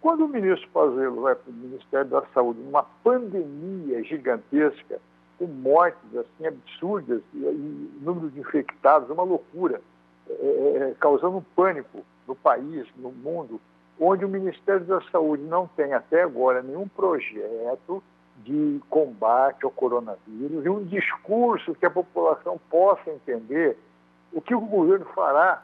[0.00, 5.00] quando o ministro Pazuello vai para o Ministério da Saúde numa pandemia gigantesca,
[5.38, 9.80] com mortes assim absurdas e, e número de infectados, uma loucura,
[10.28, 13.60] é, é, é causando um pânico no país, no mundo,
[13.98, 18.02] onde o Ministério da Saúde não tem até agora nenhum projeto
[18.38, 23.78] de combate ao coronavírus e um discurso que a população possa entender
[24.32, 25.62] o que o governo fará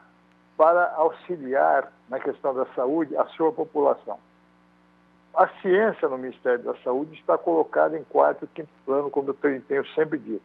[0.59, 4.19] para auxiliar na questão da saúde a sua população.
[5.33, 9.33] A ciência no Ministério da Saúde está colocada em quarto e quinto plano, como eu
[9.35, 10.43] tenho sempre dito.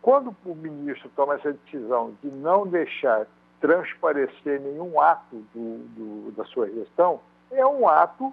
[0.00, 3.26] Quando o ministro toma essa decisão de não deixar
[3.60, 8.32] transparecer nenhum ato do, do, da sua gestão, é um ato,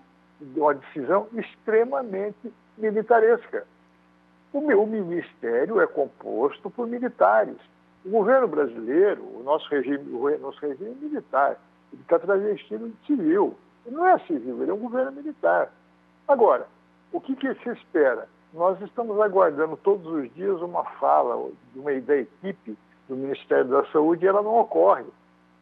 [0.56, 3.68] uma decisão extremamente militaresca.
[4.54, 7.58] O meu ministério é composto por militares.
[8.06, 11.60] O governo brasileiro, o nosso regime, o nosso regime militar,
[11.92, 13.56] ele está travestido de civil.
[13.86, 15.72] Ele não é civil, ele é um governo militar.
[16.28, 16.68] Agora,
[17.12, 18.28] o que, que se espera?
[18.54, 22.78] Nós estamos aguardando todos os dias uma fala de uma, da equipe
[23.08, 25.06] do Ministério da Saúde e ela não ocorre.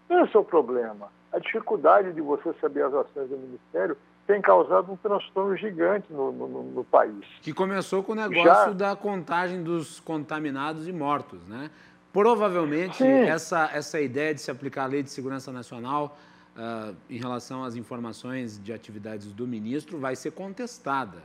[0.09, 1.07] Esse é o problema.
[1.31, 3.97] A dificuldade de você saber as ações do Ministério
[4.27, 7.25] tem causado um transtorno gigante no, no, no país.
[7.41, 8.71] Que começou com o negócio Já...
[8.71, 11.69] da contagem dos contaminados e mortos, né?
[12.13, 16.15] Provavelmente essa, essa ideia de se aplicar a Lei de Segurança Nacional
[16.55, 21.17] uh, em relação às informações de atividades do ministro vai ser contestada.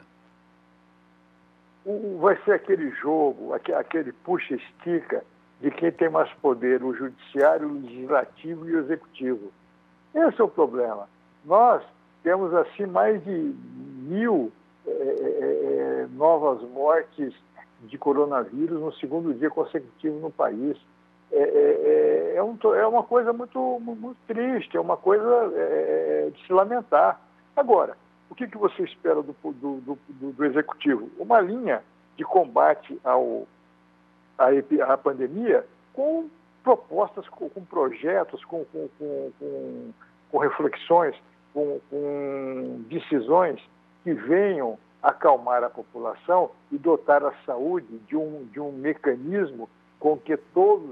[2.18, 5.22] Vai ser aquele jogo, aquele puxa-estica
[5.60, 9.52] de quem tem mais poder, o judiciário, o legislativo e o executivo.
[10.14, 11.06] Esse é o problema.
[11.44, 11.82] Nós
[12.22, 13.54] temos assim mais de
[14.08, 14.50] mil
[14.86, 17.34] é, é, novas mortes
[17.80, 20.76] de coronavírus no segundo dia consecutivo no país
[21.30, 26.46] é, é, é, um, é uma coisa muito, muito triste, é uma coisa é, de
[26.46, 27.20] se lamentar.
[27.54, 27.96] Agora,
[28.30, 29.98] o que, que você espera do, do, do,
[30.32, 31.10] do executivo?
[31.18, 31.82] Uma linha
[32.16, 33.46] de combate ao,
[34.38, 34.48] à,
[34.92, 36.28] à pandemia com
[36.62, 39.32] propostas, com, com projetos, com, com,
[40.30, 41.14] com, reflexões,
[41.52, 41.80] com
[42.88, 43.60] decisões
[44.04, 49.68] que venham acalmar a população e dotar a saúde de um, de um mecanismo
[49.98, 50.88] com que todas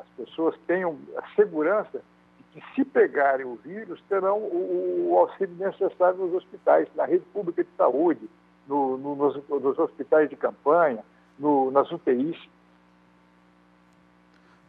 [0.00, 2.02] as pessoas tenham a segurança
[2.38, 7.24] de que, se pegarem o vírus, terão o, o auxílio necessário nos hospitais, na rede
[7.32, 8.28] pública de saúde,
[8.66, 11.02] no, no, nos, nos, hospitais de campanha,
[11.38, 12.36] no, nas UTIs.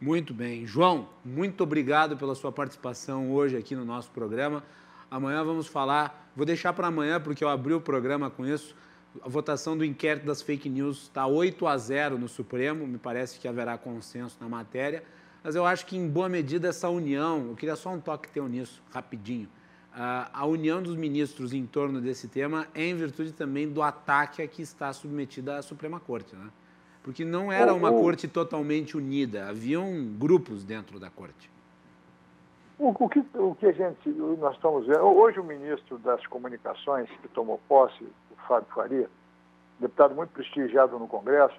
[0.00, 0.64] Muito bem.
[0.64, 4.62] João, muito obrigado pela sua participação hoje aqui no nosso programa.
[5.10, 8.76] Amanhã vamos falar, vou deixar para amanhã, porque eu abri o programa com isso.
[9.22, 13.38] A votação do inquérito das fake news está 8 a 0 no Supremo, me parece
[13.40, 15.02] que haverá consenso na matéria,
[15.42, 18.46] mas eu acho que em boa medida essa união, eu queria só um toque teu
[18.46, 19.48] nisso, rapidinho,
[19.92, 24.46] a união dos ministros em torno desse tema é em virtude também do ataque a
[24.46, 26.50] que está submetida a Suprema Corte, né?
[27.02, 31.50] Porque não era uma corte totalmente unida, haviam grupos dentro da corte.
[32.78, 37.10] O, o, que, o que a gente, nós estamos vendo, hoje o ministro das Comunicações,
[37.10, 38.06] que tomou posse,
[38.46, 39.10] Fábio Faria,
[39.80, 41.56] deputado muito prestigiado no Congresso,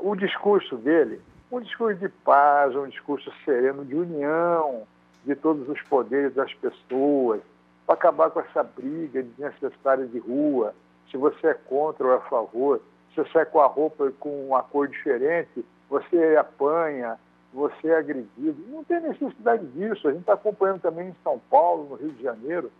[0.00, 1.20] o discurso dele,
[1.52, 4.86] um discurso de paz, um discurso sereno, de união
[5.26, 7.42] de todos os poderes das pessoas,
[7.84, 10.74] para acabar com essa briga desnecessária de rua,
[11.10, 12.80] se você é contra ou a favor,
[13.10, 17.18] se você sai com a roupa com uma cor diferente, você apanha,
[17.52, 18.56] você é agredido.
[18.68, 20.06] Não tem necessidade disso.
[20.08, 22.70] A gente está acompanhando também em São Paulo, no Rio de Janeiro,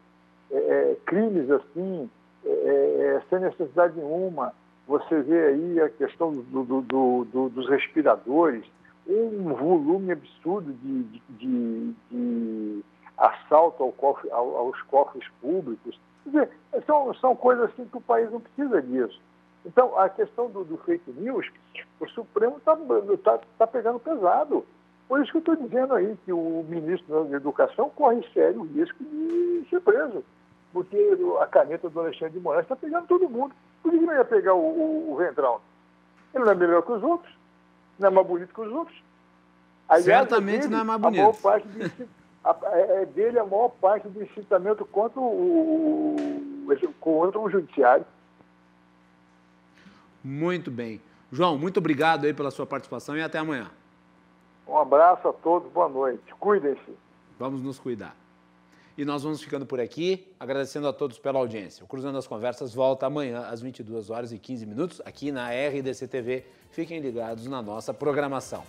[0.50, 2.08] é, é crimes assim,
[2.44, 4.52] é, é, sem necessidade nenhuma.
[4.86, 8.64] Você vê aí a questão do, do, do, dos respiradores,
[9.06, 12.84] um volume absurdo de, de, de, de
[13.16, 15.98] assalto ao cofre, aos cofres públicos.
[16.24, 16.50] Quer dizer,
[16.86, 19.20] são, são coisas assim que o país não precisa disso.
[19.64, 21.46] Então, a questão do, do fake news,
[21.98, 22.76] o Supremo está
[23.22, 24.64] tá, tá pegando pesado.
[25.06, 29.02] Por isso que eu estou dizendo aí que o ministro da Educação corre sério risco
[29.02, 30.24] de ser preso.
[30.72, 30.96] Porque
[31.40, 33.54] a caneta do Alexandre de Moraes está pegando todo mundo.
[33.82, 35.60] Por que não ia pegar o, o, o Ventrão?
[36.32, 37.34] Ele não é melhor que os outros,
[37.98, 39.02] não é mais bonito que os outros.
[39.88, 41.20] Aliás, Certamente dele, não é mais bonito.
[41.20, 42.08] A maior parte de,
[42.44, 46.16] a, é, é dele a maior parte do incitamento contra o,
[47.00, 48.06] contra o judiciário.
[50.22, 51.00] Muito bem.
[51.32, 53.70] João, muito obrigado aí pela sua participação e até amanhã.
[54.66, 56.34] Um abraço a todos, boa noite.
[56.38, 56.96] Cuidem-se.
[57.38, 58.14] Vamos nos cuidar.
[58.96, 61.84] E nós vamos ficando por aqui, agradecendo a todos pela audiência.
[61.84, 66.06] O Cruzando as Conversas volta amanhã às 22 horas e 15 minutos aqui na RDC
[66.06, 66.44] TV.
[66.70, 68.62] Fiquem ligados na nossa programação.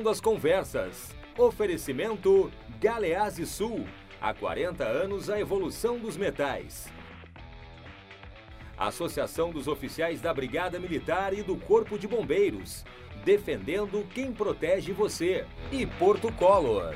[0.00, 1.14] Cruzando as Conversas.
[1.36, 2.50] Oferecimento
[2.80, 3.86] Galeazzi Sul.
[4.18, 6.88] Há 40 anos a evolução dos metais.
[8.78, 12.82] Associação dos Oficiais da Brigada Militar e do Corpo de Bombeiros.
[13.24, 15.44] Defendendo quem protege você.
[15.70, 16.94] E Porto Color.